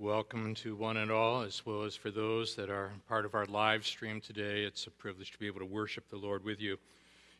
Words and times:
Welcome 0.00 0.54
to 0.54 0.74
one 0.74 0.96
and 0.96 1.10
all, 1.10 1.42
as 1.42 1.66
well 1.66 1.82
as 1.82 1.94
for 1.94 2.10
those 2.10 2.56
that 2.56 2.70
are 2.70 2.90
part 3.06 3.26
of 3.26 3.34
our 3.34 3.44
live 3.44 3.84
stream 3.84 4.18
today. 4.18 4.62
It's 4.62 4.86
a 4.86 4.90
privilege 4.90 5.30
to 5.32 5.38
be 5.38 5.46
able 5.46 5.60
to 5.60 5.66
worship 5.66 6.08
the 6.08 6.16
Lord 6.16 6.42
with 6.42 6.58
you. 6.58 6.78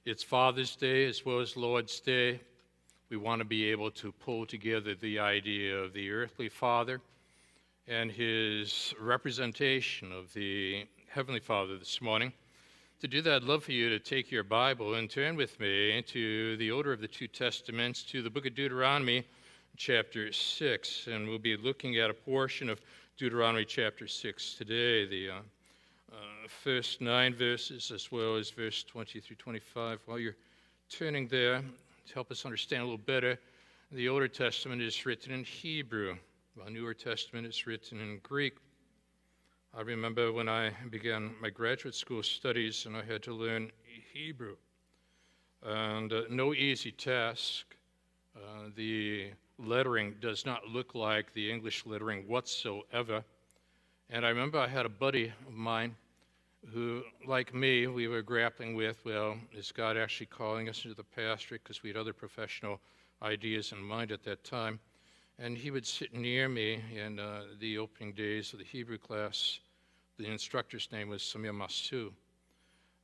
It's 0.04 0.22
Father's 0.22 0.76
Day 0.76 1.06
as 1.06 1.24
well 1.24 1.40
as 1.40 1.56
Lord's 1.56 2.00
Day. 2.00 2.38
We 3.08 3.16
want 3.16 3.38
to 3.38 3.46
be 3.46 3.70
able 3.70 3.90
to 3.92 4.12
pull 4.12 4.44
together 4.44 4.94
the 4.94 5.18
idea 5.20 5.74
of 5.74 5.94
the 5.94 6.10
earthly 6.10 6.50
Father 6.50 7.00
and 7.88 8.12
his 8.12 8.92
representation 9.00 10.12
of 10.12 10.30
the 10.34 10.84
Heavenly 11.08 11.40
Father 11.40 11.78
this 11.78 12.02
morning. 12.02 12.30
To 13.00 13.08
do 13.08 13.22
that, 13.22 13.36
I'd 13.36 13.44
love 13.44 13.64
for 13.64 13.72
you 13.72 13.88
to 13.88 13.98
take 13.98 14.30
your 14.30 14.44
Bible 14.44 14.96
and 14.96 15.08
turn 15.08 15.34
with 15.34 15.58
me 15.60 16.02
to 16.08 16.58
the 16.58 16.70
order 16.72 16.92
of 16.92 17.00
the 17.00 17.08
two 17.08 17.26
Testaments 17.26 18.02
to 18.02 18.20
the 18.20 18.28
book 18.28 18.44
of 18.44 18.54
Deuteronomy, 18.54 19.24
chapter 19.80 20.30
6. 20.30 21.06
And 21.06 21.26
we'll 21.26 21.38
be 21.38 21.56
looking 21.56 21.96
at 21.96 22.10
a 22.10 22.14
portion 22.14 22.68
of 22.68 22.82
Deuteronomy 23.16 23.64
chapter 23.64 24.06
6 24.06 24.54
today, 24.54 25.06
the 25.06 25.30
uh, 25.30 25.34
uh, 26.12 26.16
first 26.48 27.00
nine 27.00 27.34
verses 27.34 27.90
as 27.90 28.12
well 28.12 28.36
as 28.36 28.50
verse 28.50 28.82
20 28.84 29.20
through 29.20 29.36
25. 29.36 30.00
While 30.04 30.18
you're 30.18 30.36
turning 30.90 31.28
there, 31.28 31.62
to 32.06 32.14
help 32.14 32.30
us 32.30 32.44
understand 32.44 32.82
a 32.82 32.84
little 32.84 32.98
better, 32.98 33.38
the 33.90 34.06
Older 34.06 34.28
Testament 34.28 34.82
is 34.82 35.06
written 35.06 35.32
in 35.32 35.44
Hebrew, 35.44 36.14
while 36.56 36.68
Newer 36.68 36.92
Testament 36.92 37.46
is 37.46 37.66
written 37.66 38.00
in 38.00 38.20
Greek. 38.22 38.58
I 39.74 39.80
remember 39.80 40.30
when 40.30 40.48
I 40.48 40.72
began 40.90 41.30
my 41.40 41.48
graduate 41.48 41.94
school 41.94 42.22
studies 42.22 42.84
and 42.84 42.94
I 42.94 43.02
had 43.02 43.22
to 43.22 43.32
learn 43.32 43.70
Hebrew. 44.12 44.56
And 45.64 46.12
uh, 46.12 46.22
no 46.28 46.52
easy 46.52 46.92
task. 46.92 47.64
Uh, 48.36 48.68
the 48.76 49.30
lettering 49.60 50.14
does 50.20 50.46
not 50.46 50.66
look 50.66 50.94
like 50.94 51.32
the 51.34 51.50
English 51.50 51.86
lettering 51.86 52.26
whatsoever. 52.26 53.24
And 54.08 54.24
I 54.24 54.30
remember 54.30 54.58
I 54.58 54.66
had 54.68 54.86
a 54.86 54.90
buddy 54.90 55.32
of 55.46 55.52
mine 55.52 55.94
who, 56.72 57.02
like 57.26 57.54
me, 57.54 57.86
we 57.86 58.08
were 58.08 58.22
grappling 58.22 58.74
with 58.74 58.98
well, 59.04 59.36
is 59.56 59.72
God 59.72 59.96
actually 59.96 60.26
calling 60.26 60.68
us 60.68 60.84
into 60.84 60.94
the 60.94 61.04
pastorate? 61.04 61.62
Because 61.62 61.82
we 61.82 61.90
had 61.90 61.96
other 61.96 62.12
professional 62.12 62.80
ideas 63.22 63.72
in 63.72 63.82
mind 63.82 64.12
at 64.12 64.22
that 64.24 64.44
time. 64.44 64.78
And 65.38 65.56
he 65.56 65.70
would 65.70 65.86
sit 65.86 66.12
near 66.12 66.48
me 66.48 66.82
in 66.94 67.18
uh, 67.18 67.42
the 67.60 67.78
opening 67.78 68.12
days 68.12 68.52
of 68.52 68.58
the 68.58 68.64
Hebrew 68.64 68.98
class. 68.98 69.60
The 70.18 70.26
instructor's 70.26 70.88
name 70.92 71.08
was 71.08 71.22
Samir 71.22 71.54
Masu. 71.54 72.10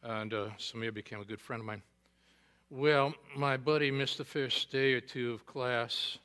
And 0.03 0.35
uh, 0.35 0.49
Samir 0.59 0.93
became 0.93 1.21
a 1.21 1.25
good 1.25 1.41
friend 1.41 1.61
of 1.61 1.67
mine. 1.67 1.83
Well, 2.69 3.15
my 3.37 3.57
buddy 3.57 3.91
missed 3.91 4.19
the 4.19 4.25
first 4.25 4.71
day 4.71 4.93
or 4.93 5.01
two 5.01 5.33
of 5.33 5.47
class. 5.47 6.19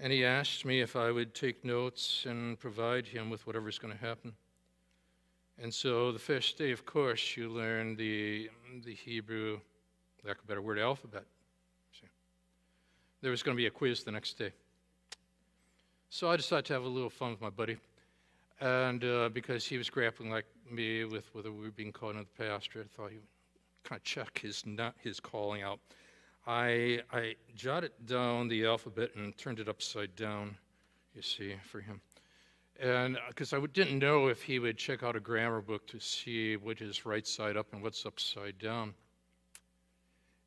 And 0.00 0.12
he 0.12 0.24
asked 0.24 0.64
me 0.64 0.80
if 0.80 0.96
I 0.96 1.10
would 1.10 1.34
take 1.34 1.64
notes 1.64 2.26
and 2.28 2.58
provide 2.58 3.06
him 3.06 3.30
with 3.30 3.46
whatever's 3.46 3.78
going 3.78 3.94
to 3.96 4.04
happen. 4.04 4.32
And 5.62 5.72
so 5.72 6.10
the 6.10 6.18
first 6.18 6.58
day, 6.58 6.72
of 6.72 6.84
course, 6.84 7.36
you 7.36 7.48
learn 7.48 7.96
the, 7.96 8.50
the 8.84 8.94
Hebrew, 8.94 9.60
lack 10.24 10.38
of 10.38 10.44
a 10.44 10.46
better 10.48 10.62
word, 10.62 10.78
alphabet 10.78 11.24
there 13.24 13.30
was 13.30 13.42
going 13.42 13.56
to 13.56 13.60
be 13.60 13.66
a 13.66 13.70
quiz 13.70 14.04
the 14.04 14.12
next 14.12 14.34
day. 14.34 14.52
So 16.10 16.30
I 16.30 16.36
decided 16.36 16.66
to 16.66 16.74
have 16.74 16.84
a 16.84 16.88
little 16.88 17.08
fun 17.08 17.30
with 17.30 17.40
my 17.40 17.48
buddy. 17.48 17.78
And 18.60 19.02
uh, 19.02 19.30
because 19.30 19.64
he 19.64 19.78
was 19.78 19.88
grappling 19.88 20.30
like 20.30 20.44
me 20.70 21.04
with 21.04 21.24
whether 21.34 21.50
we 21.50 21.64
were 21.64 21.70
being 21.70 21.90
called 21.90 22.16
into 22.16 22.26
the 22.36 22.44
pastor, 22.44 22.80
I 22.80 22.94
thought 22.94 23.10
he 23.10 23.16
would 23.16 23.26
kind 23.82 23.98
of 23.98 24.04
check 24.04 24.40
his, 24.40 24.66
not 24.66 24.94
his 25.02 25.20
calling 25.20 25.62
out. 25.62 25.80
I, 26.46 27.00
I 27.12 27.36
jotted 27.54 27.92
down 28.06 28.48
the 28.48 28.66
alphabet 28.66 29.10
and 29.16 29.36
turned 29.38 29.60
it 29.60 29.68
upside 29.68 30.14
down, 30.14 30.56
you 31.14 31.22
see, 31.22 31.54
for 31.70 31.80
him. 31.80 32.00
And 32.80 33.18
because 33.28 33.52
uh, 33.52 33.60
I 33.60 33.66
didn't 33.66 33.98
know 33.98 34.26
if 34.26 34.42
he 34.42 34.58
would 34.58 34.76
check 34.76 35.02
out 35.02 35.16
a 35.16 35.20
grammar 35.20 35.60
book 35.60 35.86
to 35.88 36.00
see 36.00 36.56
what 36.56 36.80
is 36.80 37.06
right 37.06 37.26
side 37.26 37.56
up 37.56 37.72
and 37.72 37.82
what's 37.82 38.04
upside 38.04 38.58
down. 38.58 38.94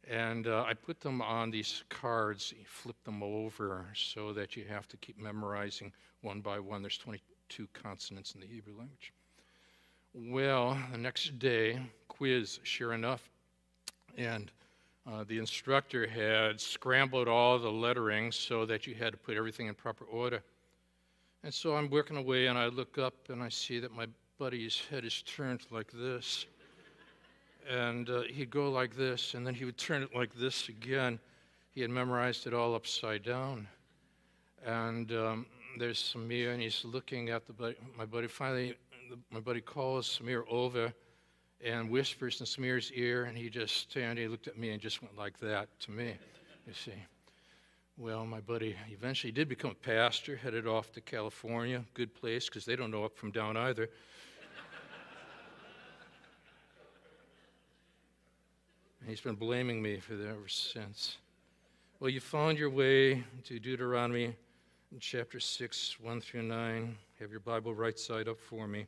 And 0.10 0.48
uh, 0.48 0.66
I 0.68 0.74
put 0.74 1.00
them 1.00 1.22
on 1.22 1.52
these 1.52 1.84
cards, 1.90 2.54
flip 2.66 2.96
them 3.04 3.24
over 3.24 3.88
so 3.94 4.34
that 4.34 4.56
you 4.56 4.66
have 4.70 4.88
to 4.90 4.98
keep 4.98 5.20
memorizing 5.20 5.92
one 6.22 6.42
by 6.42 6.60
one. 6.60 6.82
There's 6.82 6.98
22 6.98 7.68
consonants 7.74 8.34
in 8.34 8.42
the 8.42 8.48
Hebrew 8.48 8.78
language. 8.78 9.14
Well, 10.14 10.78
the 10.92 10.98
next 10.98 11.40
day, 11.40 11.80
quiz, 12.08 12.60
sure 12.64 12.94
enough. 12.94 13.30
And 14.18 14.52
uh, 15.08 15.24
the 15.28 15.38
instructor 15.38 16.08
had 16.08 16.60
scrambled 16.60 17.28
all 17.28 17.58
the 17.58 17.72
lettering 17.72 18.32
so 18.32 18.66
that 18.66 18.86
you 18.86 18.94
had 18.94 19.14
to 19.14 19.18
put 19.18 19.38
everything 19.38 19.68
in 19.68 19.74
proper 19.74 20.06
order. 20.06 20.44
And 21.44 21.54
so 21.54 21.76
I'm 21.76 21.90
working 21.90 22.18
away, 22.18 22.48
and 22.48 22.58
I 22.58 22.68
look 22.68 22.98
up 22.98 23.14
and 23.30 23.42
I 23.42 23.50
see 23.50 23.80
that 23.80 23.92
my 23.92 24.08
buddy's 24.38 24.82
head 24.90 25.06
is 25.06 25.22
turned 25.24 25.66
like 25.72 25.92
this 25.94 26.46
and 27.70 28.10
uh, 28.10 28.22
he'd 28.22 28.50
go 28.50 28.72
like 28.72 28.96
this, 28.96 29.34
and 29.34 29.46
then 29.46 29.54
he 29.54 29.66
would 29.66 29.78
turn 29.78 30.02
it 30.02 30.16
like 30.16 30.34
this 30.36 30.70
again. 30.70 31.20
He 31.74 31.82
had 31.82 31.90
memorized 31.90 32.48
it 32.48 32.54
all 32.54 32.74
upside 32.74 33.24
down. 33.24 33.68
And 34.66 35.12
um, 35.12 35.46
there's 35.78 36.16
Samir, 36.16 36.54
and 36.54 36.62
he's 36.62 36.84
looking 36.86 37.30
at 37.30 37.46
the 37.46 37.54
buddy, 37.54 37.76
my 37.98 38.06
buddy. 38.06 38.28
Finally, 38.28 38.76
the, 39.10 39.18
my 39.32 39.40
buddy 39.40 39.62
calls 39.62 40.20
Samir 40.20 40.44
over 40.50 40.94
and 41.64 41.90
whispers 41.90 42.40
in 42.40 42.46
Samir's 42.46 42.92
ear, 42.94 43.26
and 43.26 43.38
he 43.38 43.50
just 43.50 43.78
stand. 43.78 44.20
He 44.20 44.28
looked 44.28 44.48
at 44.48 44.58
me 44.58 44.72
and 44.72 44.82
just 44.82 45.02
went 45.02 45.18
like 45.18 45.40
that 45.40 45.68
to 45.82 45.92
me. 45.92 46.14
You 46.68 46.74
see. 46.74 46.94
Well, 47.98 48.26
my 48.28 48.42
buddy 48.42 48.76
eventually 48.92 49.32
did 49.32 49.50
become 49.50 49.72
a 49.72 49.74
pastor, 49.74 50.36
headed 50.36 50.68
off 50.68 50.92
to 50.92 51.02
California. 51.02 51.84
Good 51.96 52.14
place 52.14 52.46
because 52.46 52.64
they 52.64 52.76
don't 52.76 52.92
know 52.92 53.04
up 53.04 53.18
from 53.18 53.32
down 53.32 53.58
either. 53.58 53.90
He's 59.08 59.22
been 59.22 59.34
blaming 59.34 59.82
me 59.82 60.00
for 60.00 60.14
that 60.14 60.30
ever 60.30 60.48
since. 60.48 61.18
Well, 62.00 62.12
you 62.12 62.20
found 62.20 62.60
your 62.60 62.70
way 62.70 63.24
to 63.46 63.60
Deuteronomy 63.60 64.36
chapter 65.00 65.40
6, 65.40 66.00
1 66.00 66.22
through 66.22 66.44
9. 66.44 66.96
Have 67.20 67.32
your 67.32 67.40
Bible 67.40 67.74
right 67.74 67.98
side 67.98 68.28
up 68.28 68.40
for 68.40 68.68
me, 68.68 68.86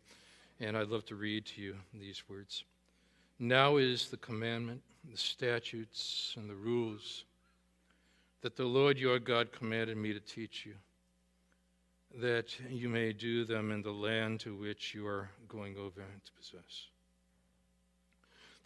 and 0.59 0.77
I'd 0.77 0.89
love 0.89 1.05
to 1.05 1.15
read 1.15 1.45
to 1.47 1.61
you 1.61 1.75
these 1.93 2.23
words. 2.29 2.63
Now 3.39 3.77
is 3.77 4.09
the 4.09 4.17
commandment, 4.17 4.81
the 5.09 5.17
statutes, 5.17 6.33
and 6.37 6.49
the 6.49 6.55
rules 6.55 7.23
that 8.41 8.55
the 8.55 8.65
Lord 8.65 8.97
your 8.97 9.19
God 9.19 9.51
commanded 9.51 9.97
me 9.97 10.13
to 10.13 10.19
teach 10.19 10.65
you, 10.65 10.73
that 12.19 12.55
you 12.69 12.89
may 12.89 13.13
do 13.13 13.45
them 13.45 13.71
in 13.71 13.81
the 13.81 13.91
land 13.91 14.39
to 14.41 14.55
which 14.55 14.93
you 14.93 15.05
are 15.07 15.29
going 15.47 15.77
over 15.77 16.01
to 16.01 16.31
possess 16.37 16.87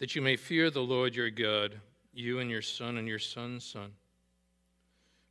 that 0.04 0.16
you 0.16 0.22
may 0.22 0.36
fear 0.36 0.70
the 0.70 0.82
Lord 0.82 1.16
your 1.16 1.30
God, 1.30 1.80
you 2.14 2.40
and 2.40 2.50
your 2.50 2.62
son 2.62 2.98
and 2.98 3.08
your 3.08 3.20
son's 3.20 3.64
son, 3.64 3.92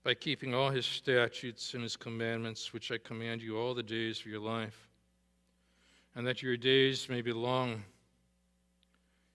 by 0.03 0.15
keeping 0.15 0.55
all 0.55 0.71
his 0.71 0.87
statutes 0.87 1.75
and 1.75 1.83
his 1.83 1.95
commandments, 1.95 2.73
which 2.73 2.91
I 2.91 2.97
command 2.97 3.43
you 3.43 3.59
all 3.59 3.75
the 3.75 3.83
days 3.83 4.21
of 4.21 4.27
your 4.27 4.41
life, 4.41 4.89
and 6.15 6.27
that 6.27 6.43
your 6.43 6.57
days 6.57 7.09
may 7.09 7.23
be 7.23 7.33
long. 7.33 7.85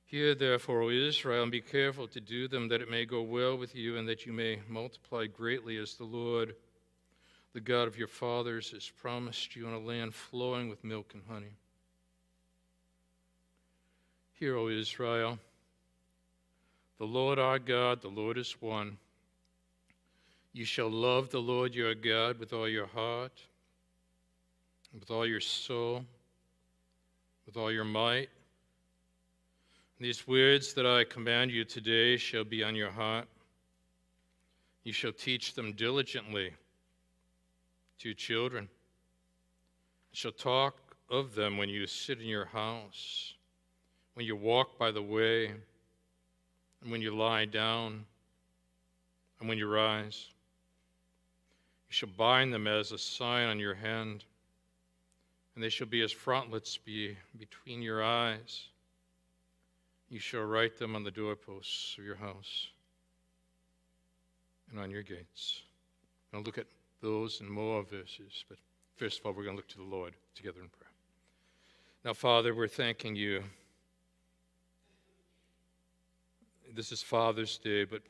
Hear 0.05 0.35
therefore, 0.35 0.83
O 0.83 0.89
Israel, 0.89 1.43
and 1.43 1.51
be 1.51 1.61
careful 1.61 2.07
to 2.07 2.21
do 2.21 2.47
them, 2.47 2.69
that 2.69 2.81
it 2.81 2.89
may 2.89 3.05
go 3.05 3.21
well 3.21 3.57
with 3.57 3.75
you, 3.75 3.97
and 3.97 4.07
that 4.07 4.25
you 4.25 4.31
may 4.31 4.59
multiply 4.69 5.25
greatly 5.25 5.77
as 5.77 5.95
the 5.95 6.05
Lord, 6.05 6.55
the 7.53 7.59
God 7.59 7.87
of 7.87 7.97
your 7.97 8.07
fathers, 8.07 8.71
has 8.71 8.89
promised 8.89 9.55
you 9.55 9.67
in 9.67 9.73
a 9.73 9.79
land 9.79 10.13
flowing 10.13 10.69
with 10.69 10.83
milk 10.83 11.11
and 11.13 11.23
honey. 11.27 11.57
Hear, 14.33 14.55
O 14.55 14.69
Israel, 14.69 15.39
the 16.99 17.05
Lord 17.05 17.37
our 17.37 17.59
God, 17.59 18.01
the 18.01 18.07
Lord 18.07 18.37
is 18.37 18.55
one. 18.61 18.97
You 20.53 20.63
shall 20.63 20.89
love 20.89 21.29
the 21.29 21.41
Lord 21.41 21.75
your 21.75 21.93
God 21.95 22.39
with 22.39 22.53
all 22.53 22.69
your 22.69 22.87
heart, 22.87 23.41
with 24.93 25.11
all 25.11 25.25
your 25.25 25.39
soul, 25.39 26.05
with 27.47 27.57
all 27.57 27.71
your 27.71 27.83
might. 27.83 28.29
These 29.99 30.27
words 30.27 30.75
that 30.75 30.85
I 30.85 31.03
command 31.03 31.49
you 31.49 31.65
today 31.65 32.17
shall 32.17 32.43
be 32.43 32.63
on 32.63 32.75
your 32.75 32.91
heart. 32.91 33.27
You 34.83 34.93
shall 34.93 35.11
teach 35.11 35.55
them 35.55 35.73
diligently 35.73 36.53
to 37.97 38.09
your 38.09 38.15
children. 38.15 38.69
You 40.11 40.15
shall 40.15 40.31
talk 40.31 40.75
of 41.09 41.33
them 41.33 41.57
when 41.57 41.69
you 41.69 41.87
sit 41.87 42.21
in 42.21 42.27
your 42.27 42.45
house 42.45 43.33
when 44.17 44.25
you 44.25 44.35
walk 44.35 44.79
by 44.79 44.89
the 44.89 45.01
way, 45.03 45.45
and 46.81 46.91
when 46.91 47.03
you 47.03 47.15
lie 47.15 47.45
down, 47.45 48.03
and 49.39 49.47
when 49.47 49.59
you 49.59 49.67
rise. 49.67 50.29
You 51.87 51.93
shall 51.93 52.09
bind 52.17 52.51
them 52.51 52.65
as 52.65 52.91
a 52.91 52.97
sign 52.97 53.47
on 53.47 53.59
your 53.59 53.75
hand, 53.75 54.23
and 55.57 55.63
they 55.63 55.69
shall 55.69 55.87
be 55.87 56.03
as 56.03 56.11
frontlets 56.11 56.77
be 56.77 57.17
between 57.39 57.81
your 57.81 58.03
eyes. 58.03 58.67
You 60.07 60.19
shall 60.19 60.43
write 60.43 60.77
them 60.77 60.95
on 60.95 61.03
the 61.03 61.09
doorposts 61.09 61.97
of 61.97 62.05
your 62.05 62.15
house 62.15 62.67
and 64.69 64.79
on 64.79 64.91
your 64.91 65.01
gates. 65.01 65.63
I'll 66.31 66.43
look 66.43 66.59
at 66.59 66.67
those 67.01 67.41
and 67.41 67.49
more 67.49 67.83
verses, 67.83 68.45
but 68.47 68.59
First 68.97 69.19
of 69.19 69.27
all, 69.27 69.33
we're 69.33 69.43
going 69.43 69.55
to 69.55 69.57
look 69.57 69.67
to 69.69 69.77
the 69.77 69.83
Lord 69.83 70.13
together 70.33 70.59
in 70.59 70.69
prayer. 70.69 70.89
Now, 72.03 72.13
Father, 72.13 72.55
we're 72.55 72.67
thanking 72.67 73.15
you. 73.15 73.43
This 76.73 76.91
is 76.91 77.03
Father's 77.03 77.59
Day, 77.59 77.83
but 77.83 78.01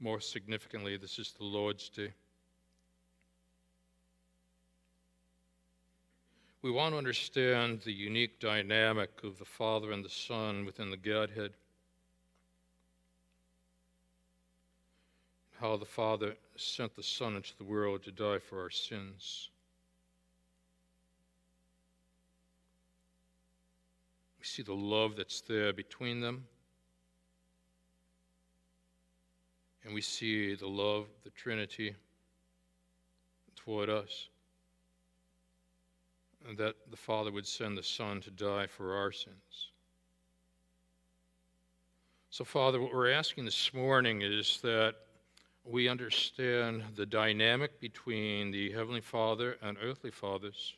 more 0.00 0.18
significantly, 0.18 0.96
this 0.96 1.18
is 1.18 1.34
the 1.38 1.44
Lord's 1.44 1.90
Day. 1.90 2.10
We 6.62 6.70
want 6.70 6.94
to 6.94 6.98
understand 6.98 7.80
the 7.80 7.92
unique 7.92 8.38
dynamic 8.38 9.10
of 9.24 9.36
the 9.40 9.44
Father 9.44 9.90
and 9.90 10.04
the 10.04 10.08
Son 10.08 10.64
within 10.64 10.90
the 10.90 10.96
Godhead. 10.96 11.50
How 15.58 15.76
the 15.76 15.84
Father 15.84 16.36
sent 16.54 16.94
the 16.94 17.02
Son 17.02 17.34
into 17.34 17.56
the 17.58 17.64
world 17.64 18.04
to 18.04 18.12
die 18.12 18.38
for 18.38 18.62
our 18.62 18.70
sins. 18.70 19.50
We 24.38 24.44
see 24.44 24.62
the 24.62 24.72
love 24.72 25.16
that's 25.16 25.40
there 25.40 25.72
between 25.72 26.20
them. 26.20 26.46
And 29.84 29.92
we 29.92 30.00
see 30.00 30.54
the 30.54 30.68
love 30.68 31.06
the 31.24 31.30
Trinity 31.30 31.96
toward 33.56 33.90
us 33.90 34.28
that 36.56 36.74
the 36.90 36.96
Father 36.96 37.30
would 37.30 37.46
send 37.46 37.76
the 37.76 37.82
Son 37.82 38.20
to 38.20 38.30
die 38.30 38.66
for 38.66 38.96
our 38.96 39.12
sins. 39.12 39.70
So, 42.30 42.44
Father, 42.44 42.80
what 42.80 42.94
we're 42.94 43.10
asking 43.10 43.44
this 43.44 43.74
morning 43.74 44.22
is 44.22 44.58
that 44.62 44.94
we 45.64 45.88
understand 45.88 46.82
the 46.96 47.06
dynamic 47.06 47.78
between 47.80 48.50
the 48.50 48.72
Heavenly 48.72 49.00
Father 49.00 49.56
and 49.62 49.76
earthly 49.82 50.10
fathers, 50.10 50.74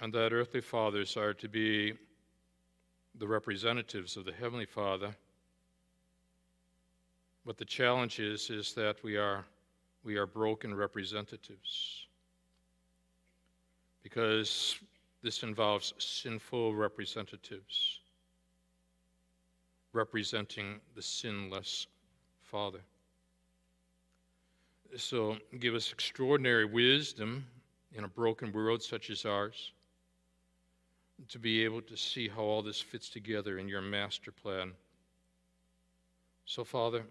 and 0.00 0.12
that 0.14 0.32
earthly 0.32 0.60
fathers 0.60 1.16
are 1.16 1.34
to 1.34 1.48
be 1.48 1.94
the 3.18 3.28
representatives 3.28 4.16
of 4.16 4.24
the 4.24 4.32
Heavenly 4.32 4.66
Father. 4.66 5.14
But 7.44 7.58
the 7.58 7.64
challenge 7.64 8.20
is, 8.20 8.50
is 8.50 8.72
that 8.74 9.02
we 9.02 9.16
are, 9.16 9.44
we 10.02 10.16
are 10.16 10.26
broken 10.26 10.74
representatives 10.74 12.06
because 14.02 14.78
this 15.22 15.42
involves 15.42 15.92
sinful 15.98 16.74
representatives 16.74 18.00
representing 19.92 20.80
the 20.94 21.02
sinless 21.02 21.86
Father. 22.42 22.80
So 24.96 25.36
give 25.58 25.74
us 25.74 25.92
extraordinary 25.92 26.64
wisdom 26.64 27.46
in 27.92 28.04
a 28.04 28.08
broken 28.08 28.52
world 28.52 28.82
such 28.82 29.10
as 29.10 29.24
ours 29.24 29.72
to 31.28 31.38
be 31.38 31.64
able 31.64 31.82
to 31.82 31.96
see 31.96 32.28
how 32.28 32.42
all 32.42 32.62
this 32.62 32.80
fits 32.80 33.08
together 33.08 33.58
in 33.58 33.68
your 33.68 33.82
master 33.82 34.32
plan. 34.32 34.72
So, 36.46 36.64
Father, 36.64 37.04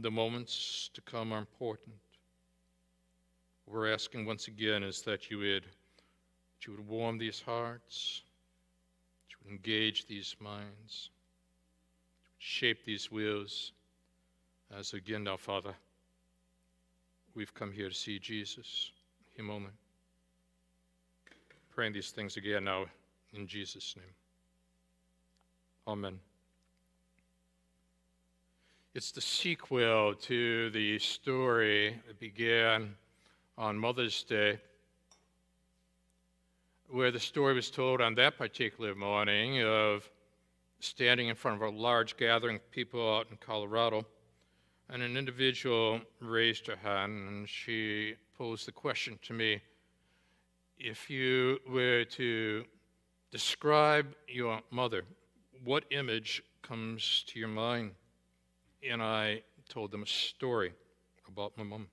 the 0.00 0.10
moments 0.10 0.90
to 0.94 1.00
come 1.00 1.32
are 1.32 1.38
important. 1.38 1.94
We're 3.66 3.92
asking 3.92 4.26
once 4.26 4.48
again 4.48 4.82
is 4.82 5.02
that 5.02 5.30
you 5.30 5.38
would 5.38 5.64
that 6.64 6.70
you 6.70 6.76
would 6.76 6.88
warm 6.88 7.18
these 7.18 7.42
hearts, 7.44 8.22
that 9.22 9.32
you 9.32 9.36
would 9.44 9.52
engage 9.52 10.06
these 10.06 10.34
minds, 10.40 11.10
She 12.38 12.66
would 12.66 12.76
shape 12.76 12.84
these 12.84 13.10
wills. 13.10 13.72
As 14.76 14.92
again 14.94 15.24
now, 15.24 15.36
Father, 15.36 15.74
we've 17.34 17.52
come 17.54 17.70
here 17.70 17.88
to 17.88 17.94
see 17.94 18.18
Jesus, 18.18 18.92
Him 19.36 19.50
only. 19.50 19.70
Praying 21.70 21.92
these 21.92 22.10
things 22.10 22.36
again 22.36 22.64
now 22.64 22.86
in 23.34 23.46
Jesus' 23.46 23.94
name. 23.96 24.14
Amen. 25.86 26.18
It's 28.94 29.10
the 29.10 29.20
sequel 29.20 30.14
to 30.14 30.70
the 30.70 30.98
story 30.98 32.00
that 32.06 32.18
began 32.18 32.94
on 33.58 33.76
Mother's 33.76 34.22
Day 34.22 34.60
where 36.88 37.10
the 37.10 37.20
story 37.20 37.54
was 37.54 37.70
told 37.70 38.00
on 38.00 38.14
that 38.14 38.38
particular 38.38 38.94
morning 38.94 39.62
of 39.62 40.08
standing 40.80 41.28
in 41.28 41.34
front 41.34 41.62
of 41.62 41.74
a 41.74 41.76
large 41.76 42.16
gathering 42.16 42.56
of 42.56 42.70
people 42.70 43.16
out 43.16 43.26
in 43.30 43.36
Colorado. 43.36 44.04
And 44.90 45.02
an 45.02 45.16
individual 45.16 46.00
raised 46.20 46.66
her 46.66 46.76
hand 46.76 47.28
and 47.28 47.48
she 47.48 48.14
posed 48.36 48.66
the 48.66 48.72
question 48.72 49.18
to 49.22 49.32
me 49.32 49.60
if 50.78 51.08
you 51.08 51.58
were 51.68 52.04
to 52.04 52.64
describe 53.30 54.14
your 54.28 54.60
mother, 54.70 55.04
what 55.64 55.84
image 55.90 56.42
comes 56.62 57.24
to 57.28 57.38
your 57.38 57.48
mind? 57.48 57.92
And 58.88 59.02
I 59.02 59.42
told 59.68 59.90
them 59.90 60.02
a 60.02 60.06
story 60.06 60.72
about 61.26 61.56
my 61.56 61.64
mom. 61.64 61.88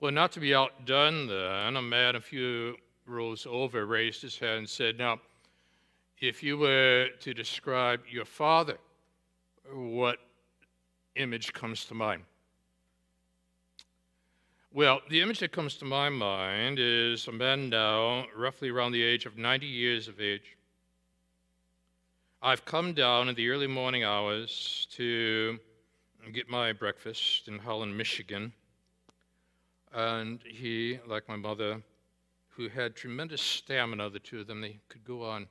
Well, 0.00 0.12
not 0.12 0.32
to 0.32 0.40
be 0.40 0.54
outdone 0.54 1.26
then, 1.26 1.88
man 1.88 2.16
a 2.16 2.20
few 2.20 2.76
rose 3.06 3.46
over, 3.48 3.86
raised 3.86 4.22
his 4.22 4.38
hand, 4.38 4.58
and 4.58 4.68
said, 4.68 4.98
Now, 4.98 5.20
if 6.20 6.42
you 6.42 6.56
were 6.56 7.08
to 7.20 7.34
describe 7.34 8.00
your 8.08 8.24
father, 8.24 8.78
what 9.72 10.18
image 11.16 11.52
comes 11.52 11.84
to 11.86 11.94
mind? 11.94 12.22
Well, 14.74 15.00
the 15.10 15.20
image 15.20 15.40
that 15.40 15.52
comes 15.52 15.74
to 15.76 15.84
my 15.84 16.08
mind 16.08 16.78
is 16.78 17.28
a 17.28 17.32
man 17.32 17.68
now, 17.68 18.24
roughly 18.34 18.70
around 18.70 18.92
the 18.92 19.02
age 19.02 19.26
of 19.26 19.36
90 19.36 19.66
years 19.66 20.08
of 20.08 20.20
age. 20.20 20.56
I've 22.40 22.64
come 22.64 22.94
down 22.94 23.28
in 23.28 23.34
the 23.34 23.50
early 23.50 23.66
morning 23.66 24.02
hours 24.02 24.88
to 24.92 25.58
get 26.32 26.48
my 26.48 26.72
breakfast 26.72 27.48
in 27.48 27.58
Holland, 27.58 27.96
Michigan. 27.96 28.52
And 29.92 30.40
he, 30.42 30.98
like 31.06 31.28
my 31.28 31.36
mother, 31.36 31.82
who 32.56 32.68
had 32.68 32.94
tremendous 32.94 33.40
stamina, 33.40 34.10
the 34.10 34.18
two 34.18 34.40
of 34.40 34.46
them. 34.46 34.60
They 34.60 34.78
could 34.88 35.04
go 35.04 35.24
on 35.24 35.46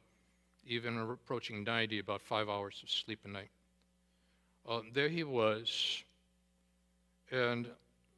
even 0.67 0.97
approaching 0.99 1.63
90, 1.63 1.99
about 1.99 2.21
five 2.21 2.47
hours 2.47 2.79
of 2.83 2.89
sleep 2.89 3.19
a 3.25 3.27
night. 3.27 3.49
Uh, 4.67 4.81
there 4.93 5.09
he 5.09 5.23
was, 5.23 6.03
and 7.31 7.67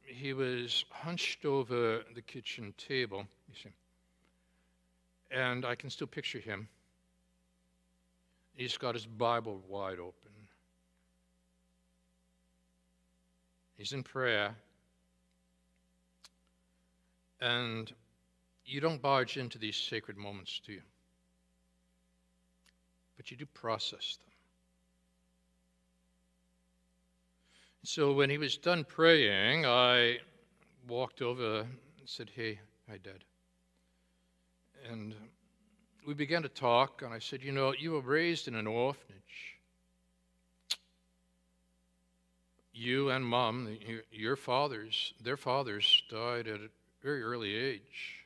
he 0.02 0.34
was 0.34 0.84
hunched 0.90 1.46
over 1.46 2.02
the 2.14 2.20
kitchen 2.20 2.74
table, 2.76 3.26
you 3.48 3.54
see. 3.62 3.70
And 5.30 5.64
I 5.64 5.74
can 5.74 5.88
still 5.88 6.06
picture 6.06 6.38
him. 6.38 6.68
He's 8.54 8.76
got 8.76 8.94
his 8.94 9.06
Bible 9.06 9.60
wide 9.68 9.98
open. 9.98 10.30
He's 13.76 13.92
in 13.92 14.02
prayer. 14.02 14.54
And 17.40 17.92
you 18.64 18.80
don't 18.80 19.00
barge 19.00 19.36
into 19.36 19.58
these 19.58 19.76
sacred 19.76 20.16
moments, 20.16 20.60
do 20.66 20.72
you? 20.72 20.82
But 23.16 23.30
you 23.30 23.36
do 23.36 23.46
process 23.46 24.16
them. 24.16 24.30
So 27.84 28.14
when 28.14 28.30
he 28.30 28.38
was 28.38 28.56
done 28.56 28.84
praying, 28.84 29.66
I 29.66 30.18
walked 30.88 31.20
over 31.20 31.60
and 31.60 31.68
said, 32.06 32.30
Hey, 32.34 32.58
hi, 32.88 32.98
Dad. 33.02 33.24
And 34.90 35.14
we 36.06 36.14
began 36.14 36.42
to 36.42 36.48
talk, 36.48 37.02
and 37.02 37.12
I 37.12 37.18
said, 37.18 37.42
You 37.42 37.52
know, 37.52 37.74
you 37.78 37.92
were 37.92 38.00
raised 38.00 38.48
in 38.48 38.54
an 38.54 38.66
orphanage. 38.66 39.58
You 42.72 43.10
and 43.10 43.24
mom, 43.24 43.76
your 44.10 44.36
fathers, 44.36 45.12
their 45.22 45.36
fathers 45.36 46.02
died 46.10 46.48
at 46.48 46.60
a 46.60 46.70
very 47.02 47.22
early 47.22 47.54
age 47.54 48.23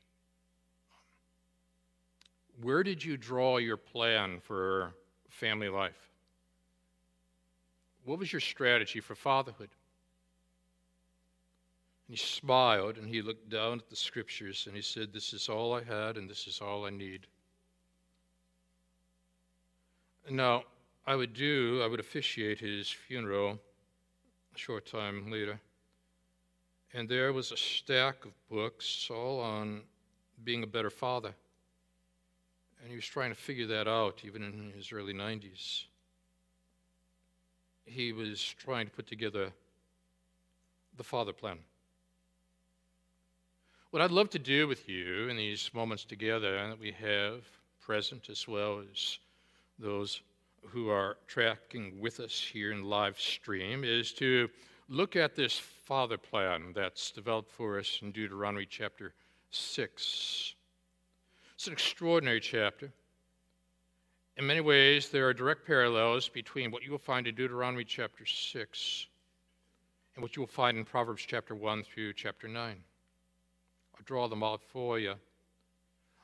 where 2.63 2.83
did 2.83 3.05
you 3.05 3.17
draw 3.17 3.59
your 3.59 3.77
plan 3.77 4.41
for 4.41 4.95
family 5.29 5.69
life? 5.69 6.11
What 8.05 8.19
was 8.19 8.33
your 8.33 8.41
strategy 8.41 9.01
for 9.01 9.15
fatherhood? 9.15 9.69
And 12.09 12.17
he 12.17 12.17
smiled 12.17 12.97
and 12.97 13.07
he 13.07 13.23
looked 13.23 13.49
down 13.51 13.79
at 13.79 13.91
the 13.91 13.97
scriptures 13.97 14.65
and 14.67 14.75
he 14.75 14.83
said, 14.83 15.13
This 15.13 15.33
is 15.33 15.49
all 15.49 15.75
I 15.75 15.83
had 15.83 16.17
and 16.17 16.29
this 16.29 16.47
is 16.47 16.61
all 16.61 16.87
I 16.87 16.91
need. 16.91 17.27
Now, 20.31 20.65
I 21.07 21.17
would 21.17 21.33
do, 21.35 21.81
I 21.83 21.87
would 21.87 22.01
officiate 22.01 22.59
his 22.59 22.91
funeral 22.91 23.59
a 24.55 24.59
short 24.59 24.87
time 24.87 25.31
later. 25.31 25.61
And 26.93 27.09
there 27.09 27.33
was 27.33 27.53
a 27.53 27.57
stack 27.57 28.25
of 28.25 28.33
books 28.51 29.09
all 29.11 29.41
on 29.41 29.83
being 30.45 30.63
a 30.63 30.67
better 30.67 30.91
father. 30.91 31.35
And 32.81 32.91
he 32.91 32.97
was 32.97 33.07
trying 33.07 33.31
to 33.31 33.37
figure 33.37 33.67
that 33.67 33.89
out 33.89 34.23
even 34.25 34.43
in 34.43 34.73
his 34.77 34.93
early 34.93 35.13
90s. 35.13 35.85
He 37.85 38.13
was 38.13 38.43
trying 38.59 38.87
to 38.87 38.93
put 38.93 39.07
together 39.07 39.51
the 40.97 41.05
father 41.05 41.33
plan. 41.33 41.59
What 43.91 44.03
I'd 44.03 44.11
love 44.11 44.29
to 44.31 44.39
do 44.39 44.69
with 44.69 44.89
you 44.89 45.29
in 45.29 45.37
these 45.37 45.71
moments 45.73 46.05
together 46.05 46.69
that 46.69 46.79
we 46.79 46.93
have 46.93 47.43
present, 47.81 48.29
as 48.29 48.47
well 48.47 48.83
as 48.93 49.19
those 49.79 50.21
who 50.67 50.91
are 50.91 51.17
tracking 51.27 51.99
with 51.99 52.21
us 52.21 52.39
here 52.39 52.71
in 52.73 52.85
live 52.85 53.19
stream, 53.19 53.85
is 53.85 54.13
to 54.13 54.51
look 54.91 55.17
at 55.17 55.35
this 55.35 55.59
Father 55.59 56.19
plan 56.19 56.73
that's 56.75 57.11
developed 57.11 57.51
for 57.51 57.79
us 57.79 58.01
in 58.03 58.13
Deuteronomy 58.13 58.67
chapter 58.69 59.15
6. 59.51 60.55
It's 61.59 61.67
an 61.67 61.73
extraordinary 61.73 62.39
chapter. 62.39 62.93
In 64.37 64.47
many 64.47 64.61
ways, 64.61 65.09
there 65.09 65.27
are 65.27 65.35
direct 65.35 65.67
parallels 65.67 66.29
between 66.29 66.71
what 66.71 66.85
you 66.85 66.93
will 66.93 66.99
find 66.99 67.27
in 67.27 67.35
Deuteronomy 67.35 67.83
chapter 67.83 68.25
6 68.25 69.07
and 70.15 70.23
what 70.23 70.37
you 70.37 70.43
will 70.43 70.47
find 70.47 70.79
in 70.79 70.85
Proverbs 70.85 71.25
chapter 71.27 71.57
1 71.57 71.83
through 71.83 72.13
chapter 72.13 72.47
9. 72.47 72.77
I'll 73.93 74.05
draw 74.05 74.29
them 74.29 74.45
out 74.45 74.63
for 74.63 75.01
you. 75.01 75.15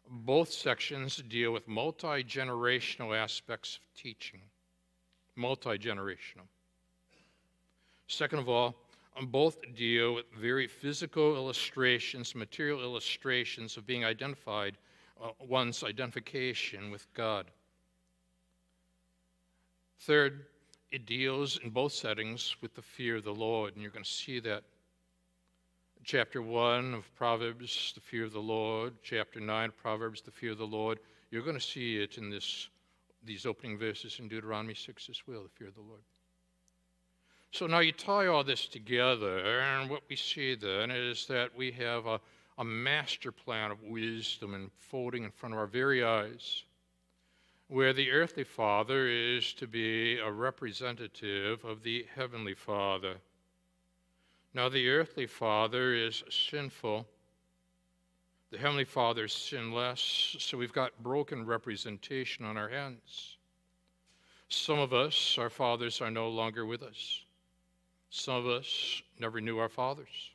Both 0.09 0.53
sections 0.53 1.17
deal 1.17 1.51
with 1.51 1.67
multi 1.67 2.23
generational 2.23 3.21
aspects 3.21 3.81
of 3.83 4.01
teaching. 4.01 4.41
Multi 5.35 5.79
generational. 5.79 6.47
Second 8.07 8.39
of 8.39 8.49
all, 8.49 8.77
both 9.21 9.59
deal 9.75 10.15
with 10.15 10.27
very 10.31 10.69
physical 10.69 11.35
illustrations, 11.35 12.37
material 12.37 12.81
illustrations 12.81 13.77
of 13.77 13.85
being 13.85 14.05
identified, 14.05 14.77
Uh, 15.23 15.29
one's 15.41 15.85
identification 15.85 16.91
with 16.91 17.07
God. 17.15 17.47
Third, 20.01 20.47
it 20.91 21.07
deals 21.07 21.59
in 21.63 21.71
both 21.71 21.93
settings 21.93 22.57
with 22.61 22.75
the 22.75 22.83
fear 22.83 23.17
of 23.17 23.25
the 23.25 23.35
Lord, 23.35 23.75
and 23.75 23.83
you're 23.83 23.91
going 23.91 24.05
to 24.05 24.11
see 24.11 24.41
that 24.41 24.63
chapter 26.05 26.43
1 26.43 26.95
of 26.95 27.15
Proverbs, 27.17 27.93
the 27.95 28.01
fear 28.01 28.25
of 28.25 28.33
the 28.33 28.39
Lord, 28.39 28.93
chapter 29.03 29.41
9 29.41 29.69
of 29.71 29.77
Proverbs, 29.77 30.21
the 30.21 30.31
fear 30.31 30.53
of 30.53 30.59
the 30.59 30.67
Lord. 30.67 30.99
You're 31.31 31.43
going 31.43 31.59
to 31.59 31.65
see 31.65 31.97
it 31.97 32.19
in 32.19 32.29
this, 32.31 32.69
these 33.25 33.47
opening 33.47 33.79
verses 33.79 34.19
in 34.21 34.29
Deuteronomy 34.29 34.75
6 34.75 35.09
as 35.09 35.23
well, 35.27 35.43
the 35.43 35.49
fear 35.49 35.69
of 35.69 35.75
the 35.75 35.81
Lord. 35.81 36.03
So 37.53 37.67
now 37.67 37.79
you 37.79 37.93
tie 37.93 38.27
all 38.27 38.45
this 38.45 38.67
together, 38.67 39.39
and 39.61 39.89
what 39.89 40.03
we 40.11 40.17
see 40.17 40.55
then 40.55 40.91
is 40.91 41.27
that 41.27 41.57
we 41.57 41.71
have 41.73 42.05
a, 42.07 42.21
a 42.59 42.65
master 42.65 43.33
plan 43.33 43.71
of 43.71 43.83
wisdom 43.83 44.55
unfolding 44.55 45.25
in 45.25 45.31
front 45.31 45.55
of 45.55 45.59
our 45.59 45.67
very 45.67 46.05
eyes, 46.05 46.65
where 47.69 47.93
the 47.93 48.11
earthly 48.11 48.45
father 48.45 49.09
is 49.09 49.53
to 49.55 49.67
be 49.67 50.19
a 50.19 50.31
representative 50.31 51.65
of 51.65 51.83
the 51.83 52.07
heavenly 52.15 52.55
father. 52.55 53.17
Now, 54.53 54.69
the 54.69 54.89
earthly 54.89 55.27
father 55.27 55.95
is 55.95 56.23
sinful. 56.31 57.07
The 58.53 58.59
heavenly 58.59 58.85
father 58.85 59.25
is 59.25 59.33
sinless, 59.33 60.37
so 60.39 60.57
we've 60.57 60.73
got 60.73 61.03
broken 61.03 61.45
representation 61.45 62.45
on 62.45 62.57
our 62.57 62.69
hands. 62.69 63.37
Some 64.49 64.79
of 64.79 64.93
us, 64.93 65.37
our 65.39 65.51
fathers, 65.51 66.01
are 66.01 66.11
no 66.11 66.29
longer 66.29 66.65
with 66.65 66.85
us. 66.85 67.25
Some 68.11 68.37
of 68.37 68.47
us 68.47 69.03
never 69.19 69.41
knew 69.41 69.59
our 69.59 69.69
fathers. 69.69 70.31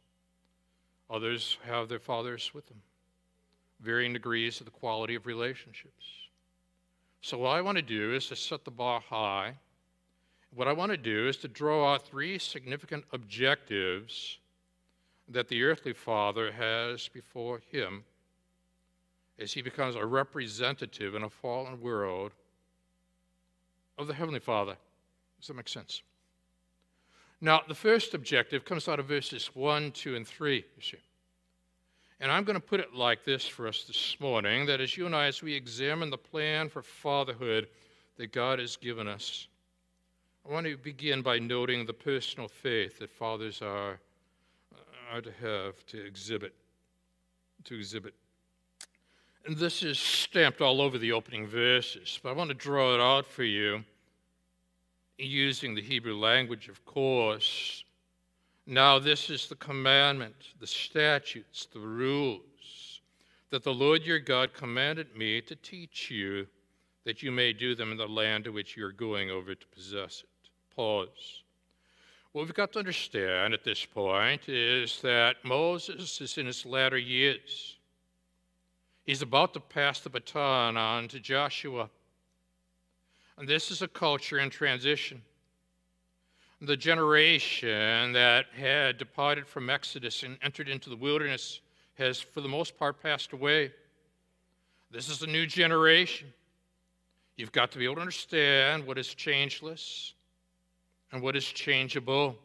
Others 1.09 1.57
have 1.65 1.89
their 1.89 1.99
fathers 1.99 2.51
with 2.53 2.67
them, 2.67 2.81
varying 3.79 4.13
degrees 4.13 4.59
of 4.59 4.65
the 4.65 4.71
quality 4.71 5.15
of 5.15 5.25
relationships. 5.25 6.05
So, 7.21 7.37
what 7.37 7.49
I 7.49 7.61
want 7.61 7.77
to 7.77 7.81
do 7.81 8.13
is 8.13 8.27
to 8.27 8.35
set 8.35 8.63
the 8.63 8.71
bar 8.71 9.01
high 9.01 9.55
what 10.53 10.67
I 10.67 10.73
want 10.73 10.91
to 10.91 10.97
do 10.97 11.27
is 11.27 11.37
to 11.37 11.47
draw 11.47 11.93
out 11.93 12.07
three 12.07 12.39
significant 12.39 13.05
objectives 13.13 14.39
that 15.27 15.47
the 15.47 15.63
earthly 15.63 15.93
father 15.93 16.51
has 16.51 17.07
before 17.07 17.61
him 17.71 18.03
as 19.37 19.53
he 19.53 19.61
becomes 19.61 19.95
a 19.95 20.05
representative 20.05 21.13
in 21.13 21.23
a 21.23 21.29
fallen 21.29 21.79
world 21.81 22.31
of 23.97 24.07
the 24.07 24.13
heavenly 24.13 24.39
father. 24.39 24.75
Does 25.39 25.47
that 25.47 25.53
make 25.53 25.69
sense? 25.69 26.01
Now, 27.41 27.61
the 27.67 27.75
first 27.75 28.13
objective 28.13 28.65
comes 28.65 28.87
out 28.87 28.99
of 28.99 29.05
verses 29.05 29.51
1, 29.53 29.91
2, 29.91 30.15
and 30.15 30.27
3, 30.27 30.55
you 30.55 30.81
see. 30.81 30.97
And 32.19 32.29
I'm 32.29 32.43
going 32.43 32.55
to 32.55 32.65
put 32.65 32.81
it 32.81 32.93
like 32.93 33.23
this 33.23 33.47
for 33.47 33.65
us 33.65 33.85
this 33.85 34.17
morning 34.19 34.65
that 34.65 34.81
as 34.81 34.97
you 34.97 35.05
and 35.05 35.15
I, 35.15 35.27
as 35.27 35.41
we 35.41 35.53
examine 35.53 36.09
the 36.09 36.17
plan 36.17 36.67
for 36.67 36.81
fatherhood 36.81 37.67
that 38.17 38.33
God 38.33 38.59
has 38.59 38.75
given 38.75 39.07
us, 39.07 39.47
I 40.45 40.51
want 40.51 40.65
to 40.65 40.75
begin 40.75 41.21
by 41.21 41.39
noting 41.39 41.85
the 41.85 41.93
personal 41.93 42.49
faith 42.49 42.99
that 42.99 43.09
fathers 43.09 43.61
are, 43.61 43.99
uh, 44.73 45.15
are 45.15 45.21
to 45.21 45.31
have, 45.41 45.85
to 45.87 46.05
exhibit, 46.05 46.53
to 47.63 47.75
exhibit. 47.75 48.13
And 49.45 49.55
this 49.55 49.81
is 49.81 49.97
stamped 49.97 50.59
all 50.59 50.81
over 50.81 50.97
the 50.97 51.13
opening 51.13 51.47
verses, 51.47 52.19
but 52.21 52.29
I 52.29 52.33
want 52.33 52.49
to 52.49 52.53
draw 52.53 52.95
it 52.95 52.99
out 52.99 53.25
for 53.25 53.43
you 53.43 53.85
using 55.25 55.75
the 55.75 55.81
Hebrew 55.81 56.15
language, 56.15 56.67
of 56.69 56.83
course. 56.85 57.83
Now, 58.65 58.99
this 58.99 59.29
is 59.29 59.47
the 59.47 59.55
commandment, 59.55 60.35
the 60.59 60.67
statutes, 60.67 61.67
the 61.73 61.79
rules 61.79 63.01
that 63.49 63.63
the 63.63 63.73
Lord 63.73 64.03
your 64.03 64.19
God 64.19 64.53
commanded 64.53 65.15
me 65.15 65.41
to 65.41 65.55
teach 65.55 66.11
you, 66.11 66.47
that 67.03 67.23
you 67.23 67.31
may 67.31 67.51
do 67.53 67.73
them 67.73 67.91
in 67.91 67.97
the 67.97 68.07
land 68.07 68.43
to 68.43 68.51
which 68.51 68.77
you 68.77 68.85
are 68.85 68.91
going 68.91 69.31
over 69.31 69.55
to 69.55 69.67
possess 69.67 70.21
it 70.21 70.29
pause. 70.79 71.43
What 72.31 72.45
we've 72.45 72.53
got 72.53 72.71
to 72.71 72.79
understand 72.79 73.53
at 73.53 73.65
this 73.65 73.85
point 73.85 74.47
is 74.47 75.01
that 75.01 75.43
Moses 75.43 76.21
is 76.21 76.37
in 76.37 76.45
his 76.45 76.65
latter 76.65 76.97
years. 76.97 77.75
He's 79.05 79.21
about 79.21 79.53
to 79.55 79.59
pass 79.59 79.99
the 79.99 80.09
baton 80.09 80.77
on 80.77 81.09
to 81.09 81.19
Joshua. 81.19 81.89
And 83.39 83.47
this 83.47 83.71
is 83.71 83.81
a 83.81 83.87
culture 83.87 84.39
in 84.39 84.49
transition. 84.49 85.21
The 86.59 86.75
generation 86.75 88.11
that 88.11 88.47
had 88.53 88.97
departed 88.97 89.47
from 89.47 89.69
Exodus 89.69 90.23
and 90.23 90.37
entered 90.41 90.67
into 90.67 90.89
the 90.89 90.97
wilderness 90.97 91.61
has, 91.93 92.19
for 92.19 92.41
the 92.41 92.49
most 92.49 92.77
part, 92.77 93.01
passed 93.01 93.31
away. 93.31 93.71
This 94.91 95.07
is 95.07 95.21
a 95.21 95.27
new 95.27 95.45
generation. 95.45 96.33
You've 97.37 97.53
got 97.53 97.71
to 97.71 97.77
be 97.77 97.85
able 97.85 97.95
to 97.95 98.01
understand 98.01 98.85
what 98.85 98.97
is 98.97 99.07
changeless 99.07 100.15
and 101.13 101.21
what 101.21 101.37
is 101.37 101.45
changeable. 101.45 102.35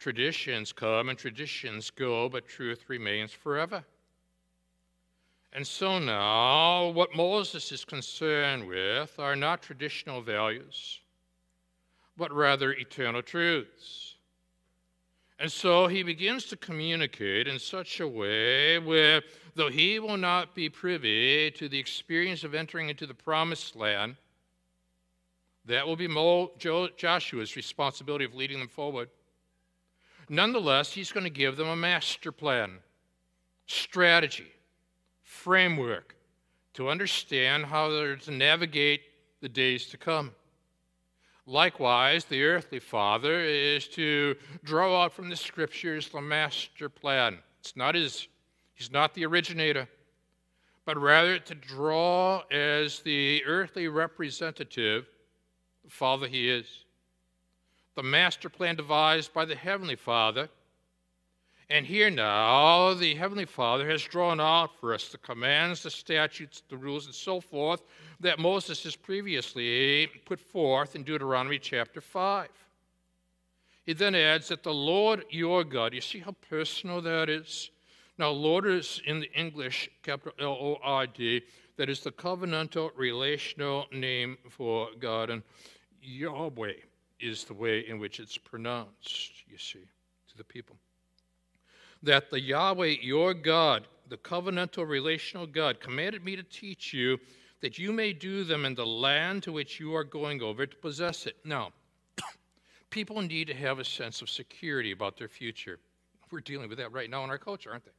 Traditions 0.00 0.72
come 0.72 1.08
and 1.08 1.16
traditions 1.16 1.90
go, 1.90 2.28
but 2.28 2.48
truth 2.48 2.82
remains 2.88 3.30
forever. 3.30 3.84
And 5.52 5.66
so 5.66 5.98
now, 5.98 6.88
what 6.90 7.16
Moses 7.16 7.72
is 7.72 7.84
concerned 7.84 8.68
with 8.68 9.18
are 9.18 9.34
not 9.34 9.62
traditional 9.62 10.20
values, 10.20 11.00
but 12.16 12.32
rather 12.32 12.72
eternal 12.72 13.22
truths. 13.22 14.16
And 15.40 15.50
so 15.50 15.86
he 15.86 16.02
begins 16.02 16.44
to 16.46 16.56
communicate 16.56 17.46
in 17.46 17.58
such 17.58 18.00
a 18.00 18.08
way 18.08 18.78
where, 18.78 19.22
though 19.54 19.70
he 19.70 19.98
will 20.00 20.16
not 20.16 20.54
be 20.54 20.68
privy 20.68 21.50
to 21.52 21.68
the 21.68 21.78
experience 21.78 22.44
of 22.44 22.54
entering 22.54 22.88
into 22.88 23.06
the 23.06 23.14
promised 23.14 23.76
land, 23.76 24.16
that 25.64 25.86
will 25.86 25.96
be 25.96 26.08
Mo, 26.08 26.50
Joshua's 26.58 27.54
responsibility 27.54 28.24
of 28.24 28.34
leading 28.34 28.58
them 28.58 28.68
forward. 28.68 29.10
Nonetheless, 30.28 30.92
he's 30.92 31.12
going 31.12 31.24
to 31.24 31.30
give 31.30 31.56
them 31.56 31.68
a 31.68 31.76
master 31.76 32.32
plan, 32.32 32.78
strategy, 33.66 34.52
framework 35.28 36.16
to 36.72 36.88
understand 36.88 37.66
how 37.66 37.90
they're 37.90 38.16
to 38.16 38.30
navigate 38.30 39.02
the 39.42 39.48
days 39.48 39.84
to 39.86 39.98
come. 39.98 40.32
Likewise, 41.44 42.24
the 42.24 42.42
earthly 42.42 42.78
father 42.78 43.40
is 43.40 43.88
to 43.88 44.34
draw 44.64 45.04
out 45.04 45.12
from 45.12 45.28
the 45.28 45.36
scriptures 45.36 46.08
the 46.08 46.20
master 46.20 46.88
plan. 46.88 47.38
It's 47.60 47.76
not 47.76 47.94
his, 47.94 48.26
he's 48.72 48.90
not 48.90 49.12
the 49.12 49.26
originator, 49.26 49.86
but 50.86 50.96
rather 50.96 51.38
to 51.38 51.54
draw 51.54 52.42
as 52.50 53.00
the 53.00 53.44
earthly 53.44 53.88
representative 53.88 55.06
the 55.84 55.90
Father 55.90 56.26
He 56.26 56.48
is. 56.48 56.84
The 57.96 58.02
master 58.02 58.48
plan 58.48 58.76
devised 58.76 59.34
by 59.34 59.44
the 59.44 59.56
Heavenly 59.56 59.96
Father. 59.96 60.48
And 61.70 61.84
here 61.84 62.08
now, 62.08 62.94
the 62.94 63.14
Heavenly 63.14 63.44
Father 63.44 63.86
has 63.90 64.02
drawn 64.02 64.40
out 64.40 64.74
for 64.80 64.94
us 64.94 65.10
the 65.10 65.18
commands, 65.18 65.82
the 65.82 65.90
statutes, 65.90 66.62
the 66.70 66.78
rules, 66.78 67.04
and 67.04 67.14
so 67.14 67.40
forth 67.40 67.82
that 68.20 68.38
Moses 68.38 68.82
has 68.84 68.96
previously 68.96 70.06
put 70.24 70.40
forth 70.40 70.96
in 70.96 71.02
Deuteronomy 71.02 71.58
chapter 71.58 72.00
5. 72.00 72.48
He 73.84 73.92
then 73.92 74.14
adds 74.14 74.48
that 74.48 74.62
the 74.62 74.72
Lord 74.72 75.24
your 75.28 75.62
God, 75.62 75.92
you 75.92 76.00
see 76.00 76.20
how 76.20 76.34
personal 76.48 77.02
that 77.02 77.28
is? 77.28 77.70
Now, 78.16 78.30
Lord 78.30 78.66
is 78.66 79.02
in 79.06 79.20
the 79.20 79.30
English, 79.32 79.90
capital 80.02 80.32
L 80.40 80.52
O 80.52 80.78
R 80.82 81.06
D, 81.06 81.42
that 81.76 81.90
is 81.90 82.00
the 82.00 82.10
covenantal 82.10 82.90
relational 82.96 83.86
name 83.92 84.38
for 84.48 84.88
God. 84.98 85.30
And 85.30 85.42
Yahweh 86.02 86.72
is 87.20 87.44
the 87.44 87.54
way 87.54 87.80
in 87.86 87.98
which 87.98 88.20
it's 88.20 88.38
pronounced, 88.38 89.32
you 89.46 89.58
see, 89.58 89.86
to 90.28 90.36
the 90.36 90.44
people. 90.44 90.76
That 92.02 92.30
the 92.30 92.40
Yahweh, 92.40 92.96
your 93.00 93.34
God, 93.34 93.86
the 94.08 94.16
covenantal 94.16 94.88
relational 94.88 95.46
God, 95.46 95.80
commanded 95.80 96.24
me 96.24 96.36
to 96.36 96.42
teach 96.42 96.92
you 96.92 97.18
that 97.60 97.78
you 97.78 97.92
may 97.92 98.12
do 98.12 98.44
them 98.44 98.64
in 98.64 98.74
the 98.74 98.86
land 98.86 99.42
to 99.42 99.52
which 99.52 99.80
you 99.80 99.94
are 99.94 100.04
going 100.04 100.42
over 100.42 100.64
to 100.64 100.76
possess 100.76 101.26
it. 101.26 101.36
Now, 101.44 101.72
people 102.90 103.20
need 103.20 103.48
to 103.48 103.54
have 103.54 103.78
a 103.78 103.84
sense 103.84 104.22
of 104.22 104.30
security 104.30 104.92
about 104.92 105.16
their 105.16 105.28
future. 105.28 105.78
We're 106.30 106.40
dealing 106.40 106.68
with 106.68 106.78
that 106.78 106.92
right 106.92 107.10
now 107.10 107.24
in 107.24 107.30
our 107.30 107.38
culture, 107.38 107.70
aren't 107.70 107.84
they? 107.84 107.90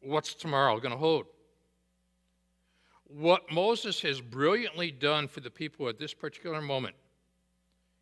What's 0.00 0.34
tomorrow 0.34 0.80
going 0.80 0.92
to 0.92 0.98
hold? 0.98 1.26
What 3.06 3.52
Moses 3.52 4.00
has 4.00 4.20
brilliantly 4.20 4.90
done 4.90 5.28
for 5.28 5.40
the 5.40 5.50
people 5.50 5.88
at 5.88 5.98
this 5.98 6.14
particular 6.14 6.60
moment 6.60 6.96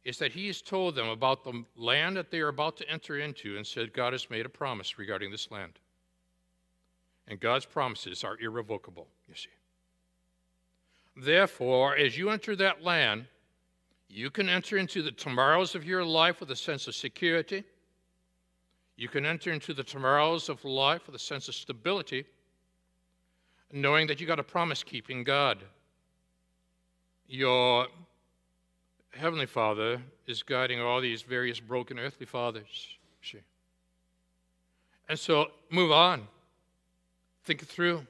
is 0.05 0.19
that 0.19 0.33
he 0.33 0.47
has 0.47 0.63
told 0.63 0.95
them 0.95 1.09
about 1.09 1.45
the 1.45 1.65
land 1.77 2.17
that 2.17 2.31
they 2.31 2.41
are 2.41 2.49
about 2.49 2.77
to 2.79 2.89
enter 2.89 3.19
into 3.19 3.57
and 3.57 3.67
said, 3.67 3.93
God 3.93 4.13
has 4.13 4.31
made 4.31 4.47
a 4.47 4.51
promise 4.51 4.99
regarding 4.99 5.31
this 5.31 5.51
land. 5.51 5.79
And 7.29 7.39
God's 7.39 7.67
promises 7.67 8.25
are 8.25 8.39
irrevocable, 8.41 9.07
you 9.29 9.35
see. 9.35 9.51
Therefore, 11.17 11.97
as 11.97 12.17
you 12.17 12.31
enter 12.31 12.57
that 12.57 12.83
land, 12.83 13.27
you 14.09 14.31
can 14.31 14.49
enter 14.49 14.79
into 14.79 15.03
the 15.03 15.13
tomorrows 15.13 15.75
of 15.75 15.85
your 15.85 16.05
life 16.05 16.41
with 16.41 16.51
a 16.51 16.57
sense 16.57 16.89
of 16.89 16.95
security. 16.95 17.63
You 18.97 19.09
can 19.09 19.25
enter 19.25 19.53
into 19.53 19.75
the 19.75 19.85
tomorrows 19.85 20.49
of 20.49 20.65
life 20.65 21.07
with 21.07 21.15
a 21.15 21.21
sense 21.21 21.47
of 21.49 21.55
stability, 21.55 22.25
knowing 23.71 24.07
that 24.09 24.21
you 24.21 24.27
got 24.27 24.41
a 24.41 24.45
promise 24.45 24.83
keeping 24.83 25.23
God. 25.23 25.59
Your 27.29 27.87
Heavenly 29.13 29.47
Father 29.47 30.01
is 30.27 30.43
guiding 30.43 30.81
all 30.81 31.01
these 31.01 31.23
various 31.23 31.61
broken 31.61 31.99
earthly 31.99 32.27
fathers. 32.27 32.99
And 35.11 35.19
so 35.19 35.49
move 35.71 35.91
on. 35.91 36.29
Think 37.45 37.63
it 37.63 37.69
through. 37.69 38.07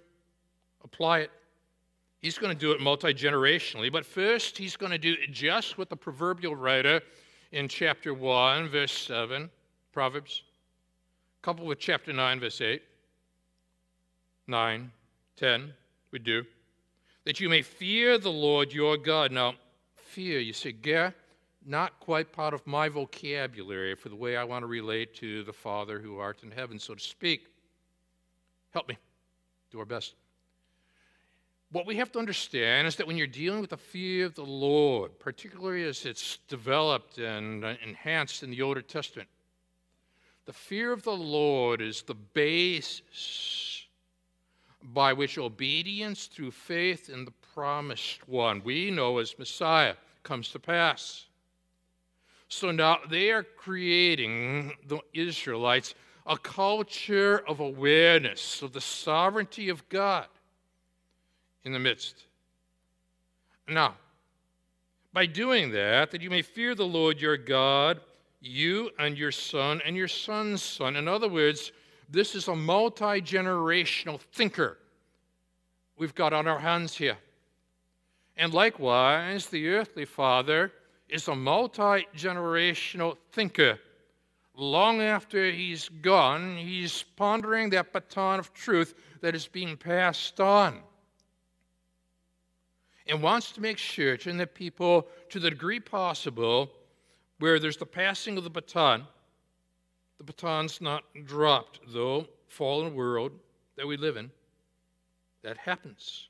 Apply 0.84 1.20
it. 1.20 1.30
He's 2.20 2.36
going 2.36 2.52
to 2.52 2.58
do 2.58 2.72
it 2.72 2.80
multi 2.80 3.14
generationally, 3.14 3.90
but 3.90 4.04
first 4.04 4.58
he's 4.58 4.76
going 4.76 4.92
to 4.92 4.98
do 4.98 5.14
it 5.14 5.32
just 5.32 5.78
what 5.78 5.88
the 5.88 5.96
proverbial 5.96 6.54
writer 6.54 7.00
in 7.52 7.66
chapter 7.66 8.12
1, 8.12 8.68
verse 8.68 8.92
7, 8.92 9.48
Proverbs, 9.92 10.42
coupled 11.40 11.66
with 11.66 11.78
chapter 11.78 12.12
9, 12.12 12.38
verse 12.38 12.60
8, 12.60 12.82
9, 14.46 14.92
10, 15.36 15.72
we 16.10 16.18
do. 16.18 16.44
That 17.24 17.40
you 17.40 17.48
may 17.48 17.62
fear 17.62 18.18
the 18.18 18.30
Lord 18.30 18.74
your 18.74 18.98
God. 18.98 19.32
Now, 19.32 19.54
fear, 20.10 20.40
you 20.40 20.52
say, 20.52 20.72
Ger, 20.72 21.14
not 21.64 22.00
quite 22.00 22.32
part 22.32 22.52
of 22.52 22.66
my 22.66 22.88
vocabulary 22.88 23.94
for 23.94 24.08
the 24.08 24.16
way 24.16 24.36
I 24.36 24.44
want 24.44 24.62
to 24.62 24.66
relate 24.66 25.14
to 25.16 25.44
the 25.44 25.52
Father 25.52 26.00
who 26.00 26.18
art 26.18 26.42
in 26.42 26.50
heaven, 26.50 26.78
so 26.78 26.94
to 26.94 27.00
speak. 27.00 27.46
Help 28.72 28.88
me. 28.88 28.98
Do 29.70 29.78
our 29.78 29.84
best. 29.84 30.14
What 31.70 31.86
we 31.86 31.96
have 31.96 32.10
to 32.12 32.18
understand 32.18 32.88
is 32.88 32.96
that 32.96 33.06
when 33.06 33.16
you're 33.16 33.28
dealing 33.28 33.60
with 33.60 33.70
the 33.70 33.76
fear 33.76 34.26
of 34.26 34.34
the 34.34 34.44
Lord, 34.44 35.16
particularly 35.20 35.84
as 35.84 36.04
it's 36.04 36.38
developed 36.48 37.18
and 37.18 37.64
enhanced 37.64 38.42
in 38.42 38.50
the 38.50 38.62
Old 38.62 38.88
Testament, 38.88 39.28
the 40.46 40.52
fear 40.52 40.92
of 40.92 41.04
the 41.04 41.12
Lord 41.12 41.80
is 41.80 42.02
the 42.02 42.14
basis 42.14 43.86
by 44.82 45.12
which 45.12 45.38
obedience 45.38 46.26
through 46.26 46.50
faith 46.50 47.08
in 47.08 47.24
the 47.24 47.32
promised 47.54 48.28
one, 48.28 48.62
we 48.64 48.90
know 48.90 49.18
as 49.18 49.38
Messiah, 49.38 49.94
comes 50.22 50.50
to 50.50 50.58
pass. 50.58 51.26
So 52.48 52.70
now 52.70 52.98
they 53.08 53.30
are 53.30 53.42
creating, 53.42 54.72
the 54.86 55.00
Israelites, 55.14 55.94
a 56.26 56.36
culture 56.36 57.42
of 57.48 57.60
awareness 57.60 58.62
of 58.62 58.72
the 58.72 58.80
sovereignty 58.80 59.68
of 59.68 59.88
God 59.88 60.26
in 61.64 61.72
the 61.72 61.78
midst. 61.78 62.24
Now, 63.68 63.94
by 65.12 65.26
doing 65.26 65.70
that, 65.72 66.10
that 66.10 66.22
you 66.22 66.30
may 66.30 66.42
fear 66.42 66.74
the 66.74 66.86
Lord 66.86 67.20
your 67.20 67.36
God, 67.36 68.00
you 68.40 68.90
and 68.98 69.18
your 69.18 69.32
son 69.32 69.80
and 69.84 69.96
your 69.96 70.08
son's 70.08 70.62
son. 70.62 70.96
In 70.96 71.08
other 71.08 71.28
words, 71.28 71.72
this 72.08 72.34
is 72.34 72.48
a 72.48 72.56
multi 72.56 73.20
generational 73.20 74.20
thinker 74.20 74.78
we've 75.96 76.14
got 76.14 76.32
on 76.32 76.46
our 76.46 76.58
hands 76.58 76.96
here. 76.96 77.18
And 78.40 78.54
likewise, 78.54 79.48
the 79.48 79.68
earthly 79.68 80.06
father 80.06 80.72
is 81.10 81.28
a 81.28 81.36
multi 81.36 82.06
generational 82.16 83.18
thinker. 83.32 83.78
Long 84.56 85.02
after 85.02 85.50
he's 85.50 85.90
gone, 86.00 86.56
he's 86.56 87.02
pondering 87.16 87.68
that 87.70 87.92
baton 87.92 88.38
of 88.38 88.54
truth 88.54 88.94
that 89.20 89.34
is 89.34 89.46
being 89.46 89.76
passed 89.76 90.40
on 90.40 90.80
and 93.06 93.22
wants 93.22 93.52
to 93.52 93.60
make 93.60 93.78
certain 93.78 94.38
that 94.38 94.54
people, 94.54 95.06
to 95.28 95.38
the 95.38 95.50
degree 95.50 95.80
possible, 95.80 96.70
where 97.40 97.58
there's 97.58 97.76
the 97.76 97.84
passing 97.84 98.38
of 98.38 98.44
the 98.44 98.50
baton, 98.50 99.06
the 100.16 100.24
baton's 100.24 100.80
not 100.80 101.04
dropped, 101.26 101.80
though, 101.88 102.26
fallen 102.48 102.94
world 102.94 103.32
that 103.76 103.86
we 103.86 103.98
live 103.98 104.16
in, 104.16 104.30
that 105.42 105.58
happens. 105.58 106.29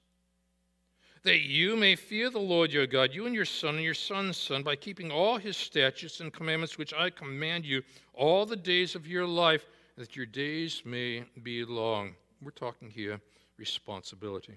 That 1.23 1.41
you 1.41 1.77
may 1.77 1.97
fear 1.97 2.31
the 2.31 2.39
Lord 2.39 2.73
your 2.73 2.87
God, 2.87 3.11
you 3.13 3.27
and 3.27 3.35
your 3.35 3.45
son 3.45 3.75
and 3.75 3.85
your 3.85 3.95
son's 3.95 4.39
son, 4.39 4.63
by 4.63 4.77
keeping 4.77 5.11
all 5.11 5.37
his 5.37 5.57
statutes 5.57 6.21
and 6.21 6.33
commandments 6.33 6.79
which 6.79 6.95
I 6.95 7.11
command 7.11 7.67
you 7.67 7.83
all 8.15 8.47
the 8.47 8.57
days 8.57 8.95
of 8.95 9.07
your 9.07 9.27
life, 9.27 9.67
that 9.97 10.17
your 10.17 10.27
days 10.27 10.83
may 10.85 11.25
be 11.43 11.65
long. 11.65 12.15
We're 12.43 12.53
talking 12.53 12.89
here 12.89 13.21
responsibility. 13.59 14.55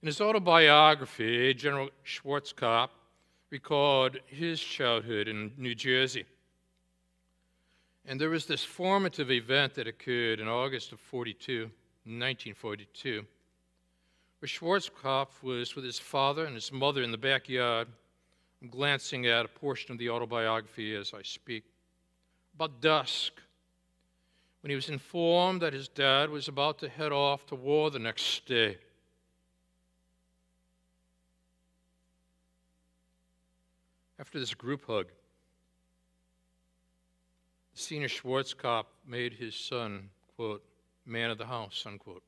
In 0.00 0.06
his 0.06 0.20
autobiography, 0.20 1.52
General 1.54 1.90
Schwarzkopf 2.04 2.90
recalled 3.50 4.18
his 4.26 4.60
childhood 4.60 5.28
in 5.28 5.52
New 5.58 5.74
Jersey. 5.74 6.24
And 8.06 8.20
there 8.20 8.30
was 8.30 8.46
this 8.46 8.64
formative 8.64 9.30
event 9.30 9.74
that 9.74 9.86
occurred 9.86 10.40
in 10.40 10.48
August 10.48 10.92
of 10.92 11.00
42, 11.00 11.62
1942, 11.62 13.24
where 14.42 14.48
Schwarzkopf 14.48 15.40
was 15.40 15.76
with 15.76 15.84
his 15.84 16.00
father 16.00 16.46
and 16.46 16.56
his 16.56 16.72
mother 16.72 17.04
in 17.04 17.12
the 17.12 17.16
backyard. 17.16 17.86
I'm 18.60 18.68
glancing 18.70 19.24
at 19.26 19.44
a 19.44 19.48
portion 19.48 19.92
of 19.92 19.98
the 19.98 20.10
autobiography 20.10 20.96
as 20.96 21.12
I 21.14 21.22
speak. 21.22 21.62
About 22.56 22.80
dusk, 22.80 23.34
when 24.60 24.70
he 24.70 24.74
was 24.74 24.88
informed 24.88 25.62
that 25.62 25.72
his 25.72 25.86
dad 25.86 26.28
was 26.28 26.48
about 26.48 26.80
to 26.80 26.88
head 26.88 27.12
off 27.12 27.46
to 27.46 27.54
war 27.54 27.92
the 27.92 28.00
next 28.00 28.44
day. 28.44 28.78
After 34.18 34.40
this 34.40 34.54
group 34.54 34.84
hug, 34.88 35.06
the 37.72 37.80
senior 37.80 38.08
Schwarzkopf 38.08 38.86
made 39.06 39.34
his 39.34 39.54
son, 39.54 40.10
quote, 40.34 40.64
man 41.06 41.30
of 41.30 41.38
the 41.38 41.46
house, 41.46 41.84
unquote. 41.86 42.24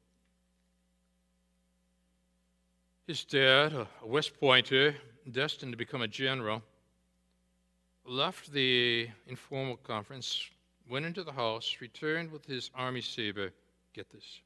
His 3.06 3.26
uh, 3.28 3.36
dad, 3.36 3.72
a 3.74 4.06
West 4.06 4.32
Pointer, 4.40 4.94
destined 5.30 5.72
to 5.72 5.76
become 5.76 6.00
a 6.00 6.08
general, 6.08 6.62
left 8.06 8.50
the 8.50 9.08
informal 9.26 9.76
conference, 9.76 10.48
went 10.88 11.04
into 11.04 11.22
the 11.22 11.32
house, 11.32 11.76
returned 11.80 12.30
with 12.30 12.46
his 12.46 12.70
army 12.74 13.02
saber. 13.02 13.50
Get 13.92 14.10
this. 14.10 14.40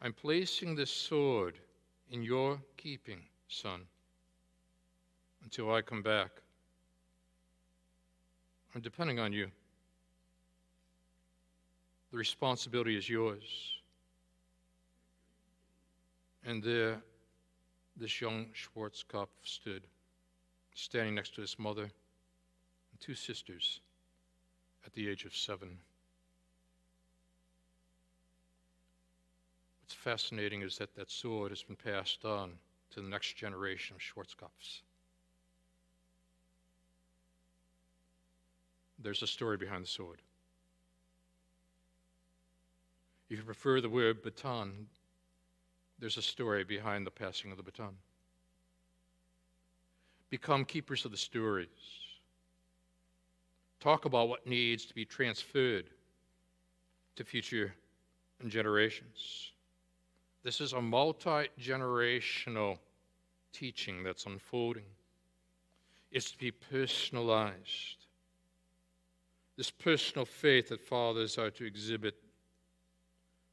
I'm 0.00 0.14
placing 0.14 0.74
this 0.74 0.90
sword 0.90 1.58
in 2.10 2.22
your 2.22 2.58
keeping, 2.78 3.20
son 3.48 3.82
until 5.42 5.74
I 5.74 5.82
come 5.82 6.02
back. 6.02 6.30
I'm 8.74 8.80
depending 8.80 9.18
on 9.18 9.32
you. 9.32 9.50
The 12.12 12.16
responsibility 12.16 12.96
is 12.96 13.10
yours. 13.10 13.75
And 16.46 16.62
there, 16.62 17.02
this 17.96 18.20
young 18.20 18.46
Schwarzkopf 18.54 19.26
stood, 19.42 19.82
standing 20.74 21.16
next 21.16 21.34
to 21.34 21.40
his 21.40 21.58
mother 21.58 21.82
and 21.82 23.00
two 23.00 23.16
sisters 23.16 23.80
at 24.86 24.92
the 24.92 25.08
age 25.08 25.24
of 25.24 25.34
seven. 25.34 25.76
What's 29.82 29.94
fascinating 29.94 30.62
is 30.62 30.78
that 30.78 30.94
that 30.94 31.10
sword 31.10 31.50
has 31.50 31.64
been 31.64 31.74
passed 31.74 32.24
on 32.24 32.52
to 32.90 33.00
the 33.00 33.08
next 33.08 33.36
generation 33.36 33.96
of 33.96 34.00
Schwarzkopfs. 34.00 34.82
There's 39.00 39.22
a 39.22 39.26
story 39.26 39.56
behind 39.56 39.82
the 39.82 39.88
sword. 39.88 40.22
If 43.28 43.38
you 43.38 43.42
prefer 43.42 43.80
the 43.80 43.88
word 43.88 44.22
baton, 44.22 44.86
there's 45.98 46.16
a 46.16 46.22
story 46.22 46.64
behind 46.64 47.06
the 47.06 47.10
passing 47.10 47.50
of 47.50 47.56
the 47.56 47.62
baton. 47.62 47.96
Become 50.30 50.64
keepers 50.64 51.04
of 51.04 51.10
the 51.10 51.16
stories. 51.16 51.68
talk 53.78 54.04
about 54.04 54.28
what 54.28 54.46
needs 54.46 54.84
to 54.86 54.94
be 54.94 55.04
transferred 55.04 55.90
to 57.14 57.24
future 57.24 57.74
generations. 58.48 59.52
This 60.42 60.60
is 60.60 60.72
a 60.72 60.80
multi 60.80 61.48
generational 61.60 62.78
teaching 63.52 64.02
that's 64.02 64.26
unfolding. 64.26 64.84
It's 66.10 66.30
to 66.32 66.38
be 66.38 66.50
personalized. 66.50 68.06
This 69.56 69.70
personal 69.70 70.24
faith 70.24 70.68
that 70.68 70.80
fathers 70.80 71.38
are 71.38 71.50
to 71.50 71.64
exhibit. 71.64 72.14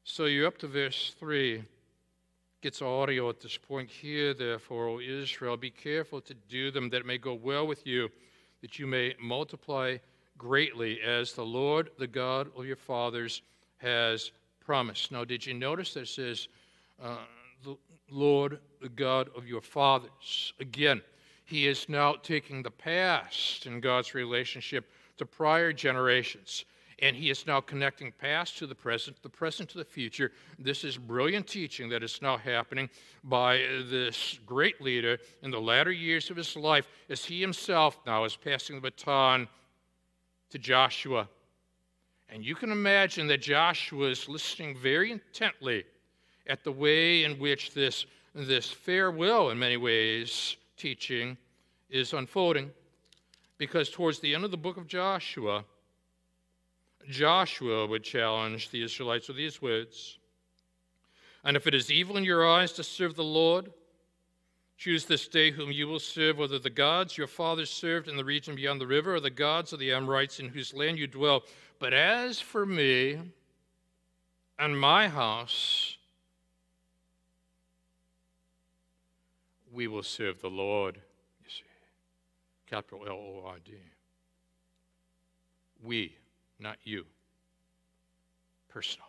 So 0.04 0.26
you're 0.26 0.46
up 0.46 0.58
to 0.58 0.68
verse 0.68 1.14
3 1.18 1.64
gets 2.64 2.80
audio 2.80 3.28
at 3.28 3.40
this 3.40 3.58
point. 3.58 3.90
Hear, 3.90 4.32
therefore, 4.32 4.88
O 4.88 4.98
Israel, 4.98 5.54
be 5.54 5.68
careful 5.68 6.22
to 6.22 6.32
do 6.48 6.70
them 6.70 6.88
that 6.88 7.00
it 7.00 7.06
may 7.06 7.18
go 7.18 7.34
well 7.34 7.66
with 7.66 7.86
you, 7.86 8.08
that 8.62 8.78
you 8.78 8.86
may 8.86 9.14
multiply 9.20 9.98
greatly, 10.38 10.98
as 11.02 11.34
the 11.34 11.44
Lord, 11.44 11.90
the 11.98 12.06
God 12.06 12.48
of 12.56 12.64
your 12.64 12.76
fathers, 12.76 13.42
has 13.76 14.32
promised. 14.64 15.12
Now, 15.12 15.26
did 15.26 15.44
you 15.44 15.52
notice 15.52 15.92
that 15.92 16.04
it 16.04 16.08
says, 16.08 16.48
uh, 17.02 17.18
the 17.62 17.76
Lord, 18.10 18.60
the 18.80 18.88
God 18.88 19.28
of 19.36 19.46
your 19.46 19.60
fathers? 19.60 20.54
Again, 20.58 21.02
he 21.44 21.66
is 21.66 21.86
now 21.90 22.14
taking 22.14 22.62
the 22.62 22.70
past 22.70 23.66
in 23.66 23.78
God's 23.78 24.14
relationship 24.14 24.90
to 25.18 25.26
prior 25.26 25.74
generations 25.74 26.64
and 27.00 27.16
he 27.16 27.30
is 27.30 27.46
now 27.46 27.60
connecting 27.60 28.12
past 28.12 28.58
to 28.58 28.66
the 28.66 28.74
present, 28.74 29.22
the 29.22 29.28
present 29.28 29.68
to 29.70 29.78
the 29.78 29.84
future. 29.84 30.32
This 30.58 30.84
is 30.84 30.96
brilliant 30.96 31.46
teaching 31.46 31.88
that 31.90 32.02
is 32.02 32.20
now 32.22 32.36
happening 32.36 32.88
by 33.24 33.58
this 33.90 34.38
great 34.46 34.80
leader 34.80 35.18
in 35.42 35.50
the 35.50 35.60
latter 35.60 35.92
years 35.92 36.30
of 36.30 36.36
his 36.36 36.56
life 36.56 36.88
as 37.08 37.24
he 37.24 37.40
himself 37.40 37.98
now 38.06 38.24
is 38.24 38.36
passing 38.36 38.76
the 38.76 38.82
baton 38.82 39.48
to 40.50 40.58
Joshua. 40.58 41.28
And 42.28 42.44
you 42.44 42.54
can 42.54 42.70
imagine 42.70 43.26
that 43.28 43.42
Joshua 43.42 44.08
is 44.08 44.28
listening 44.28 44.76
very 44.76 45.10
intently 45.10 45.84
at 46.46 46.64
the 46.64 46.72
way 46.72 47.24
in 47.24 47.38
which 47.38 47.72
this, 47.74 48.06
this 48.34 48.68
farewell, 48.70 49.50
in 49.50 49.58
many 49.58 49.76
ways, 49.76 50.56
teaching 50.76 51.36
is 51.90 52.12
unfolding. 52.12 52.70
Because 53.56 53.88
towards 53.88 54.18
the 54.18 54.34
end 54.34 54.44
of 54.44 54.50
the 54.50 54.56
book 54.56 54.76
of 54.76 54.86
Joshua, 54.86 55.64
Joshua 57.08 57.86
would 57.86 58.02
challenge 58.02 58.70
the 58.70 58.82
Israelites 58.82 59.28
with 59.28 59.36
these 59.36 59.60
words 59.60 60.18
And 61.44 61.56
if 61.56 61.66
it 61.66 61.74
is 61.74 61.90
evil 61.90 62.16
in 62.16 62.24
your 62.24 62.48
eyes 62.48 62.72
to 62.72 62.84
serve 62.84 63.14
the 63.14 63.24
Lord, 63.24 63.70
choose 64.78 65.04
this 65.04 65.28
day 65.28 65.50
whom 65.50 65.70
you 65.70 65.86
will 65.86 66.00
serve, 66.00 66.38
whether 66.38 66.58
the 66.58 66.70
gods 66.70 67.18
your 67.18 67.26
fathers 67.26 67.70
served 67.70 68.08
in 68.08 68.16
the 68.16 68.24
region 68.24 68.54
beyond 68.54 68.80
the 68.80 68.86
river 68.86 69.14
or 69.14 69.20
the 69.20 69.30
gods 69.30 69.72
of 69.72 69.78
the 69.78 69.92
Amorites 69.92 70.40
in 70.40 70.48
whose 70.48 70.72
land 70.72 70.98
you 70.98 71.06
dwell. 71.06 71.42
But 71.78 71.92
as 71.92 72.40
for 72.40 72.64
me 72.64 73.20
and 74.58 74.78
my 74.78 75.08
house, 75.08 75.96
we 79.72 79.86
will 79.88 80.02
serve 80.02 80.40
the 80.40 80.50
Lord. 80.50 80.96
You 81.42 81.50
see, 81.50 81.64
capital 82.70 83.04
L 83.06 83.12
O 83.12 83.42
R 83.44 83.56
D. 83.64 83.72
We 85.82 86.16
not 86.64 86.78
you. 86.82 87.04
Personal. 88.68 89.06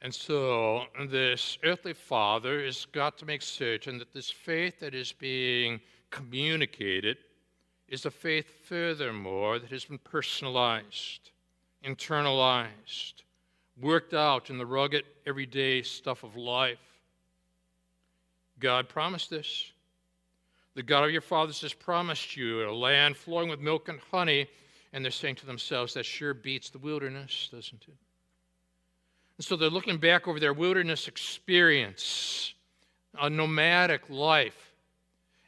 And 0.00 0.14
so, 0.14 0.84
this 1.10 1.58
earthly 1.64 1.92
father 1.92 2.64
has 2.64 2.86
got 2.86 3.18
to 3.18 3.26
make 3.26 3.42
certain 3.42 3.98
that 3.98 4.14
this 4.14 4.30
faith 4.30 4.80
that 4.80 4.94
is 4.94 5.12
being 5.12 5.80
communicated 6.10 7.18
is 7.88 8.06
a 8.06 8.10
faith, 8.10 8.46
furthermore, 8.64 9.58
that 9.58 9.70
has 9.70 9.84
been 9.84 9.98
personalized, 9.98 11.30
internalized, 11.84 13.24
worked 13.80 14.14
out 14.14 14.48
in 14.48 14.58
the 14.58 14.66
rugged, 14.66 15.04
everyday 15.26 15.82
stuff 15.82 16.22
of 16.22 16.36
life. 16.36 16.78
God 18.60 18.88
promised 18.88 19.30
this. 19.30 19.72
The 20.74 20.82
God 20.82 21.04
of 21.04 21.10
your 21.10 21.20
fathers 21.20 21.62
has 21.62 21.72
promised 21.72 22.36
you 22.36 22.68
a 22.68 22.70
land 22.70 23.16
flowing 23.16 23.48
with 23.48 23.60
milk 23.60 23.88
and 23.88 23.98
honey 24.10 24.46
and 24.96 25.04
they're 25.04 25.12
saying 25.12 25.34
to 25.34 25.44
themselves, 25.44 25.92
that 25.92 26.06
sure 26.06 26.32
beats 26.32 26.70
the 26.70 26.78
wilderness, 26.78 27.50
doesn't 27.52 27.82
it? 27.86 27.94
And 29.36 29.44
so 29.44 29.54
they're 29.54 29.68
looking 29.68 29.98
back 29.98 30.26
over 30.26 30.40
their 30.40 30.54
wilderness 30.54 31.06
experience, 31.06 32.54
a 33.20 33.28
nomadic 33.28 34.08
life. 34.08 34.72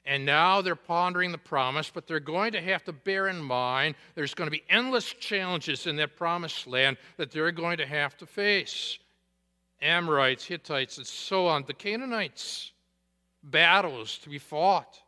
And 0.04 0.26
now 0.26 0.60
they're 0.60 0.76
pondering 0.76 1.32
the 1.32 1.38
promise, 1.38 1.90
but 1.90 2.06
they're 2.06 2.20
going 2.20 2.52
to 2.52 2.60
have 2.60 2.84
to 2.84 2.92
bear 2.92 3.28
in 3.28 3.38
mind 3.38 3.94
there's 4.14 4.34
going 4.34 4.48
to 4.48 4.50
be 4.50 4.64
endless 4.68 5.14
challenges 5.14 5.86
in 5.86 5.96
that 5.96 6.14
promised 6.14 6.66
land 6.66 6.98
that 7.16 7.30
they're 7.30 7.50
going 7.50 7.78
to 7.78 7.86
have 7.86 8.18
to 8.18 8.26
face 8.26 8.98
Amorites, 9.80 10.44
Hittites, 10.44 10.98
and 10.98 11.06
so 11.06 11.46
on, 11.46 11.64
the 11.66 11.72
Canaanites, 11.72 12.72
battles 13.42 14.18
to 14.18 14.28
be 14.28 14.38
fought. 14.38 15.00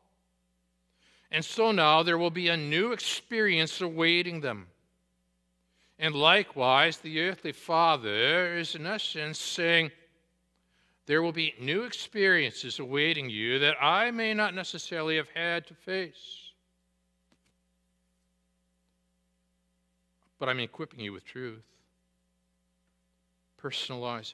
And 1.32 1.44
so 1.44 1.70
now 1.70 2.02
there 2.02 2.18
will 2.18 2.30
be 2.30 2.48
a 2.48 2.56
new 2.56 2.92
experience 2.92 3.80
awaiting 3.80 4.40
them. 4.40 4.66
And 5.98 6.14
likewise, 6.14 6.96
the 6.96 7.20
earthly 7.20 7.52
father 7.52 8.56
is 8.56 8.74
in 8.74 8.86
essence 8.86 9.38
saying, 9.38 9.92
There 11.06 11.22
will 11.22 11.32
be 11.32 11.54
new 11.60 11.82
experiences 11.82 12.78
awaiting 12.78 13.28
you 13.30 13.58
that 13.60 13.76
I 13.80 14.10
may 14.10 14.34
not 14.34 14.54
necessarily 14.54 15.16
have 15.16 15.28
had 15.34 15.66
to 15.66 15.74
face. 15.74 16.52
But 20.38 20.48
I'm 20.48 20.60
equipping 20.60 21.00
you 21.00 21.12
with 21.12 21.24
truth. 21.24 21.62
Personalize 23.62 24.32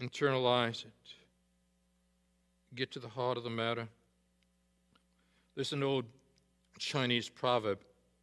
it, 0.00 0.04
internalize 0.04 0.84
it, 0.84 0.92
get 2.76 2.92
to 2.92 3.00
the 3.00 3.08
heart 3.08 3.36
of 3.36 3.42
the 3.42 3.50
matter. 3.50 3.88
There's 5.54 5.72
an 5.72 5.82
old 5.82 6.06
Chinese 6.78 7.28
proverb 7.28 7.80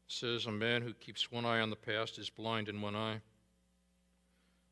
says, 0.07 0.47
A 0.47 0.51
man 0.51 0.81
who 0.81 0.93
keeps 0.93 1.31
one 1.31 1.45
eye 1.45 1.59
on 1.59 1.69
the 1.69 1.75
past 1.75 2.17
is 2.17 2.29
blind 2.29 2.67
in 2.69 2.81
one 2.81 2.95
eye. 2.95 3.21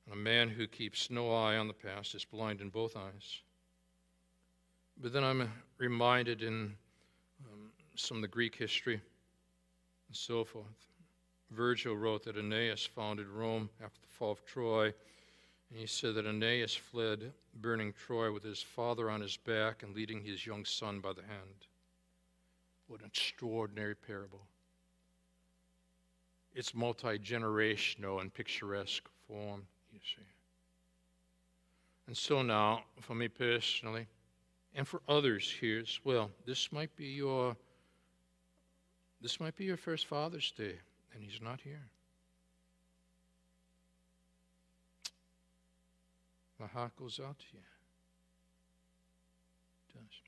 And 0.05 0.13
a 0.13 0.17
man 0.17 0.49
who 0.49 0.65
keeps 0.67 1.11
no 1.11 1.31
eye 1.31 1.57
on 1.57 1.67
the 1.67 1.73
past 1.73 2.15
is 2.15 2.25
blind 2.25 2.61
in 2.61 2.69
both 2.69 2.97
eyes. 2.97 3.41
But 4.99 5.13
then 5.13 5.23
I'm 5.23 5.51
reminded 5.77 6.41
in 6.41 6.73
um, 7.45 7.69
some 7.95 8.17
of 8.17 8.21
the 8.21 8.27
Greek 8.27 8.55
history 8.55 8.95
and 8.95 10.15
so 10.15 10.43
forth. 10.43 10.65
Virgil 11.51 11.95
wrote 11.95 12.23
that 12.23 12.37
Aeneas 12.37 12.85
founded 12.85 13.27
Rome 13.27 13.69
after 13.83 14.01
the 14.01 14.07
fall 14.07 14.31
of 14.31 14.43
Troy. 14.45 14.85
And 15.69 15.79
he 15.79 15.85
said 15.85 16.15
that 16.15 16.25
Aeneas 16.25 16.75
fled, 16.75 17.31
burning 17.53 17.93
Troy 17.93 18.31
with 18.31 18.43
his 18.43 18.63
father 18.63 19.11
on 19.11 19.21
his 19.21 19.37
back 19.37 19.83
and 19.83 19.95
leading 19.95 20.23
his 20.23 20.45
young 20.45 20.65
son 20.65 20.99
by 20.99 21.13
the 21.13 21.21
hand. 21.21 21.67
What 22.87 23.01
an 23.01 23.07
extraordinary 23.07 23.95
parable. 23.95 24.41
It's 26.55 26.73
multi 26.73 27.19
generational 27.19 28.21
and 28.21 28.33
picturesque 28.33 29.07
form, 29.27 29.63
you 29.91 29.99
see. 29.99 30.25
And 32.07 32.15
so 32.15 32.41
now, 32.41 32.83
for 33.01 33.13
me 33.13 33.27
personally, 33.27 34.07
and 34.73 34.87
for 34.87 35.01
others 35.07 35.53
here 35.59 35.79
as 35.79 35.99
well, 36.03 36.31
this 36.45 36.71
might 36.71 36.95
be 36.95 37.05
your 37.05 37.55
this 39.21 39.39
might 39.39 39.55
be 39.55 39.65
your 39.65 39.77
first 39.77 40.05
Father's 40.05 40.51
Day, 40.51 40.75
and 41.13 41.23
he's 41.23 41.41
not 41.41 41.59
here. 41.61 41.89
My 46.59 46.67
heart 46.67 46.95
goes 46.97 47.19
out 47.19 47.37
to 47.37 47.45
you. 47.53 47.59
It 49.89 49.93
does. 49.93 50.26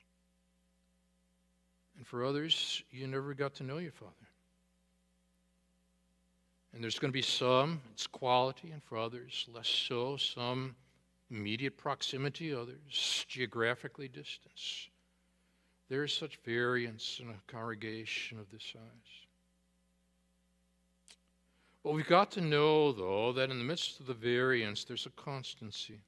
And 1.99 2.07
for 2.07 2.23
others, 2.23 2.81
you 2.91 3.07
never 3.07 3.33
got 3.33 3.53
to 3.55 3.63
know 3.63 3.77
your 3.77 3.91
Father. 3.91 4.13
And 6.73 6.81
there's 6.81 6.97
going 6.97 7.11
to 7.11 7.13
be 7.13 7.21
some, 7.21 7.81
it's 7.91 8.07
quality, 8.07 8.71
and 8.71 8.81
for 8.81 8.97
others, 8.97 9.45
less 9.53 9.67
so. 9.67 10.15
Some 10.15 10.77
immediate 11.29 11.75
proximity, 11.75 12.53
others 12.53 13.25
geographically 13.27 14.07
distance. 14.07 14.87
There 15.89 16.05
is 16.05 16.13
such 16.13 16.39
variance 16.45 17.19
in 17.21 17.31
a 17.31 17.51
congregation 17.51 18.39
of 18.39 18.49
this 18.49 18.63
size. 18.63 18.79
But 21.83 21.91
we've 21.91 22.07
got 22.07 22.31
to 22.31 22.41
know, 22.41 22.93
though, 22.93 23.33
that 23.33 23.51
in 23.51 23.57
the 23.57 23.63
midst 23.65 23.99
of 23.99 24.05
the 24.05 24.13
variance, 24.13 24.85
there's 24.85 25.05
a 25.05 25.21
constancy. 25.21 25.99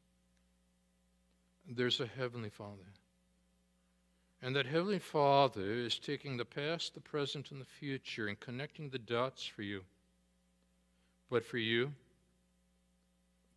There's 1.67 1.99
a 1.99 2.07
Heavenly 2.07 2.49
Father. 2.49 2.87
And 4.41 4.55
that 4.55 4.65
Heavenly 4.65 4.99
Father 4.99 5.61
is 5.61 5.99
taking 5.99 6.37
the 6.37 6.45
past, 6.45 6.95
the 6.95 6.99
present, 6.99 7.51
and 7.51 7.61
the 7.61 7.65
future 7.65 8.27
and 8.27 8.39
connecting 8.39 8.89
the 8.89 8.97
dots 8.97 9.45
for 9.45 9.61
you. 9.61 9.83
But 11.29 11.45
for 11.45 11.59
you, 11.59 11.93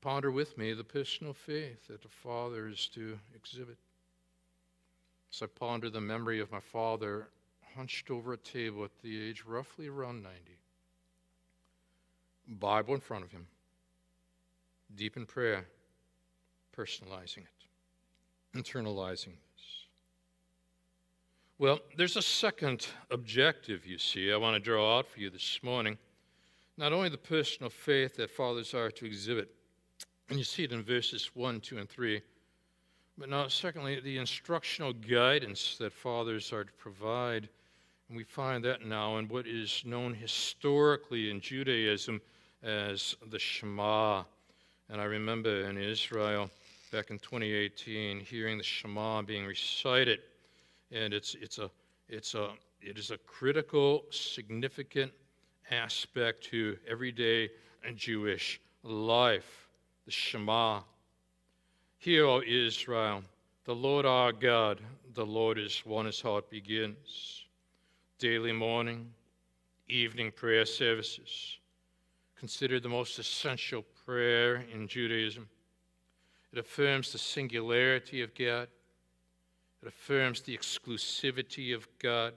ponder 0.03 0.31
with 0.31 0.59
me 0.59 0.75
the 0.75 0.85
personal 0.85 1.33
faith 1.33 1.89
that 1.89 2.03
the 2.03 2.09
Father 2.09 2.69
is 2.69 2.87
to 2.95 3.19
exhibit. 3.35 3.79
As 5.33 5.43
I 5.43 5.47
ponder 5.47 5.89
the 5.89 6.01
memory 6.01 6.39
of 6.41 6.53
my 6.53 6.61
father 6.61 7.29
hunched 7.75 8.11
over 8.11 8.33
a 8.33 8.37
table 8.37 8.85
at 8.85 8.97
the 9.03 9.21
age 9.21 9.43
roughly 9.47 9.89
around 9.89 10.23
90. 10.23 10.39
Bible 12.47 12.95
in 12.95 13.01
front 13.01 13.25
of 13.25 13.33
him, 13.33 13.47
deep 14.95 15.17
in 15.17 15.27
prayer, 15.27 15.67
personalizing 16.77 17.39
it, 17.39 18.57
internalizing 18.57 19.33
this. 19.33 19.44
Well, 21.57 21.79
there's 21.97 22.17
a 22.17 22.23
second 22.23 22.89
objective, 23.13 23.87
you 23.87 23.97
see, 23.97 24.33
I 24.33 24.37
want 24.37 24.57
to 24.57 24.61
draw 24.61 24.99
out 24.99 25.07
for 25.07 25.21
you 25.21 25.31
this 25.31 25.61
morning. 25.63 25.97
Not 26.77 26.93
only 26.93 27.09
the 27.09 27.17
personal 27.17 27.71
faith 27.71 28.17
that 28.17 28.33
fathers 28.33 28.75
are 28.75 28.91
to 28.91 29.07
exhibit, 29.07 29.55
and 30.29 30.37
you 30.37 30.45
see 30.45 30.65
it 30.65 30.73
in 30.73 30.83
verses 30.83 31.31
1, 31.35 31.61
2, 31.61 31.79
and 31.79 31.89
3, 31.89 32.21
but 33.17 33.29
now, 33.29 33.47
secondly, 33.47 34.01
the 34.01 34.19
instructional 34.19 34.93
guidance 34.93 35.77
that 35.79 35.93
fathers 35.93 36.53
are 36.53 36.65
to 36.65 36.73
provide. 36.73 37.49
And 38.09 38.17
we 38.17 38.25
find 38.25 38.65
that 38.65 38.85
now 38.85 39.19
in 39.19 39.29
what 39.29 39.47
is 39.47 39.81
known 39.87 40.13
historically 40.13 41.31
in 41.31 41.41
Judaism 41.41 42.21
as 42.65 43.15
the 43.31 43.39
Shema. 43.39 44.25
And 44.89 45.01
I 45.01 45.05
remember 45.05 45.71
in 45.71 45.79
Israel 45.79 46.51
back 46.91 47.11
in 47.11 47.21
2018 47.21 48.19
hearing 48.19 48.59
the 48.59 48.65
Shema 48.65 49.23
being 49.23 49.47
recited. 49.47 50.19
And 50.95 51.13
it's, 51.13 51.35
it's 51.35 51.59
a, 51.59 51.71
it's 52.09 52.35
a, 52.35 52.51
it 52.81 52.99
is 52.99 53.11
a 53.11 53.19
critical, 53.19 54.05
significant 54.11 55.13
aspect 55.71 56.45
to 56.45 56.79
everyday 56.89 57.51
Jewish 57.97 58.61
life. 58.85 59.69
The 60.07 60.13
Shema. 60.13 60.81
Hear, 61.99 62.27
O 62.27 62.43
Israel, 62.43 63.23
the 63.65 63.75
Lord 63.75 64.07
our 64.07 64.33
God, 64.33 64.81
the 65.15 65.27
Lord 65.27 65.59
is 65.59 65.83
one 65.85 66.07
as 66.07 66.21
how 66.21 66.37
it 66.37 66.51
begins. 66.51 67.47
Daily 68.19 68.53
morning, 68.53 69.11
evening 69.89 70.31
prayer 70.31 70.65
services, 70.65 71.59
considered 72.39 72.83
the 72.83 72.89
most 72.89 73.19
essential 73.19 73.85
prayer 74.07 74.65
in 74.73 74.87
Judaism. 74.87 75.49
It 76.53 76.59
affirms 76.59 77.11
the 77.11 77.19
singularity 77.19 78.23
of 78.23 78.35
God. 78.35 78.69
It 79.85 79.89
affirms 79.89 80.41
the 80.41 80.57
exclusivity 80.57 81.75
of 81.75 81.87
God. 81.99 82.33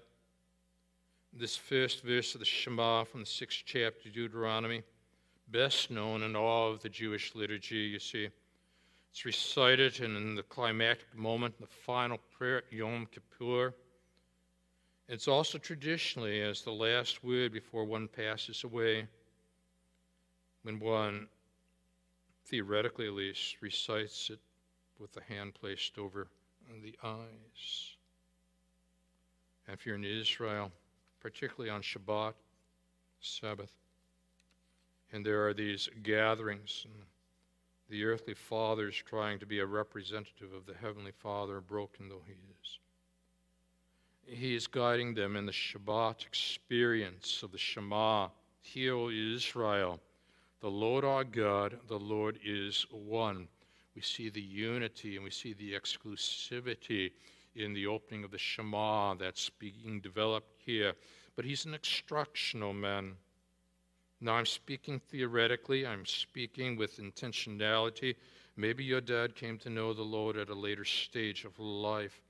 This 1.31 1.55
first 1.55 2.03
verse 2.03 2.35
of 2.35 2.39
the 2.39 2.45
Shema 2.45 3.05
from 3.05 3.21
the 3.21 3.25
sixth 3.25 3.63
chapter 3.63 4.09
of 4.09 4.13
Deuteronomy, 4.13 4.83
best 5.47 5.89
known 5.89 6.23
in 6.23 6.35
all 6.35 6.69
of 6.69 6.81
the 6.81 6.89
Jewish 6.89 7.35
liturgy, 7.35 7.77
you 7.77 7.99
see. 7.99 8.27
It's 9.11 9.23
recited 9.23 10.01
in 10.01 10.35
the 10.35 10.43
climactic 10.43 11.15
moment, 11.15 11.57
the 11.57 11.67
final 11.67 12.17
prayer 12.37 12.57
at 12.57 12.73
Yom 12.73 13.07
Kippur. 13.09 13.73
It's 15.07 15.29
also 15.29 15.57
traditionally 15.57 16.41
as 16.41 16.63
the 16.63 16.73
last 16.73 17.23
word 17.23 17.53
before 17.53 17.85
one 17.85 18.09
passes 18.09 18.65
away, 18.65 19.07
when 20.63 20.79
one, 20.79 21.29
theoretically 22.43 23.07
at 23.07 23.13
least, 23.13 23.55
recites 23.61 24.31
it 24.31 24.39
with 24.99 25.13
the 25.13 25.23
hand 25.23 25.53
placed 25.53 25.97
over 25.97 26.27
the 26.83 26.95
eyes. 27.03 27.95
And 29.67 29.73
if 29.73 29.85
you're 29.85 29.95
in 29.95 30.03
Israel, 30.03 30.71
particularly 31.19 31.69
on 31.69 31.81
Shabbat, 31.81 32.33
Sabbath, 33.21 33.71
and 35.11 35.25
there 35.25 35.47
are 35.47 35.53
these 35.53 35.89
gatherings, 36.03 36.85
and 36.85 36.93
the 37.89 38.03
earthly 38.03 38.33
father 38.33 38.89
is 38.89 38.95
trying 38.95 39.39
to 39.39 39.45
be 39.45 39.59
a 39.59 39.65
representative 39.65 40.53
of 40.53 40.65
the 40.65 40.73
heavenly 40.73 41.11
father, 41.11 41.61
broken 41.61 42.09
though 42.09 42.23
he 42.25 42.33
is. 42.33 42.79
He 44.25 44.55
is 44.55 44.67
guiding 44.67 45.13
them 45.13 45.37
in 45.37 45.45
the 45.45 45.53
Shabbat 45.53 46.25
experience 46.25 47.43
of 47.43 47.51
the 47.51 47.57
Shema. 47.57 48.27
Hear, 48.61 49.09
Israel, 49.09 50.01
the 50.59 50.69
Lord 50.69 51.05
our 51.05 51.23
God, 51.23 51.79
the 51.87 51.99
Lord 51.99 52.37
is 52.43 52.85
one. 52.91 53.47
We 53.97 54.03
see 54.03 54.29
the 54.29 54.39
unity 54.39 55.15
and 55.15 55.23
we 55.23 55.31
see 55.31 55.53
the 55.53 55.73
exclusivity 55.73 57.13
in 57.55 57.73
the 57.73 57.87
opening 57.87 58.23
of 58.23 58.29
the 58.29 58.37
Shema 58.37 59.15
that's 59.15 59.49
being 59.49 60.01
developed 60.03 60.53
here. 60.63 60.93
But 61.35 61.45
he's 61.45 61.65
an 61.65 61.73
instructional 61.73 62.73
man. 62.73 63.15
Now, 64.21 64.33
I'm 64.33 64.45
speaking 64.45 64.99
theoretically, 64.99 65.87
I'm 65.87 66.05
speaking 66.05 66.77
with 66.77 66.99
intentionality. 66.99 68.17
Maybe 68.55 68.83
your 68.83 69.01
dad 69.01 69.35
came 69.35 69.57
to 69.57 69.69
know 69.71 69.93
the 69.93 70.03
Lord 70.03 70.37
at 70.37 70.49
a 70.49 70.53
later 70.53 70.85
stage 70.85 71.43
of 71.43 71.57
life 71.57 72.21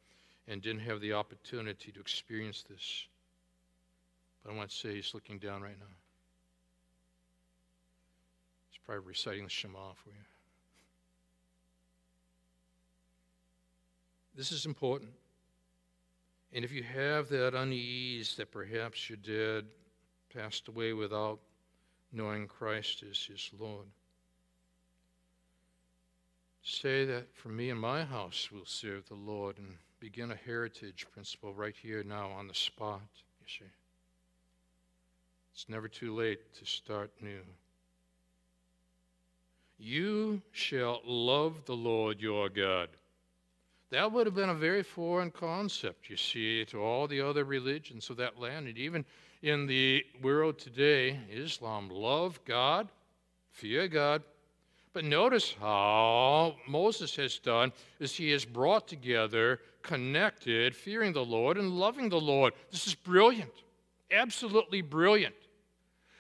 and 0.48 0.62
didn't 0.62 0.84
have 0.84 1.02
the 1.02 1.12
opportunity 1.12 1.92
to 1.92 2.00
experience 2.00 2.64
this. 2.70 3.08
But 4.42 4.54
I 4.54 4.56
want 4.56 4.70
to 4.70 4.76
say 4.78 4.96
he's 4.96 5.14
looking 5.14 5.38
down 5.38 5.62
right 5.62 5.78
now. 5.78 5.96
He's 8.70 8.80
probably 8.86 9.06
reciting 9.06 9.44
the 9.44 9.50
Shema 9.50 9.92
for 10.02 10.12
you. 10.12 10.37
This 14.38 14.52
is 14.52 14.68
important. 14.68 15.12
And 16.54 16.64
if 16.64 16.72
you 16.72 16.84
have 16.84 17.28
that 17.30 17.56
unease 17.56 18.36
that 18.36 18.52
perhaps 18.52 19.10
your 19.10 19.18
dad 19.18 19.66
passed 20.34 20.68
away 20.68 20.94
without 20.94 21.40
knowing 22.14 22.48
Christ 22.48 23.04
as 23.10 23.18
his 23.18 23.50
Lord. 23.60 23.88
Say 26.64 27.06
that 27.06 27.34
for 27.34 27.50
me 27.50 27.72
and 27.72 27.80
my 27.80 28.04
house 28.04 28.50
we'll 28.52 28.66
serve 28.66 29.08
the 29.08 29.16
Lord 29.16 29.58
and 29.58 29.76
begin 30.00 30.32
a 30.32 30.36
heritage 30.36 31.08
principle 31.12 31.54
right 31.54 31.76
here 31.76 32.04
now 32.04 32.30
on 32.30 32.48
the 32.48 32.54
spot, 32.54 33.02
you 33.42 33.48
see. 33.48 33.66
It's 35.54 35.68
never 35.68 35.88
too 35.88 36.16
late 36.16 36.54
to 36.60 36.66
start 36.66 37.10
new. 37.22 37.42
You 39.80 40.42
shall 40.52 41.02
love 41.04 41.66
the 41.66 41.76
Lord 41.76 42.22
your 42.22 42.50
God. 42.50 42.90
That 43.90 44.12
would 44.12 44.28
have 44.28 44.36
been 44.36 44.50
a 44.50 44.54
very 44.56 44.84
foreign 44.84 45.32
concept, 45.32 46.10
you 46.10 46.18
see, 46.18 46.66
to 46.66 46.82
all 46.82 47.08
the 47.08 47.22
other 47.22 47.46
religions 47.46 48.10
of 48.10 48.18
that 48.18 48.38
land, 48.38 48.68
and 48.68 48.78
even 48.78 49.06
in 49.42 49.66
the 49.66 50.04
world 50.22 50.60
today, 50.60 51.20
Islam, 51.32 51.90
love 51.90 52.40
God, 52.44 52.90
fear 53.52 53.88
God. 53.88 54.24
But 54.92 55.06
notice 55.06 55.56
how 55.60 56.56
Moses 56.68 57.16
has 57.16 57.38
done 57.40 57.72
is 58.00 58.14
he 58.14 58.32
has 58.32 58.44
brought 58.44 58.88
together, 58.88 59.62
connected, 59.84 60.76
fearing 60.76 61.14
the 61.14 61.24
Lord 61.24 61.58
and 61.58 61.72
loving 61.72 62.10
the 62.10 62.20
Lord. 62.20 62.54
This 62.72 62.88
is 62.88 62.96
brilliant, 62.96 63.64
absolutely 64.12 64.82
brilliant. 64.82 65.36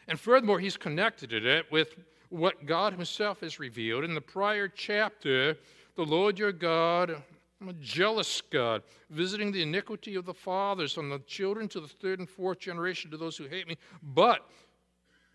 And 0.07 0.17
furthermore, 0.17 0.59
he's 0.59 0.77
connected 0.77 1.33
it 1.33 1.69
with 1.69 1.95
what 2.29 2.65
God 2.65 2.93
himself 2.93 3.41
has 3.41 3.59
revealed 3.59 4.05
in 4.05 4.13
the 4.13 4.21
prior 4.21 4.69
chapter. 4.69 5.57
The 5.95 6.05
Lord 6.05 6.37
your 6.39 6.51
God 6.51 7.23
I'm 7.59 7.69
a 7.69 7.73
jealous 7.73 8.41
God, 8.41 8.83
visiting 9.09 9.51
the 9.51 9.63
iniquity 9.63 10.15
of 10.15 10.25
the 10.25 10.33
fathers 10.33 10.97
on 10.97 11.09
the 11.09 11.19
children 11.19 11.67
to 11.69 11.79
the 11.79 11.87
third 11.87 12.19
and 12.19 12.29
fourth 12.29 12.59
generation 12.59 13.09
to 13.11 13.17
those 13.17 13.35
who 13.35 13.47
hate 13.47 13.67
me, 13.67 13.77
but 14.03 14.47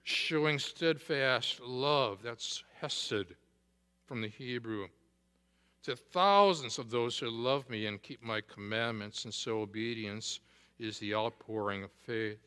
showing 0.04 0.58
steadfast 0.58 1.60
love. 1.60 2.20
That's 2.22 2.62
Hesed 2.80 3.34
from 4.06 4.20
the 4.20 4.28
Hebrew. 4.28 4.86
To 5.84 5.96
thousands 5.96 6.78
of 6.78 6.90
those 6.90 7.18
who 7.18 7.28
love 7.28 7.68
me 7.68 7.86
and 7.86 8.00
keep 8.00 8.22
my 8.22 8.40
commandments, 8.40 9.24
and 9.24 9.34
so 9.34 9.60
obedience 9.60 10.38
is 10.78 10.98
the 10.98 11.14
outpouring 11.14 11.82
of 11.82 11.90
faith. 11.90 12.38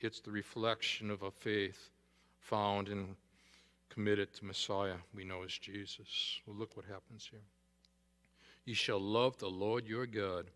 It's 0.00 0.20
the 0.20 0.30
reflection 0.30 1.10
of 1.10 1.22
a 1.22 1.30
faith 1.30 1.90
found 2.40 2.88
and 2.88 3.16
committed 3.90 4.32
to 4.34 4.46
Messiah 4.46 4.96
we 5.14 5.24
know 5.24 5.42
as 5.42 5.52
Jesus. 5.52 6.40
Well, 6.46 6.56
look 6.56 6.74
what 6.76 6.86
happens 6.86 7.28
here. 7.30 7.40
You 8.68 8.74
shall 8.74 9.00
love 9.00 9.38
the 9.38 9.48
Lord 9.48 9.88
your 9.88 10.04
God 10.04 10.50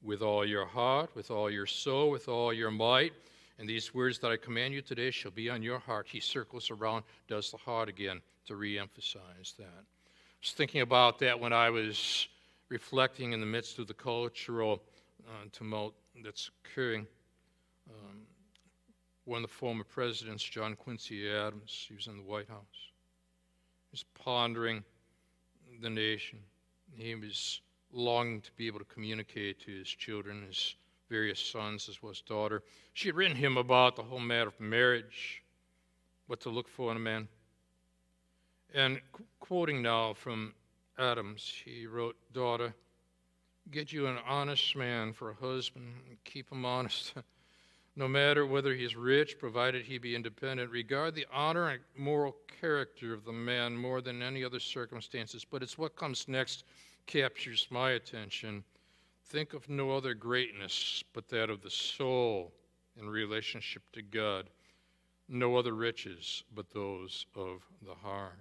with 0.00 0.22
all 0.22 0.46
your 0.46 0.66
heart, 0.66 1.10
with 1.16 1.32
all 1.32 1.50
your 1.50 1.66
soul, 1.66 2.08
with 2.12 2.28
all 2.28 2.52
your 2.52 2.70
might. 2.70 3.12
And 3.58 3.68
these 3.68 3.92
words 3.92 4.20
that 4.20 4.30
I 4.30 4.36
command 4.36 4.72
you 4.72 4.80
today 4.80 5.10
shall 5.10 5.32
be 5.32 5.50
on 5.50 5.60
your 5.60 5.80
heart. 5.80 6.06
He 6.08 6.20
circles 6.20 6.70
around, 6.70 7.02
does 7.26 7.50
the 7.50 7.56
heart 7.56 7.88
again 7.88 8.20
to 8.46 8.54
re 8.54 8.78
emphasize 8.78 9.54
that. 9.58 9.64
I 9.64 10.40
was 10.40 10.52
thinking 10.52 10.82
about 10.82 11.18
that 11.18 11.40
when 11.40 11.52
I 11.52 11.70
was 11.70 12.28
reflecting 12.68 13.32
in 13.32 13.40
the 13.40 13.46
midst 13.46 13.80
of 13.80 13.88
the 13.88 13.94
cultural 13.94 14.80
uh, 15.26 15.46
tumult 15.50 15.94
that's 16.22 16.52
occurring. 16.64 17.04
Um, 17.90 18.20
one 19.24 19.42
of 19.42 19.50
the 19.50 19.56
former 19.56 19.82
presidents, 19.82 20.44
John 20.44 20.76
Quincy 20.76 21.28
Adams, 21.28 21.86
he 21.88 21.96
was 21.96 22.06
in 22.06 22.16
the 22.16 22.22
White 22.22 22.48
House. 22.48 22.92
He 23.90 23.90
was 23.90 24.04
pondering 24.14 24.84
the 25.82 25.90
nation 25.90 26.38
he 26.96 27.14
was 27.14 27.60
longing 27.92 28.40
to 28.42 28.50
be 28.56 28.66
able 28.66 28.78
to 28.78 28.84
communicate 28.84 29.60
to 29.60 29.70
his 29.70 29.88
children, 29.88 30.44
his 30.46 30.76
various 31.08 31.40
sons, 31.40 31.88
as 31.88 32.02
well 32.02 32.10
as 32.10 32.20
daughter. 32.20 32.62
She 32.92 33.08
had 33.08 33.16
written 33.16 33.36
him 33.36 33.56
about 33.56 33.96
the 33.96 34.02
whole 34.02 34.20
matter 34.20 34.48
of 34.48 34.60
marriage, 34.60 35.42
what 36.26 36.40
to 36.40 36.50
look 36.50 36.68
for 36.68 36.90
in 36.90 36.96
a 36.96 37.00
man. 37.00 37.28
And 38.74 39.00
qu- 39.12 39.24
quoting 39.38 39.82
now 39.82 40.14
from 40.14 40.54
Adams, 40.98 41.52
he 41.64 41.86
wrote, 41.86 42.16
Daughter, 42.32 42.74
Get 43.70 43.92
you 43.92 44.06
an 44.06 44.18
honest 44.26 44.76
man 44.76 45.12
for 45.14 45.30
a 45.30 45.34
husband. 45.34 45.94
And 46.08 46.22
keep 46.24 46.50
him 46.50 46.64
honest. 46.64 47.14
no 47.96 48.08
matter 48.08 48.44
whether 48.44 48.74
he's 48.74 48.96
rich, 48.96 49.38
provided 49.38 49.84
he 49.84 49.98
be 49.98 50.16
independent. 50.16 50.70
Regard 50.70 51.14
the 51.14 51.26
honor 51.32 51.68
and 51.68 51.80
moral 51.96 52.36
character 52.60 53.14
of 53.14 53.24
the 53.24 53.32
man 53.32 53.76
more 53.76 54.00
than 54.00 54.20
any 54.20 54.42
other 54.42 54.58
circumstances. 54.58 55.44
But 55.48 55.62
it's 55.62 55.78
what 55.78 55.94
comes 55.94 56.26
next 56.26 56.64
captures 57.06 57.68
my 57.70 57.90
attention. 57.90 58.64
Think 59.26 59.54
of 59.54 59.68
no 59.68 59.92
other 59.92 60.14
greatness 60.14 61.04
but 61.12 61.28
that 61.28 61.50
of 61.50 61.62
the 61.62 61.70
soul 61.70 62.52
in 62.98 63.08
relationship 63.08 63.82
to 63.92 64.02
God, 64.02 64.50
no 65.28 65.56
other 65.56 65.74
riches 65.74 66.42
but 66.54 66.70
those 66.70 67.26
of 67.34 67.62
the 67.86 67.94
heart. 67.94 68.34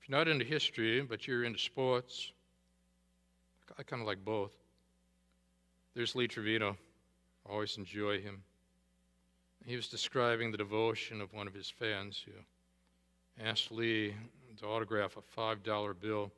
If 0.00 0.08
you're 0.08 0.18
not 0.18 0.28
into 0.28 0.44
history, 0.44 1.00
but 1.00 1.26
you're 1.26 1.44
into 1.44 1.58
sports, 1.58 2.32
I 3.78 3.82
kind 3.82 4.02
of 4.02 4.06
like 4.06 4.22
both. 4.24 4.52
There's 5.94 6.16
Lee 6.16 6.26
Trevino. 6.26 6.76
I 7.46 7.52
always 7.52 7.76
enjoy 7.76 8.20
him. 8.20 8.42
He 9.64 9.76
was 9.76 9.86
describing 9.86 10.50
the 10.50 10.58
devotion 10.58 11.20
of 11.20 11.32
one 11.32 11.46
of 11.46 11.54
his 11.54 11.70
fans 11.70 12.24
who 12.24 12.32
asked 13.42 13.70
Lee 13.70 14.14
to 14.58 14.66
autograph 14.66 15.16
a 15.16 15.40
$5 15.40 16.00
bill. 16.00 16.32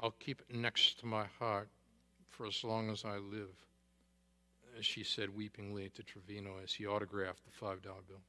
I'll 0.00 0.14
keep 0.18 0.40
it 0.48 0.56
next 0.56 0.98
to 1.00 1.06
my 1.06 1.26
heart 1.38 1.68
for 2.30 2.46
as 2.46 2.64
long 2.64 2.88
as 2.88 3.04
I 3.04 3.18
live, 3.18 3.54
she 4.80 5.04
said 5.04 5.28
weepingly 5.28 5.92
to 5.92 6.02
Trevino 6.02 6.52
as 6.64 6.72
he 6.72 6.86
autographed 6.86 7.42
the 7.44 7.66
$5 7.66 7.82
bill. 7.82 8.22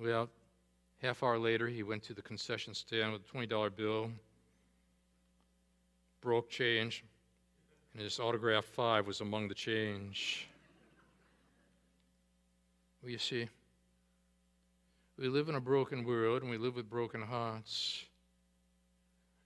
Well, 0.00 0.28
half 1.00 1.22
hour 1.22 1.38
later, 1.38 1.68
he 1.68 1.84
went 1.84 2.02
to 2.04 2.14
the 2.14 2.22
concession 2.22 2.74
stand 2.74 3.12
with 3.12 3.22
a 3.22 3.36
$20 3.36 3.76
bill, 3.76 4.10
broke 6.20 6.50
change, 6.50 7.04
and 7.94 8.02
his 8.02 8.20
autograph 8.20 8.64
five 8.64 9.06
was 9.06 9.20
among 9.20 9.48
the 9.48 9.54
change. 9.54 10.48
Well, 13.02 13.10
you 13.10 13.18
see, 13.18 13.48
we 15.18 15.28
live 15.28 15.48
in 15.48 15.54
a 15.54 15.60
broken 15.60 16.04
world 16.04 16.42
and 16.42 16.50
we 16.50 16.58
live 16.58 16.76
with 16.76 16.88
broken 16.88 17.22
hearts. 17.22 18.04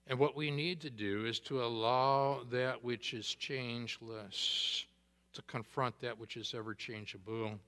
And 0.07 0.19
what 0.19 0.35
we 0.35 0.51
need 0.51 0.81
to 0.81 0.89
do 0.89 1.25
is 1.25 1.39
to 1.41 1.63
allow 1.63 2.41
that 2.51 2.83
which 2.83 3.13
is 3.13 3.33
changeless 3.35 4.85
to 5.33 5.41
confront 5.43 5.99
that 5.99 6.17
which 6.17 6.37
is 6.37 6.53
ever 6.55 6.73
changeable. 6.73 7.59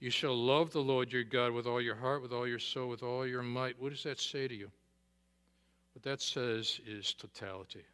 You 0.00 0.10
shall 0.10 0.36
love 0.36 0.72
the 0.72 0.82
Lord 0.82 1.12
your 1.12 1.24
God 1.24 1.52
with 1.52 1.66
all 1.66 1.80
your 1.80 1.94
heart, 1.94 2.20
with 2.20 2.32
all 2.32 2.46
your 2.46 2.58
soul, 2.58 2.88
with 2.88 3.02
all 3.02 3.26
your 3.26 3.42
might. 3.42 3.80
What 3.80 3.92
does 3.92 4.02
that 4.02 4.20
say 4.20 4.46
to 4.48 4.54
you? 4.54 4.70
What 5.94 6.02
that 6.02 6.20
says 6.20 6.80
is 6.86 7.14
totality. 7.14 7.84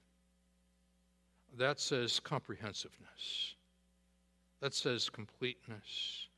That 1.61 1.79
says 1.79 2.19
comprehensiveness. 2.21 3.55
That 4.63 4.73
says 4.73 5.11
completeness. 5.11 6.29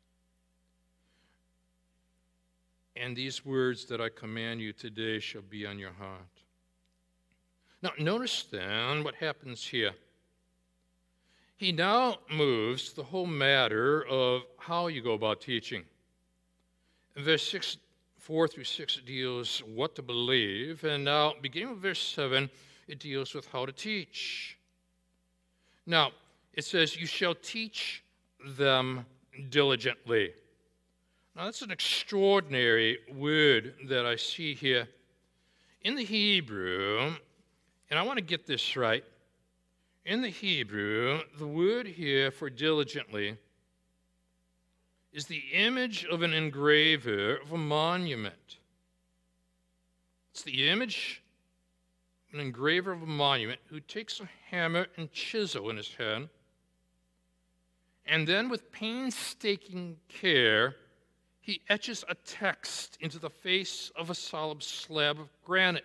And 2.96 3.16
these 3.16 3.46
words 3.46 3.84
that 3.84 4.00
I 4.00 4.08
command 4.08 4.60
you 4.60 4.72
today 4.72 5.20
shall 5.20 5.42
be 5.42 5.64
on 5.64 5.78
your 5.78 5.92
heart. 5.92 6.42
Now, 7.82 7.92
notice 8.00 8.46
then 8.50 9.04
what 9.04 9.14
happens 9.14 9.64
here. 9.64 9.92
He 11.54 11.70
now 11.70 12.16
moves 12.28 12.92
the 12.92 13.04
whole 13.04 13.24
matter 13.24 14.04
of 14.06 14.42
how 14.58 14.88
you 14.88 15.02
go 15.02 15.12
about 15.12 15.40
teaching. 15.40 15.84
In 17.14 17.22
verse 17.22 17.46
6, 17.48 17.76
4 18.16 18.48
through 18.48 18.64
6 18.64 18.96
deals 19.06 19.62
what 19.72 19.94
to 19.94 20.02
believe, 20.02 20.82
and 20.82 21.04
now, 21.04 21.34
beginning 21.40 21.70
with 21.70 21.82
verse 21.82 22.02
7, 22.02 22.50
it 22.88 22.98
deals 22.98 23.34
with 23.34 23.46
how 23.46 23.64
to 23.66 23.72
teach. 23.72 24.58
Now, 25.86 26.12
it 26.54 26.64
says, 26.64 26.96
You 26.96 27.06
shall 27.06 27.34
teach 27.34 28.04
them 28.56 29.06
diligently. 29.50 30.32
Now, 31.34 31.46
that's 31.46 31.62
an 31.62 31.70
extraordinary 31.70 32.98
word 33.14 33.74
that 33.88 34.04
I 34.04 34.16
see 34.16 34.54
here. 34.54 34.88
In 35.82 35.94
the 35.96 36.04
Hebrew, 36.04 37.14
and 37.90 37.98
I 37.98 38.02
want 38.02 38.18
to 38.18 38.24
get 38.24 38.46
this 38.46 38.76
right. 38.76 39.04
In 40.04 40.20
the 40.20 40.28
Hebrew, 40.28 41.20
the 41.38 41.46
word 41.46 41.86
here 41.86 42.30
for 42.30 42.50
diligently 42.50 43.36
is 45.12 45.26
the 45.26 45.42
image 45.52 46.04
of 46.06 46.22
an 46.22 46.32
engraver 46.32 47.36
of 47.36 47.52
a 47.52 47.58
monument. 47.58 48.58
It's 50.32 50.42
the 50.42 50.68
image 50.68 51.21
an 52.32 52.40
engraver 52.40 52.92
of 52.92 53.02
a 53.02 53.06
monument 53.06 53.60
who 53.66 53.80
takes 53.80 54.20
a 54.20 54.28
hammer 54.50 54.86
and 54.96 55.12
chisel 55.12 55.70
in 55.70 55.76
his 55.76 55.94
hand, 55.94 56.28
and 58.06 58.26
then 58.26 58.48
with 58.48 58.72
painstaking 58.72 59.96
care, 60.08 60.76
he 61.40 61.60
etches 61.68 62.04
a 62.08 62.14
text 62.14 62.96
into 63.00 63.18
the 63.18 63.30
face 63.30 63.90
of 63.96 64.10
a 64.10 64.14
solid 64.14 64.62
slab 64.62 65.18
of 65.18 65.28
granite 65.44 65.84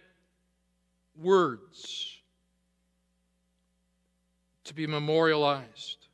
words 1.15 2.21
to 4.63 4.73
be 4.73 4.85
memorialized. 4.85 6.07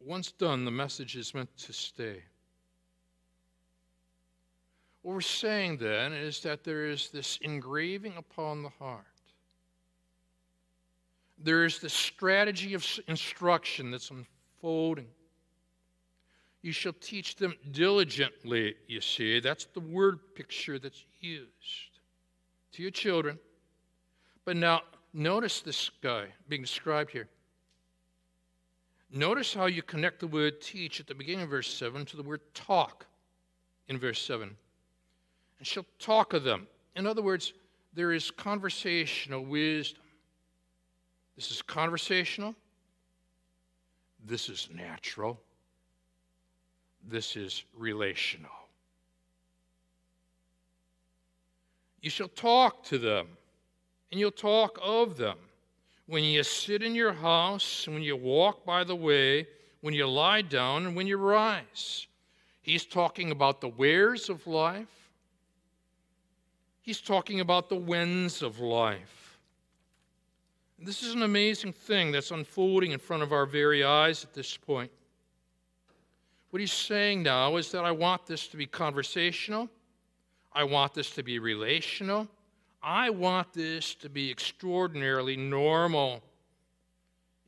Once 0.00 0.32
done, 0.32 0.64
the 0.64 0.70
message 0.70 1.16
is 1.16 1.34
meant 1.34 1.54
to 1.56 1.72
stay. 1.72 2.22
What 5.02 5.14
we're 5.14 5.20
saying 5.20 5.78
then 5.78 6.12
is 6.12 6.40
that 6.40 6.62
there 6.64 6.86
is 6.86 7.10
this 7.10 7.38
engraving 7.42 8.16
upon 8.16 8.62
the 8.62 8.68
heart. 8.68 9.04
There 11.38 11.64
is 11.64 11.80
this 11.80 11.92
strategy 11.92 12.74
of 12.74 12.86
instruction 13.08 13.90
that's 13.90 14.10
unfolding. 14.10 15.08
You 16.62 16.70
shall 16.70 16.92
teach 16.92 17.34
them 17.34 17.54
diligently, 17.72 18.76
you 18.86 19.00
see. 19.00 19.40
That's 19.40 19.64
the 19.64 19.80
word 19.80 20.20
picture 20.36 20.78
that's 20.78 21.04
used 21.20 21.98
to 22.72 22.82
your 22.82 22.92
children. 22.92 23.40
But 24.44 24.56
now, 24.56 24.82
notice 25.12 25.60
this 25.60 25.90
guy 26.00 26.26
being 26.48 26.62
described 26.62 27.10
here. 27.10 27.28
Notice 29.10 29.52
how 29.52 29.66
you 29.66 29.82
connect 29.82 30.20
the 30.20 30.28
word 30.28 30.60
teach 30.60 31.00
at 31.00 31.08
the 31.08 31.14
beginning 31.14 31.42
of 31.42 31.50
verse 31.50 31.72
7 31.72 32.06
to 32.06 32.16
the 32.16 32.22
word 32.22 32.40
talk 32.54 33.06
in 33.88 33.98
verse 33.98 34.22
7. 34.22 34.56
And 35.62 35.66
she'll 35.68 35.86
talk 36.00 36.32
of 36.32 36.42
them. 36.42 36.66
In 36.96 37.06
other 37.06 37.22
words, 37.22 37.52
there 37.94 38.10
is 38.10 38.32
conversational 38.32 39.44
wisdom. 39.44 40.02
This 41.36 41.52
is 41.52 41.62
conversational. 41.62 42.56
This 44.26 44.48
is 44.48 44.68
natural. 44.74 45.38
This 47.08 47.36
is 47.36 47.62
relational. 47.78 48.50
You 52.00 52.10
shall 52.10 52.26
talk 52.26 52.82
to 52.86 52.98
them, 52.98 53.28
and 54.10 54.18
you'll 54.18 54.32
talk 54.32 54.80
of 54.82 55.16
them. 55.16 55.38
When 56.06 56.24
you 56.24 56.42
sit 56.42 56.82
in 56.82 56.96
your 56.96 57.12
house, 57.12 57.86
when 57.86 58.02
you 58.02 58.16
walk 58.16 58.66
by 58.66 58.82
the 58.82 58.96
way, 58.96 59.46
when 59.80 59.94
you 59.94 60.08
lie 60.08 60.42
down, 60.42 60.86
and 60.86 60.96
when 60.96 61.06
you 61.06 61.18
rise. 61.18 62.08
He's 62.62 62.84
talking 62.84 63.30
about 63.30 63.60
the 63.60 63.68
wares 63.68 64.28
of 64.28 64.44
life. 64.48 65.01
He's 66.82 67.00
talking 67.00 67.40
about 67.40 67.68
the 67.68 67.76
whens 67.76 68.42
of 68.42 68.58
life. 68.60 69.38
This 70.78 71.04
is 71.04 71.14
an 71.14 71.22
amazing 71.22 71.72
thing 71.72 72.10
that's 72.10 72.32
unfolding 72.32 72.90
in 72.90 72.98
front 72.98 73.22
of 73.22 73.32
our 73.32 73.46
very 73.46 73.84
eyes 73.84 74.24
at 74.24 74.34
this 74.34 74.56
point. 74.56 74.90
What 76.50 76.60
he's 76.60 76.72
saying 76.72 77.22
now 77.22 77.56
is 77.56 77.70
that 77.70 77.84
I 77.84 77.92
want 77.92 78.26
this 78.26 78.48
to 78.48 78.56
be 78.56 78.66
conversational. 78.66 79.70
I 80.52 80.64
want 80.64 80.92
this 80.92 81.10
to 81.12 81.22
be 81.22 81.38
relational. 81.38 82.28
I 82.82 83.10
want 83.10 83.52
this 83.52 83.94
to 83.96 84.08
be 84.08 84.30
extraordinarily 84.30 85.36
normal. 85.36 86.20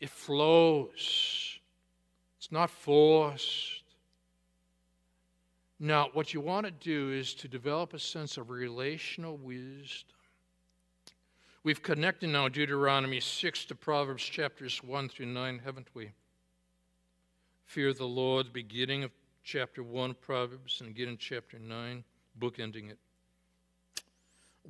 It 0.01 0.11
flows, 0.11 1.59
it's 2.39 2.53
not 2.53 2.71
forced. 2.71 3.84
Now, 5.81 6.09
what 6.13 6.33
you 6.33 6.41
want 6.41 6.67
to 6.67 6.71
do 6.71 7.11
is 7.13 7.35
to 7.35 7.49
develop 7.49 7.95
a 7.95 7.99
sense 7.99 8.37
of 8.37 8.49
relational 8.49 9.37
wisdom. 9.37 10.17
We've 11.65 11.83
connected 11.83 12.29
now 12.29 12.49
Deuteronomy 12.49 13.21
6 13.21 13.65
to 13.67 13.75
Proverbs 13.75 14.23
chapters 14.23 14.83
1 14.85 15.09
through 15.09 15.27
9, 15.27 15.61
haven't 15.65 15.89
we? 15.95 16.13
Fear 17.65 17.95
the 17.95 18.07
Lord, 18.07 18.53
beginning 18.53 19.03
of 19.03 19.11
chapter 19.43 19.83
1 19.83 20.11
of 20.11 20.21
Proverbs 20.21 20.81
and 20.81 20.91
again 20.91 21.09
in 21.09 21.17
chapter 21.17 21.59
9, 21.59 22.05
bookending 22.39 22.91
it. 22.91 22.99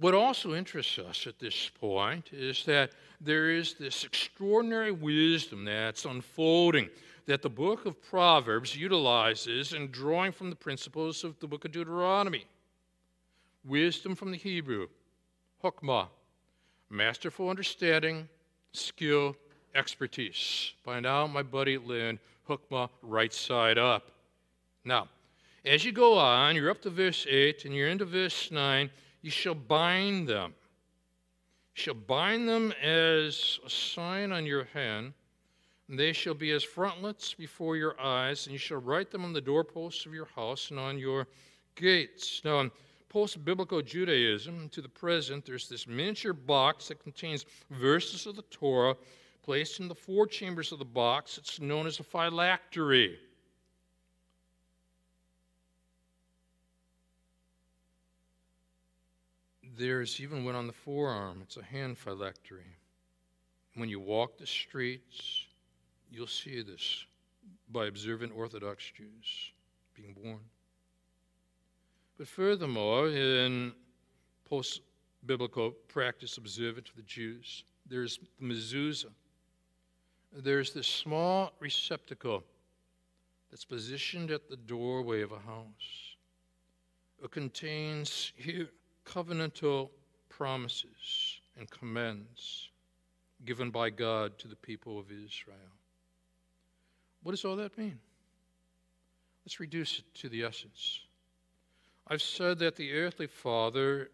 What 0.00 0.14
also 0.14 0.54
interests 0.54 0.98
us 0.98 1.26
at 1.26 1.38
this 1.38 1.70
point 1.80 2.30
is 2.32 2.64
that 2.64 2.90
there 3.20 3.50
is 3.50 3.74
this 3.74 4.04
extraordinary 4.04 4.90
wisdom 4.90 5.64
that's 5.64 6.04
unfolding 6.04 6.90
that 7.26 7.42
the 7.42 7.50
book 7.50 7.86
of 7.86 8.02
Proverbs 8.02 8.76
utilizes 8.76 9.72
in 9.72 9.90
drawing 9.90 10.32
from 10.32 10.50
the 10.50 10.56
principles 10.56 11.22
of 11.22 11.38
the 11.38 11.46
book 11.46 11.64
of 11.64 11.72
Deuteronomy. 11.72 12.44
wisdom 13.64 14.14
from 14.14 14.30
the 14.30 14.36
Hebrew, 14.36 14.88
hokmah, 15.62 16.08
masterful 16.90 17.48
understanding, 17.48 18.28
skill, 18.72 19.36
expertise. 19.74 20.72
By 20.84 21.00
now, 21.00 21.26
my 21.26 21.42
buddy 21.42 21.78
Lynn, 21.78 22.18
hokmah, 22.48 22.90
right 23.00 23.32
side 23.32 23.78
up. 23.78 24.10
Now, 24.84 25.08
as 25.64 25.84
you 25.84 25.92
go 25.92 26.18
on, 26.18 26.56
you're 26.56 26.70
up 26.70 26.82
to 26.82 26.90
verse 26.90 27.26
8 27.28 27.64
and 27.64 27.74
you're 27.74 27.88
into 27.88 28.04
verse 28.04 28.50
9, 28.50 28.90
you 29.24 29.30
shall 29.30 29.54
bind 29.54 30.28
them. 30.28 30.52
You 31.74 31.82
shall 31.82 31.94
bind 31.94 32.46
them 32.46 32.72
as 32.82 33.58
a 33.64 33.70
sign 33.70 34.30
on 34.32 34.44
your 34.44 34.64
hand 34.64 35.14
and 35.88 35.98
they 35.98 36.12
shall 36.12 36.34
be 36.34 36.50
as 36.50 36.62
frontlets 36.62 37.34
before 37.34 37.76
your 37.76 37.98
eyes, 38.00 38.46
and 38.46 38.52
you 38.52 38.58
shall 38.58 38.78
write 38.78 39.10
them 39.10 39.24
on 39.24 39.32
the 39.32 39.40
doorposts 39.40 40.06
of 40.06 40.14
your 40.14 40.28
house 40.34 40.70
and 40.70 40.78
on 40.78 40.98
your 40.98 41.26
gates. 41.74 42.42
Now, 42.44 42.60
in 42.60 42.70
post 43.08 43.44
biblical 43.44 43.82
Judaism 43.82 44.68
to 44.70 44.80
the 44.80 44.88
present, 44.88 45.44
there's 45.44 45.68
this 45.68 45.86
miniature 45.86 46.32
box 46.32 46.88
that 46.88 47.02
contains 47.02 47.44
verses 47.70 48.26
of 48.26 48.36
the 48.36 48.42
Torah 48.50 48.96
placed 49.42 49.80
in 49.80 49.88
the 49.88 49.94
four 49.94 50.26
chambers 50.26 50.72
of 50.72 50.78
the 50.78 50.84
box. 50.86 51.36
It's 51.36 51.60
known 51.60 51.86
as 51.86 52.00
a 52.00 52.02
phylactery. 52.02 53.18
There's 59.76 60.20
even 60.20 60.44
one 60.44 60.54
on 60.54 60.66
the 60.66 60.72
forearm. 60.72 61.40
It's 61.42 61.56
a 61.56 61.62
hand 61.62 61.98
phylactery. 61.98 62.76
When 63.74 63.88
you 63.88 63.98
walk 63.98 64.38
the 64.38 64.46
streets, 64.46 65.46
You'll 66.14 66.28
see 66.28 66.62
this 66.62 67.06
by 67.72 67.86
observant 67.86 68.32
Orthodox 68.36 68.84
Jews 68.96 69.52
being 69.96 70.14
born. 70.14 70.38
But 72.16 72.28
furthermore, 72.28 73.08
in 73.08 73.72
post 74.48 74.82
biblical 75.26 75.72
practice 75.88 76.36
observant 76.36 76.88
of 76.88 76.94
the 76.94 77.02
Jews, 77.02 77.64
there's 77.88 78.20
the 78.38 78.46
mezuzah. 78.46 79.10
There's 80.32 80.72
this 80.72 80.86
small 80.86 81.52
receptacle 81.58 82.44
that's 83.50 83.64
positioned 83.64 84.30
at 84.30 84.48
the 84.48 84.56
doorway 84.56 85.22
of 85.22 85.32
a 85.32 85.38
house. 85.38 86.16
It 87.24 87.32
contains 87.32 88.32
here 88.36 88.68
covenantal 89.04 89.90
promises 90.28 91.40
and 91.58 91.70
commands 91.70 92.70
given 93.44 93.70
by 93.70 93.90
God 93.90 94.38
to 94.38 94.48
the 94.48 94.56
people 94.56 94.98
of 94.98 95.10
Israel. 95.10 95.58
What 97.22 97.32
does 97.32 97.44
all 97.44 97.56
that 97.56 97.76
mean? 97.78 97.98
Let's 99.44 99.60
reduce 99.60 99.98
it 99.98 100.04
to 100.16 100.28
the 100.28 100.42
essence. 100.42 101.00
I've 102.08 102.22
said 102.22 102.58
that 102.58 102.76
the 102.76 102.92
earthly 102.92 103.26
father, 103.26 104.10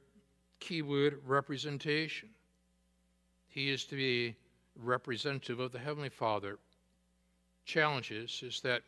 keyword 0.59 1.21
representation, 1.27 2.29
he 3.49 3.71
is 3.71 3.85
to 3.87 3.97
be 3.97 4.37
representative 4.77 5.59
of 5.59 5.73
the 5.73 5.79
heavenly 5.79 6.09
father. 6.09 6.59
Challenges 7.65 8.43
is 8.45 8.61
that 8.61 8.83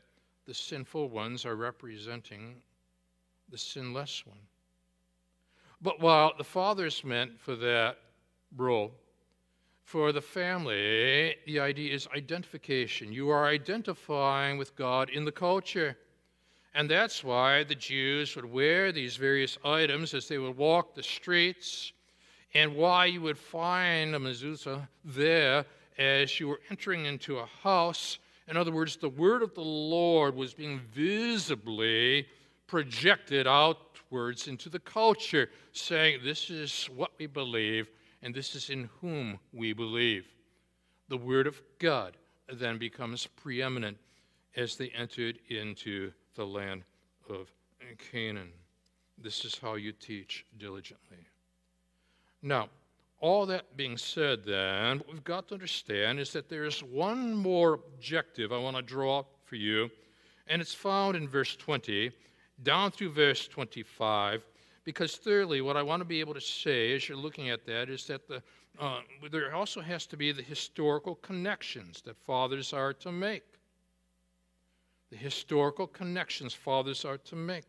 the 0.46 0.54
sinful 0.54 1.08
ones 1.08 1.44
are 1.44 1.56
representing 1.56 2.62
the 3.48 3.58
sinless 3.58 4.24
one. 4.26 4.38
But 5.82 6.00
while 6.00 6.32
the 6.38 6.44
father 6.44 6.86
is 6.86 7.02
meant 7.02 7.40
for 7.40 7.56
that 7.56 7.98
role, 8.56 8.92
for 9.84 10.12
the 10.12 10.20
family, 10.20 11.34
the 11.44 11.58
idea 11.58 11.92
is 11.92 12.06
identification. 12.16 13.12
You 13.12 13.30
are 13.30 13.46
identifying 13.46 14.58
with 14.58 14.76
God 14.76 15.10
in 15.10 15.24
the 15.24 15.32
culture. 15.32 15.96
And 16.74 16.88
that's 16.88 17.24
why 17.24 17.64
the 17.64 17.74
Jews 17.74 18.36
would 18.36 18.44
wear 18.44 18.92
these 18.92 19.16
various 19.16 19.58
items 19.64 20.14
as 20.14 20.28
they 20.28 20.38
would 20.38 20.56
walk 20.56 20.94
the 20.94 21.02
streets, 21.02 21.92
and 22.54 22.76
why 22.76 23.06
you 23.06 23.20
would 23.20 23.36
find 23.36 24.14
a 24.14 24.18
mezuzah 24.18 24.88
there 25.04 25.66
as 25.98 26.38
you 26.38 26.48
were 26.48 26.60
entering 26.70 27.06
into 27.06 27.38
a 27.38 27.46
house. 27.62 28.18
In 28.48 28.56
other 28.56 28.72
words, 28.72 28.96
the 28.96 29.08
word 29.08 29.42
of 29.42 29.54
the 29.54 29.60
Lord 29.60 30.34
was 30.34 30.54
being 30.54 30.80
visibly 30.94 32.26
projected 32.66 33.46
outwards 34.12 34.46
into 34.46 34.68
the 34.68 34.78
culture, 34.78 35.48
saying, 35.72 36.20
This 36.22 36.50
is 36.50 36.88
what 36.94 37.12
we 37.18 37.26
believe 37.26 37.88
and 38.22 38.34
this 38.34 38.54
is 38.54 38.70
in 38.70 38.88
whom 39.00 39.38
we 39.52 39.72
believe. 39.72 40.26
The 41.08 41.16
Word 41.16 41.46
of 41.46 41.60
God 41.80 42.16
then 42.52 42.78
becomes 42.78 43.26
preeminent 43.26 43.96
as 44.56 44.76
they 44.76 44.90
entered 44.90 45.38
into 45.48 46.12
the 46.36 46.46
land 46.46 46.84
of 47.28 47.50
Canaan. 48.12 48.52
This 49.18 49.44
is 49.44 49.58
how 49.58 49.74
you 49.74 49.92
teach 49.92 50.46
diligently. 50.58 51.26
Now, 52.42 52.68
all 53.18 53.46
that 53.46 53.76
being 53.76 53.96
said, 53.96 54.44
then, 54.44 54.98
what 54.98 55.12
we've 55.12 55.24
got 55.24 55.48
to 55.48 55.54
understand 55.54 56.20
is 56.20 56.32
that 56.32 56.48
there's 56.48 56.80
one 56.82 57.34
more 57.34 57.74
objective 57.74 58.52
I 58.52 58.58
want 58.58 58.76
to 58.76 58.82
draw 58.82 59.24
for 59.44 59.56
you, 59.56 59.90
and 60.46 60.62
it's 60.62 60.74
found 60.74 61.16
in 61.16 61.28
verse 61.28 61.56
20 61.56 62.12
down 62.62 62.90
through 62.90 63.10
verse 63.10 63.48
25 63.48 64.42
because 64.84 65.16
thirdly, 65.16 65.60
what 65.60 65.76
I 65.76 65.82
want 65.82 66.00
to 66.00 66.04
be 66.04 66.20
able 66.20 66.34
to 66.34 66.40
say 66.40 66.94
as 66.94 67.08
you're 67.08 67.18
looking 67.18 67.50
at 67.50 67.64
that 67.66 67.88
is 67.88 68.06
that 68.06 68.26
the, 68.26 68.42
uh, 68.80 69.00
there 69.30 69.54
also 69.54 69.80
has 69.80 70.06
to 70.06 70.16
be 70.16 70.32
the 70.32 70.42
historical 70.42 71.14
connections 71.16 72.02
that 72.02 72.16
fathers 72.16 72.72
are 72.72 72.92
to 72.94 73.12
make. 73.12 73.44
The 75.10 75.16
historical 75.16 75.86
connections 75.86 76.52
fathers 76.52 77.04
are 77.04 77.18
to 77.18 77.36
make. 77.36 77.64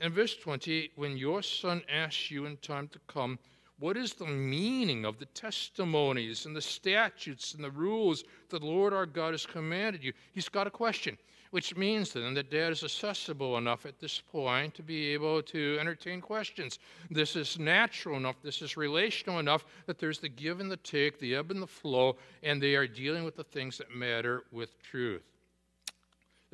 In 0.00 0.12
verse 0.12 0.34
20, 0.34 0.92
when 0.96 1.16
your 1.16 1.42
son 1.42 1.82
asks 1.88 2.30
you 2.30 2.46
in 2.46 2.56
time 2.58 2.88
to 2.88 2.98
come, 3.06 3.38
what 3.78 3.96
is 3.96 4.14
the 4.14 4.26
meaning 4.26 5.04
of 5.04 5.18
the 5.18 5.26
testimonies 5.26 6.46
and 6.46 6.56
the 6.56 6.62
statutes 6.62 7.54
and 7.54 7.62
the 7.62 7.70
rules 7.70 8.24
that 8.48 8.60
the 8.60 8.66
Lord 8.66 8.94
our 8.94 9.06
God 9.06 9.32
has 9.34 9.44
commanded 9.44 10.02
you? 10.02 10.12
He's 10.32 10.48
got 10.48 10.66
a 10.66 10.70
question 10.70 11.18
which 11.52 11.76
means 11.76 12.14
then 12.14 12.32
that 12.32 12.50
dad 12.50 12.72
is 12.72 12.82
accessible 12.82 13.58
enough 13.58 13.84
at 13.84 14.00
this 14.00 14.22
point 14.32 14.74
to 14.74 14.82
be 14.82 15.12
able 15.12 15.42
to 15.42 15.76
entertain 15.78 16.18
questions. 16.18 16.78
This 17.10 17.36
is 17.36 17.58
natural 17.58 18.16
enough, 18.16 18.36
this 18.42 18.62
is 18.62 18.78
relational 18.78 19.38
enough 19.38 19.66
that 19.84 19.98
there's 19.98 20.18
the 20.18 20.30
give 20.30 20.60
and 20.60 20.70
the 20.70 20.78
take, 20.78 21.20
the 21.20 21.34
ebb 21.34 21.50
and 21.50 21.60
the 21.60 21.66
flow, 21.66 22.16
and 22.42 22.60
they 22.60 22.74
are 22.74 22.86
dealing 22.86 23.22
with 23.22 23.36
the 23.36 23.44
things 23.44 23.76
that 23.76 23.94
matter 23.94 24.44
with 24.50 24.82
truth. 24.82 25.24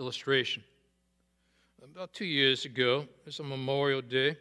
Illustration. 0.01 0.65
About 1.81 2.13
two 2.13 2.27
years 2.27 2.65
ago, 2.65 3.03
it 3.03 3.27
was 3.27 3.39
a 3.39 3.45
Memorial 3.45 4.03
Day, 4.03 4.37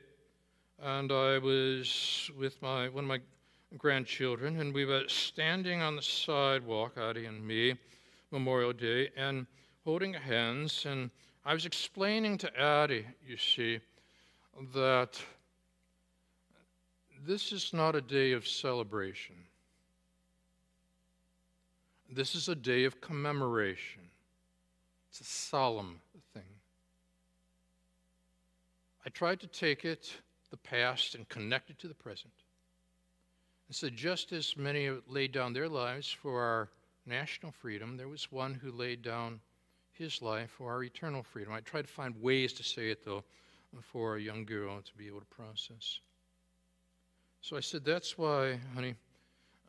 and 0.81 1.11
I 1.11 1.37
was 1.37 2.31
with 2.35 2.59
my 2.63 2.89
one 2.89 3.03
of 3.03 3.07
my 3.07 3.19
grandchildren, 3.77 4.59
and 4.59 4.73
we 4.73 4.85
were 4.85 5.03
standing 5.07 5.83
on 5.83 5.97
the 5.97 6.01
sidewalk, 6.01 6.97
Addie 6.97 7.25
and 7.25 7.45
me, 7.45 7.75
Memorial 8.31 8.73
Day, 8.73 9.09
and 9.15 9.45
holding 9.87 10.13
hands, 10.13 10.85
and 10.85 11.09
I 11.45 11.53
was 11.53 11.65
explaining 11.65 12.37
to 12.39 12.59
Addie, 12.59 13.05
you 13.25 13.37
see, 13.37 13.79
that 14.73 15.17
this 17.25 17.53
is 17.53 17.71
not 17.71 17.95
a 17.95 18.01
day 18.01 18.33
of 18.33 18.45
celebration. 18.45 19.37
This 22.11 22.35
is 22.35 22.49
a 22.49 22.55
day 22.55 22.83
of 22.83 22.99
commemoration. 22.99 24.01
It's 25.09 25.21
a 25.21 25.23
solemn 25.23 26.01
thing. 26.33 26.43
I 29.05 29.09
tried 29.09 29.39
to 29.39 29.47
take 29.47 29.85
it, 29.85 30.17
the 30.51 30.57
past, 30.57 31.15
and 31.15 31.29
connect 31.29 31.69
it 31.69 31.79
to 31.79 31.87
the 31.87 31.93
present. 31.93 32.33
And 33.69 33.75
so, 33.77 33.89
just 33.89 34.33
as 34.33 34.57
many 34.57 34.89
laid 35.07 35.31
down 35.31 35.53
their 35.53 35.69
lives 35.69 36.11
for 36.11 36.41
our 36.41 36.67
national 37.05 37.53
freedom, 37.53 37.95
there 37.95 38.09
was 38.09 38.29
one 38.33 38.53
who 38.53 38.69
laid 38.73 39.01
down 39.01 39.39
his 39.97 40.21
life 40.21 40.51
for 40.51 40.71
our 40.71 40.83
eternal 40.83 41.23
freedom. 41.23 41.53
I 41.53 41.61
try 41.61 41.81
to 41.81 41.87
find 41.87 42.13
ways 42.21 42.53
to 42.53 42.63
say 42.63 42.89
it, 42.89 43.03
though, 43.03 43.23
for 43.81 44.15
a 44.15 44.21
young 44.21 44.45
girl 44.45 44.81
to 44.81 44.93
be 44.97 45.07
able 45.07 45.19
to 45.19 45.25
process. 45.25 45.99
So 47.41 47.57
I 47.57 47.59
said, 47.59 47.83
That's 47.83 48.17
why, 48.17 48.59
honey, 48.73 48.95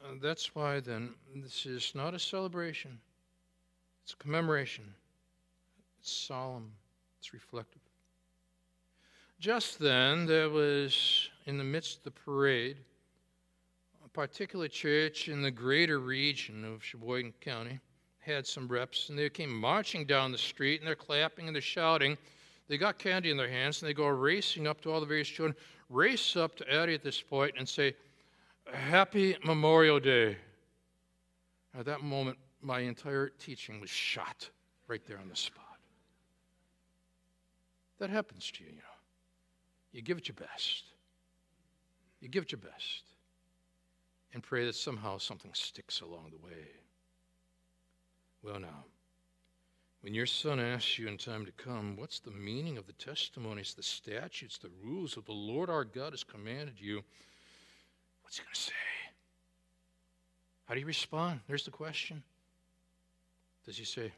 uh, 0.03 0.15
that's 0.23 0.55
why 0.55 0.81
then 0.81 1.11
this 1.35 1.67
is 1.67 1.93
not 1.95 2.15
a 2.15 2.19
celebration, 2.19 2.99
it's 4.05 4.13
a 4.13 4.17
commemoration. 4.17 4.85
It's 6.01 6.13
solemn, 6.13 6.71
it's 7.19 7.33
reflective. 7.33 7.83
Just 9.41 9.79
then, 9.79 10.27
there 10.27 10.49
was 10.49 11.29
in 11.47 11.59
the 11.59 11.65
midst 11.65 11.99
of 11.99 12.05
the 12.05 12.11
parade 12.13 12.77
a 14.05 14.09
particular 14.09 14.69
church 14.69 15.29
in 15.29 15.43
the 15.43 15.51
greater 15.51 15.99
region 15.99 16.65
of 16.65 16.83
Sheboygan 16.83 17.35
County 17.41 17.81
had 18.29 18.47
some 18.47 18.69
reps, 18.69 19.09
and 19.09 19.19
they 19.19 19.29
came 19.29 19.53
marching 19.53 20.05
down 20.05 20.33
the 20.33 20.39
street, 20.39 20.81
and 20.81 20.87
they're 20.87 20.95
clapping 20.95 21.47
and 21.47 21.55
they're 21.55 21.63
shouting. 21.63 22.17
They 22.69 22.79
got 22.79 22.99
candy 22.99 23.31
in 23.31 23.37
their 23.37 23.49
hands, 23.49 23.81
and 23.81 23.89
they 23.89 23.95
go 23.95 24.07
racing 24.07 24.67
up 24.67 24.81
to 24.83 24.93
all 24.93 25.01
the 25.01 25.07
various 25.07 25.29
children, 25.29 25.57
race 25.89 26.37
up 26.37 26.55
to 26.57 26.73
Addie 26.73 26.95
at 26.95 27.03
this 27.03 27.21
point, 27.21 27.55
and 27.59 27.69
say, 27.69 27.95
Happy 28.73 29.37
Memorial 29.45 29.99
Day. 29.99 30.37
At 31.79 31.87
that 31.87 32.03
moment, 32.03 32.39
my 32.61 32.81
entire 32.81 33.31
teaching 33.39 33.81
was 33.81 33.91
shot 33.91 34.51
right 34.89 35.05
there 35.07 35.19
on 35.19 35.29
the 35.29 35.37
spot. 35.37 35.65
That 37.99 38.11
happens 38.11 38.51
to 38.53 38.65
you, 38.65 38.71
you 38.71 38.77
know. 38.77 38.83
You 39.93 40.03
give 40.03 40.19
it 40.19 40.29
your 40.29 40.35
best. 40.35 40.85
You 42.21 42.29
give 42.29 42.45
it 42.45 42.53
your 42.53 42.61
best 42.61 43.05
and 44.35 44.43
pray 44.43 44.67
that 44.67 44.75
somehow 44.75 45.19
something 45.19 45.53
sticks 45.55 46.01
along 46.01 46.31
the 46.31 46.47
way. 46.47 46.67
Well, 48.43 48.61
now, 48.61 48.85
when 50.03 50.15
your 50.15 50.27
son 50.27 50.61
asks 50.61 50.99
you 50.99 51.09
in 51.09 51.19
time 51.19 51.45
to 51.45 51.53
come, 51.53 51.97
what's 51.97 52.21
the 52.21 52.31
meaning 52.31 52.79
of 52.79 52.87
the 52.87 52.93
testimonies, 52.93 53.75
the 53.75 53.83
statutes, 53.83 54.59
the 54.59 54.71
rules 54.83 55.17
of 55.17 55.25
the 55.25 55.33
Lord 55.33 55.69
our 55.69 55.85
God 55.85 56.13
has 56.13 56.23
commanded 56.23 56.75
you? 56.79 57.03
What's 58.23 58.39
he 58.39 58.45
going 58.45 58.55
to 58.55 58.61
say? 58.61 58.73
How 60.67 60.75
do 60.75 60.81
you 60.81 60.87
respond? 60.87 61.41
There's 61.49 61.65
the 61.65 61.71
question. 61.71 62.23
Does 63.65 63.77
he 63.77 63.85
say, 63.85 64.13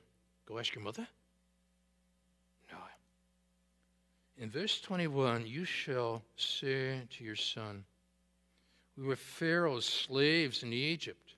Go 0.47 0.59
ask 0.59 0.75
your 0.75 0.85
mother? 0.85 1.07
No. 2.71 2.79
In 4.37 4.51
verse 4.51 4.81
21, 4.81 5.47
you 5.47 5.65
shall 5.65 6.23
say 6.37 7.03
to 7.17 7.25
your 7.25 7.37
son, 7.37 7.85
We 8.99 9.05
were 9.05 9.17
Pharaoh's 9.17 9.87
slaves 9.87 10.63
in 10.63 10.73
Egypt, 10.73 11.35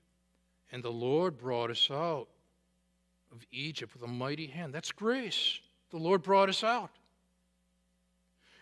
and 0.71 0.83
the 0.83 0.91
Lord 0.91 1.37
brought 1.37 1.69
us 1.69 1.89
out 1.91 2.27
of 3.33 3.45
Egypt 3.51 3.93
with 3.93 4.03
a 4.03 4.07
mighty 4.07 4.47
hand. 4.47 4.73
That's 4.73 4.91
grace. 4.91 5.59
The 5.91 5.97
Lord 5.97 6.23
brought 6.23 6.49
us 6.49 6.63
out. 6.63 6.91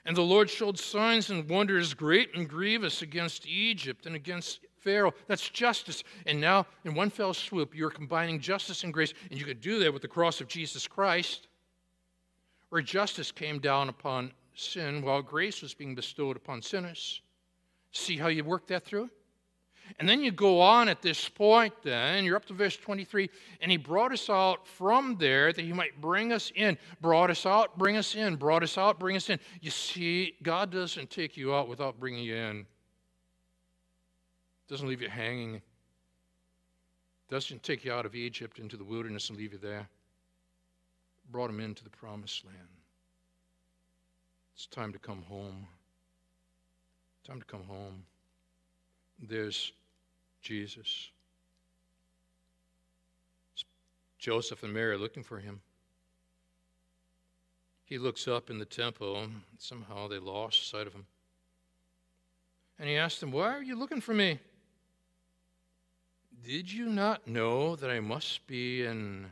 And 0.05 0.17
the 0.17 0.21
Lord 0.21 0.49
showed 0.49 0.79
signs 0.79 1.29
and 1.29 1.47
wonders 1.47 1.93
great 1.93 2.35
and 2.35 2.49
grievous 2.49 3.03
against 3.03 3.45
Egypt 3.47 4.07
and 4.07 4.15
against 4.15 4.61
Pharaoh. 4.79 5.13
That's 5.27 5.47
justice. 5.47 6.03
And 6.25 6.41
now, 6.41 6.65
in 6.85 6.95
one 6.95 7.11
fell 7.11 7.33
swoop, 7.33 7.75
you're 7.75 7.91
combining 7.91 8.39
justice 8.39 8.83
and 8.83 8.91
grace. 8.91 9.13
And 9.29 9.39
you 9.39 9.45
could 9.45 9.61
do 9.61 9.79
that 9.79 9.93
with 9.93 10.01
the 10.01 10.07
cross 10.07 10.41
of 10.41 10.47
Jesus 10.47 10.87
Christ, 10.87 11.47
where 12.69 12.81
justice 12.81 13.31
came 13.31 13.59
down 13.59 13.89
upon 13.89 14.31
sin 14.55 15.03
while 15.03 15.21
grace 15.21 15.61
was 15.61 15.75
being 15.75 15.93
bestowed 15.93 16.35
upon 16.35 16.63
sinners. 16.63 17.21
See 17.91 18.17
how 18.17 18.27
you 18.27 18.43
work 18.43 18.67
that 18.67 18.83
through? 18.83 19.09
And 19.99 20.07
then 20.07 20.21
you 20.21 20.31
go 20.31 20.59
on 20.61 20.89
at 20.89 21.01
this 21.01 21.29
point, 21.29 21.73
then, 21.83 22.23
you're 22.25 22.35
up 22.35 22.45
to 22.45 22.53
verse 22.53 22.77
23, 22.77 23.29
and 23.61 23.71
he 23.71 23.77
brought 23.77 24.11
us 24.11 24.29
out 24.29 24.67
from 24.67 25.17
there 25.17 25.53
that 25.53 25.61
he 25.61 25.73
might 25.73 25.99
bring 25.99 26.31
us 26.31 26.51
in. 26.55 26.77
Brought 27.01 27.29
us 27.29 27.45
out, 27.45 27.77
bring 27.77 27.97
us 27.97 28.15
in. 28.15 28.35
Brought 28.35 28.63
us 28.63 28.77
out, 28.77 28.99
bring 28.99 29.15
us 29.15 29.29
in. 29.29 29.39
You 29.61 29.71
see, 29.71 30.35
God 30.41 30.71
doesn't 30.71 31.09
take 31.09 31.37
you 31.37 31.53
out 31.53 31.67
without 31.67 31.99
bringing 31.99 32.23
you 32.23 32.35
in, 32.35 32.65
doesn't 34.67 34.87
leave 34.87 35.01
you 35.01 35.09
hanging, 35.09 35.61
doesn't 37.29 37.63
take 37.63 37.85
you 37.85 37.93
out 37.93 38.05
of 38.05 38.15
Egypt 38.15 38.59
into 38.59 38.77
the 38.77 38.83
wilderness 38.83 39.29
and 39.29 39.37
leave 39.37 39.53
you 39.53 39.59
there. 39.59 39.87
Brought 41.31 41.49
him 41.49 41.59
into 41.59 41.83
the 41.83 41.89
promised 41.89 42.45
land. 42.45 42.57
It's 44.55 44.67
time 44.67 44.91
to 44.93 44.99
come 44.99 45.23
home. 45.23 45.65
Time 47.25 47.39
to 47.39 47.45
come 47.45 47.63
home. 47.63 48.03
There's 49.19 49.71
Jesus. 50.41 51.11
Joseph 54.17 54.63
and 54.63 54.73
Mary 54.73 54.91
are 54.93 54.97
looking 54.97 55.23
for 55.23 55.39
him. 55.39 55.61
He 57.85 57.97
looks 57.97 58.27
up 58.27 58.49
in 58.49 58.59
the 58.59 58.65
temple. 58.65 59.27
Somehow 59.57 60.07
they 60.07 60.19
lost 60.19 60.69
sight 60.69 60.87
of 60.87 60.93
him. 60.93 61.05
And 62.79 62.87
he 62.87 62.95
asked 62.95 63.19
them, 63.19 63.31
Why 63.31 63.55
are 63.55 63.63
you 63.63 63.75
looking 63.75 63.99
for 63.99 64.13
me? 64.13 64.39
Did 66.43 66.71
you 66.71 66.85
not 66.85 67.27
know 67.27 67.75
that 67.75 67.89
I 67.89 67.99
must 67.99 68.47
be 68.47 68.83
in 68.83 69.31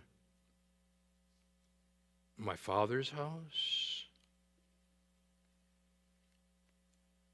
my 2.38 2.56
father's 2.56 3.10
house? 3.10 4.06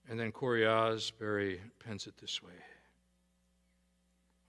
And 0.10 0.20
then 0.20 0.32
Cory 0.32 0.66
Asbury 0.66 1.60
pens 1.80 2.06
it 2.06 2.18
this 2.18 2.44
way 2.44 2.54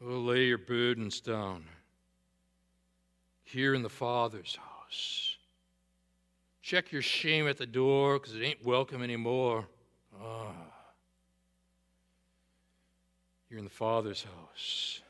Oh, 0.04 0.18
lay 0.18 0.44
your 0.44 0.58
burdens 0.58 1.20
down 1.20 1.64
here 3.44 3.74
in 3.74 3.82
the 3.82 3.88
Father's 3.88 4.56
house. 4.56 5.36
Check 6.60 6.92
your 6.92 7.00
shame 7.00 7.48
at 7.48 7.56
the 7.56 7.66
door 7.66 8.18
because 8.18 8.34
it 8.34 8.42
ain't 8.42 8.64
welcome 8.64 9.02
anymore. 9.02 9.66
Ah. 10.20 10.52
You're 13.48 13.58
in 13.58 13.64
the 13.64 13.70
Father's 13.70 14.24
house. 14.24 15.00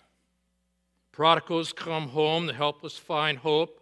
Prodigals 1.10 1.72
come 1.72 2.08
home, 2.08 2.46
the 2.46 2.52
helpless 2.52 2.96
find 2.96 3.38
hope. 3.38 3.80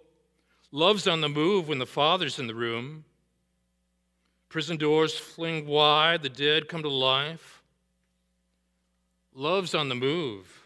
Love's 0.71 1.07
on 1.07 1.21
the 1.21 1.29
move 1.29 1.69
when 1.69 1.81
the 1.81 1.87
Father's 1.87 2.39
in 2.39 2.47
the 2.47 2.55
room. 2.55 3.05
Prison 4.49 4.77
doors 4.77 5.19
fling 5.19 5.67
wide, 5.67 6.23
the 6.23 6.29
dead 6.29 6.69
come 6.69 6.83
to 6.83 6.89
life. 6.89 7.63
Love's 9.35 9.75
on 9.75 9.89
the 9.89 9.95
move 9.95 10.64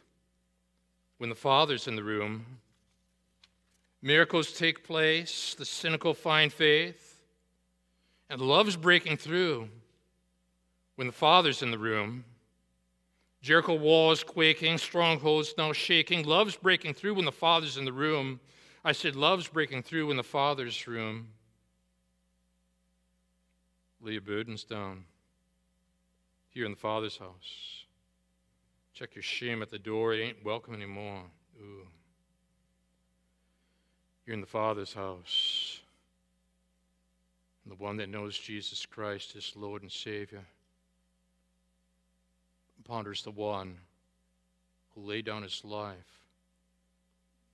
when 1.19 1.29
the 1.29 1.37
Father's 1.37 1.87
in 1.87 1.97
the 1.97 2.03
room. 2.03 2.47
Miracles 4.01 4.53
take 4.53 4.85
place, 4.85 5.55
the 5.55 5.65
cynical 5.65 6.15
find 6.15 6.53
faith, 6.53 7.21
and 8.31 8.41
love's 8.41 8.77
breaking 8.77 9.17
through 9.17 9.69
when 10.97 11.07
the 11.07 11.13
Father's 11.13 11.63
in 11.63 11.71
the 11.71 11.79
room. 11.79 12.25
Jericho 13.41 13.75
walls 13.75 14.25
quaking, 14.25 14.79
strongholds 14.79 15.55
now 15.57 15.73
shaking. 15.73 16.25
Love's 16.25 16.57
breaking 16.57 16.95
through 16.95 17.15
when 17.15 17.25
the 17.25 17.33
Father's 17.33 17.77
in 17.77 17.85
the 17.85 17.93
room. 17.93 18.41
I 18.85 18.93
said, 18.93 19.15
Love's 19.15 19.49
breaking 19.49 19.83
through 19.83 20.11
in 20.11 20.17
the 20.17 20.25
Father's 20.25 20.87
room. 20.87 21.29
Lay 24.01 24.13
your 24.13 24.21
burdens 24.21 24.65
down 24.65 25.05
here 26.49 26.65
in 26.65 26.73
the 26.73 26.77
Father's 26.77 27.19
house. 27.19 27.78
Check 28.99 29.15
your 29.15 29.23
shame 29.23 29.63
at 29.63 29.71
the 29.71 29.79
door. 29.79 30.13
It 30.13 30.21
ain't 30.21 30.45
welcome 30.45 30.75
anymore. 30.75 31.23
Ooh. 31.63 31.87
You're 34.27 34.35
in 34.35 34.41
the 34.41 34.47
Father's 34.49 34.93
house. 34.93 35.79
And 37.63 37.71
the 37.71 37.81
one 37.81 37.97
that 37.99 38.09
knows 38.09 38.37
Jesus 38.37 38.85
Christ 38.85 39.37
as 39.37 39.53
Lord 39.55 39.83
and 39.83 39.93
Savior 39.93 40.45
ponders 42.83 43.23
the 43.23 43.31
one 43.31 43.79
who 44.97 45.03
laid 45.03 45.27
down 45.27 45.45
his 45.45 45.65
life 45.65 46.19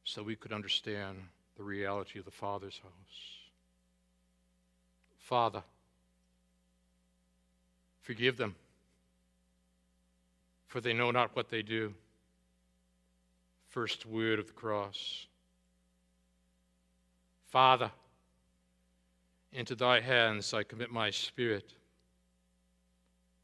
so 0.02 0.22
we 0.22 0.36
could 0.36 0.52
understand 0.54 1.18
the 1.58 1.62
reality 1.62 2.18
of 2.18 2.24
the 2.24 2.30
Father's 2.30 2.80
house. 2.82 3.20
Father, 5.18 5.62
forgive 8.00 8.38
them 8.38 8.54
for 10.74 10.80
they 10.80 10.92
know 10.92 11.12
not 11.12 11.36
what 11.36 11.48
they 11.48 11.62
do. 11.62 11.94
First 13.68 14.06
word 14.06 14.40
of 14.40 14.48
the 14.48 14.52
cross. 14.52 15.28
Father, 17.46 17.92
into 19.52 19.76
thy 19.76 20.00
hands 20.00 20.52
I 20.52 20.64
commit 20.64 20.90
my 20.90 21.10
spirit. 21.10 21.74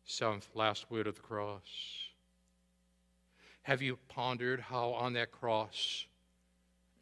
Seventh, 0.04 0.48
last 0.56 0.90
word 0.90 1.06
of 1.06 1.14
the 1.14 1.20
cross. 1.20 1.62
Have 3.62 3.80
you 3.80 3.96
pondered 4.08 4.58
how 4.58 4.88
on 4.88 5.12
that 5.12 5.30
cross 5.30 6.06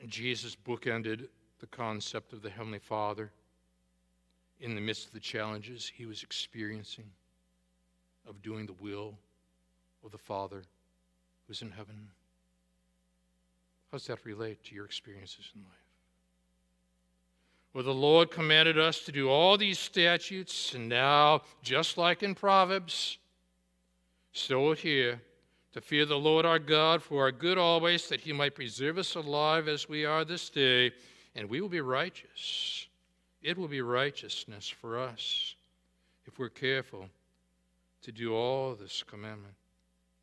Jesus 0.09 0.55
bookended 0.55 1.29
the 1.59 1.67
concept 1.69 2.35
of 2.35 2.43
the 2.43 2.51
Heavenly 2.51 2.81
Father 2.81 3.33
in 4.61 4.75
the 4.75 4.83
midst 4.83 5.07
of 5.07 5.15
the 5.15 5.21
challenges 5.21 5.91
he 5.97 6.05
was 6.05 6.23
experiencing 6.23 7.11
of 8.29 8.43
doing 8.43 8.67
the 8.67 8.75
will 8.75 9.15
of 10.05 10.13
the 10.13 10.19
Father 10.19 10.63
who's 11.47 11.63
in 11.63 11.71
heaven? 11.71 12.09
How 13.91 13.99
does 13.99 14.07
that 14.07 14.25
relate 14.25 14.63
to 14.65 14.75
your 14.75 14.85
experiences 14.85 15.51
in 15.55 15.63
life? 15.63 15.73
Well, 17.73 17.85
the 17.85 17.93
Lord 17.93 18.31
commanded 18.31 18.79
us 18.79 19.01
to 19.01 19.13
do 19.13 19.29
all 19.29 19.57
these 19.57 19.79
statutes, 19.79 20.75
and 20.75 20.89
now, 20.89 21.43
just 21.63 21.97
like 21.97 22.23
in 22.23 22.35
Proverbs, 22.35 23.19
so 24.33 24.73
here, 24.73 25.21
to 25.73 25.81
fear 25.81 26.07
the 26.07 26.19
Lord 26.19 26.45
our 26.45 26.59
God 26.59 27.03
for 27.03 27.23
our 27.23 27.33
good 27.33 27.59
always, 27.59 28.09
that 28.09 28.21
he 28.21 28.33
might 28.33 28.55
preserve 28.55 28.99
us 28.99 29.15
alive 29.15 29.69
as 29.69 29.89
we 29.89 30.05
are 30.05 30.25
this 30.25 30.51
day, 30.51 30.93
and 31.35 31.49
we 31.49 31.61
will 31.61 31.69
be 31.69 31.81
righteous. 31.81 32.89
It 33.43 33.57
will 33.57 33.69
be 33.69 33.83
righteousness 33.83 34.69
for 34.69 34.99
us 34.99 35.55
if 36.27 36.39
we're 36.39 36.49
careful 36.49 37.09
to 38.03 38.13
do 38.13 38.35
all 38.35 38.75
this 38.75 39.03
commandment 39.03 39.55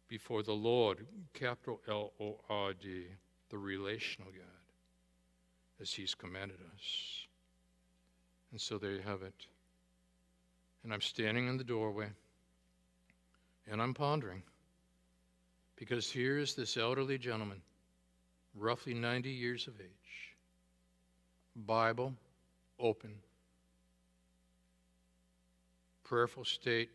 before 0.07 0.43
the 0.43 0.53
Lord, 0.53 1.05
capital 1.33 1.81
L 1.87 2.11
O 2.19 2.39
R 2.49 2.73
D, 2.73 3.05
the 3.49 3.57
relational 3.57 4.31
God, 4.31 5.81
as 5.81 5.91
He's 5.91 6.15
commanded 6.15 6.57
us. 6.75 7.27
And 8.51 8.61
so 8.61 8.77
there 8.77 8.91
you 8.91 9.01
have 9.01 9.21
it. 9.21 9.47
And 10.83 10.93
I'm 10.93 11.01
standing 11.01 11.47
in 11.47 11.57
the 11.57 11.63
doorway 11.63 12.09
and 13.69 13.81
I'm 13.81 13.93
pondering 13.93 14.43
because 15.75 16.11
here's 16.11 16.55
this 16.55 16.77
elderly 16.77 17.17
gentleman, 17.17 17.61
roughly 18.53 18.93
90 18.93 19.29
years 19.29 19.67
of 19.67 19.73
age, 19.79 20.35
Bible 21.55 22.13
open, 22.79 23.13
prayerful 26.03 26.45
state, 26.45 26.89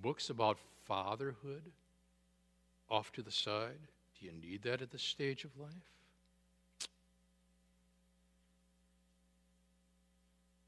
books 0.00 0.30
about 0.30 0.58
fatherhood 0.92 1.62
off 2.90 3.10
to 3.12 3.22
the 3.22 3.30
side? 3.30 3.78
Do 4.20 4.26
you 4.26 4.32
need 4.42 4.62
that 4.64 4.82
at 4.82 4.90
this 4.90 5.02
stage 5.02 5.44
of 5.44 5.50
life? 5.58 5.70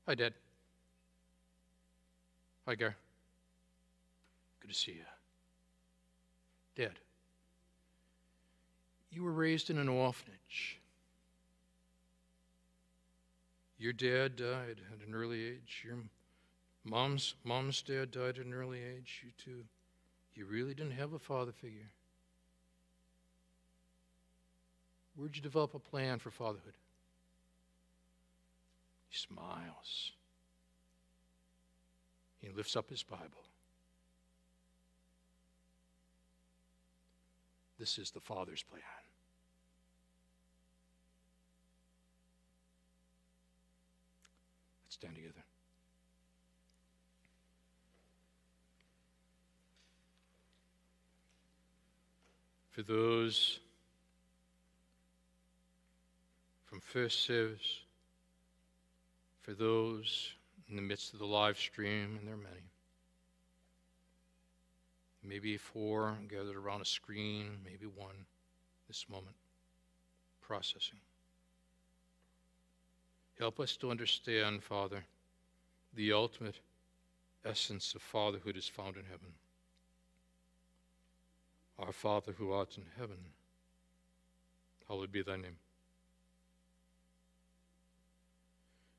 Hi, 0.06 0.14
Dad. 0.14 0.32
Hi, 2.66 2.74
Gar. 2.74 2.96
Good 4.60 4.68
to 4.68 4.74
see 4.74 4.92
you. 4.92 5.04
Dad, 6.74 6.98
you 9.10 9.24
were 9.24 9.32
raised 9.32 9.68
in 9.68 9.76
an 9.76 9.90
orphanage. 9.90 10.80
Your 13.76 13.92
dad 13.92 14.36
died 14.36 14.80
at 14.90 15.06
an 15.06 15.14
early 15.14 15.44
age. 15.44 15.82
Your 15.84 15.98
mom's 16.82 17.34
mom's 17.44 17.82
dad 17.82 18.10
died 18.10 18.38
at 18.38 18.46
an 18.46 18.54
early 18.54 18.78
age. 18.78 19.22
You 19.22 19.30
too. 19.36 19.64
You 20.35 20.47
really 20.47 20.74
didn't 20.74 20.93
have 20.93 21.12
a 21.12 21.18
father 21.18 21.53
figure. 21.53 21.91
Where'd 25.16 25.37
you 25.37 25.43
develop 25.43 25.74
a 25.74 25.78
plan 25.78 26.18
for 26.18 26.30
fatherhood? 26.30 26.74
He 29.09 29.16
smiles. 29.16 30.12
He 32.41 32.51
lifts 32.51 32.74
up 32.74 32.91
his 32.91 33.03
Bible. 33.03 33.45
This 37.78 37.99
is 37.99 38.11
the 38.11 38.20
Father's 38.20 38.62
plan. 38.62 38.82
Let's 44.85 44.95
stand 44.95 45.14
together. 45.14 45.43
For 52.74 52.82
those 52.82 53.60
from 56.64 56.80
first 56.80 57.22
service, 57.22 57.82
for 59.42 59.54
those 59.54 60.32
in 60.68 60.74
the 60.74 60.82
midst 60.82 61.12
of 61.12 61.20
the 61.20 61.24
live 61.24 61.56
stream, 61.56 62.16
and 62.18 62.26
there 62.26 62.34
are 62.34 62.36
many. 62.36 62.64
Maybe 65.22 65.56
four 65.56 66.16
gathered 66.28 66.56
around 66.56 66.80
a 66.80 66.84
screen, 66.84 67.58
maybe 67.64 67.86
one 67.86 68.26
this 68.88 69.06
moment, 69.08 69.36
processing. 70.42 70.98
Help 73.38 73.60
us 73.60 73.76
to 73.76 73.92
understand, 73.92 74.64
Father, 74.64 75.04
the 75.94 76.12
ultimate 76.12 76.58
essence 77.44 77.94
of 77.94 78.02
fatherhood 78.02 78.56
is 78.56 78.66
found 78.66 78.96
in 78.96 79.04
heaven. 79.04 79.32
Our 81.78 81.92
Father 81.92 82.32
who 82.32 82.52
art 82.52 82.76
in 82.76 82.84
heaven, 82.98 83.18
hallowed 84.88 85.12
be 85.12 85.22
thy 85.22 85.36
name. 85.36 85.56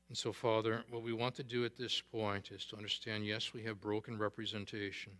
And 0.08 0.16
so, 0.16 0.32
Father, 0.32 0.84
what 0.90 1.02
we 1.02 1.12
want 1.12 1.34
to 1.36 1.42
do 1.42 1.64
at 1.64 1.76
this 1.76 2.00
point 2.00 2.50
is 2.52 2.64
to 2.66 2.76
understand 2.76 3.26
yes, 3.26 3.52
we 3.52 3.64
have 3.64 3.80
broken 3.80 4.18
representation. 4.18 5.12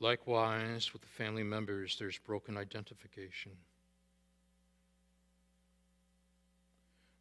Likewise, 0.00 0.92
with 0.92 1.02
the 1.02 1.08
family 1.08 1.42
members, 1.42 1.96
there's 1.98 2.18
broken 2.18 2.56
identification. 2.56 3.52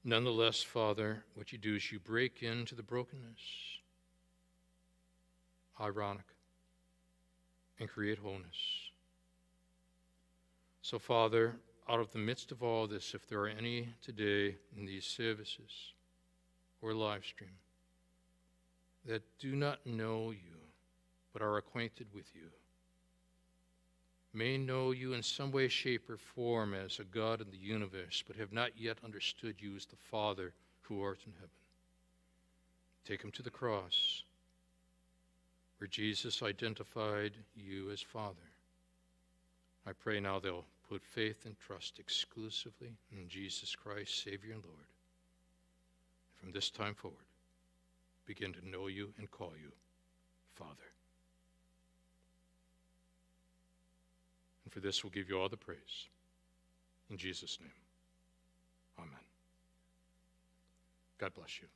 Nonetheless, 0.03 0.61
Father, 0.61 1.23
what 1.35 1.51
you 1.51 1.57
do 1.57 1.75
is 1.75 1.91
you 1.91 1.99
break 1.99 2.43
into 2.43 2.75
the 2.75 2.83
brokenness. 2.83 3.39
Ironic. 5.79 6.34
And 7.79 7.89
create 7.89 8.19
wholeness. 8.19 8.89
So, 10.81 10.97
Father, 10.97 11.55
out 11.89 11.99
of 11.99 12.11
the 12.11 12.19
midst 12.19 12.51
of 12.51 12.63
all 12.63 12.87
this, 12.87 13.13
if 13.13 13.27
there 13.27 13.41
are 13.41 13.47
any 13.47 13.89
today 14.01 14.55
in 14.77 14.85
these 14.85 15.05
services 15.05 15.93
or 16.81 16.93
live 16.93 17.25
stream 17.25 17.57
that 19.05 19.23
do 19.39 19.55
not 19.55 19.85
know 19.85 20.31
you 20.31 20.57
but 21.33 21.41
are 21.41 21.57
acquainted 21.57 22.07
with 22.13 22.25
you, 22.33 22.49
may 24.33 24.57
know 24.57 24.91
you 24.91 25.13
in 25.13 25.23
some 25.23 25.51
way, 25.51 25.67
shape, 25.67 26.09
or 26.09 26.17
form 26.17 26.73
as 26.73 26.99
a 26.99 27.03
God 27.03 27.41
in 27.41 27.49
the 27.51 27.57
universe, 27.57 28.23
but 28.25 28.35
have 28.35 28.51
not 28.51 28.71
yet 28.77 28.97
understood 29.03 29.55
you 29.59 29.75
as 29.75 29.85
the 29.85 29.95
Father 29.95 30.53
who 30.81 31.01
art 31.01 31.19
in 31.25 31.33
heaven. 31.33 31.49
Take 33.05 33.21
them 33.21 33.31
to 33.31 33.43
the 33.43 33.49
cross, 33.49 34.23
where 35.77 35.87
Jesus 35.87 36.41
identified 36.41 37.33
you 37.55 37.91
as 37.91 38.01
Father. 38.01 38.35
I 39.85 39.91
pray 39.93 40.19
now 40.19 40.39
they'll 40.39 40.65
put 40.89 41.03
faith 41.03 41.45
and 41.45 41.55
trust 41.59 41.99
exclusively 41.99 42.93
in 43.11 43.27
Jesus 43.27 43.75
Christ, 43.75 44.23
Savior 44.23 44.53
and 44.53 44.63
Lord. 44.63 44.87
From 46.35 46.51
this 46.51 46.69
time 46.69 46.95
forward, 46.95 47.17
begin 48.25 48.53
to 48.53 48.69
know 48.69 48.87
you 48.87 49.13
and 49.17 49.29
call 49.29 49.53
you 49.61 49.71
Father. 50.53 50.71
And 54.63 54.73
for 54.73 54.79
this, 54.79 55.03
we'll 55.03 55.11
give 55.11 55.29
you 55.29 55.39
all 55.39 55.49
the 55.49 55.57
praise. 55.57 56.07
In 57.09 57.17
Jesus' 57.17 57.59
name, 57.59 57.69
amen. 58.97 59.19
God 61.19 61.33
bless 61.35 61.61
you. 61.61 61.67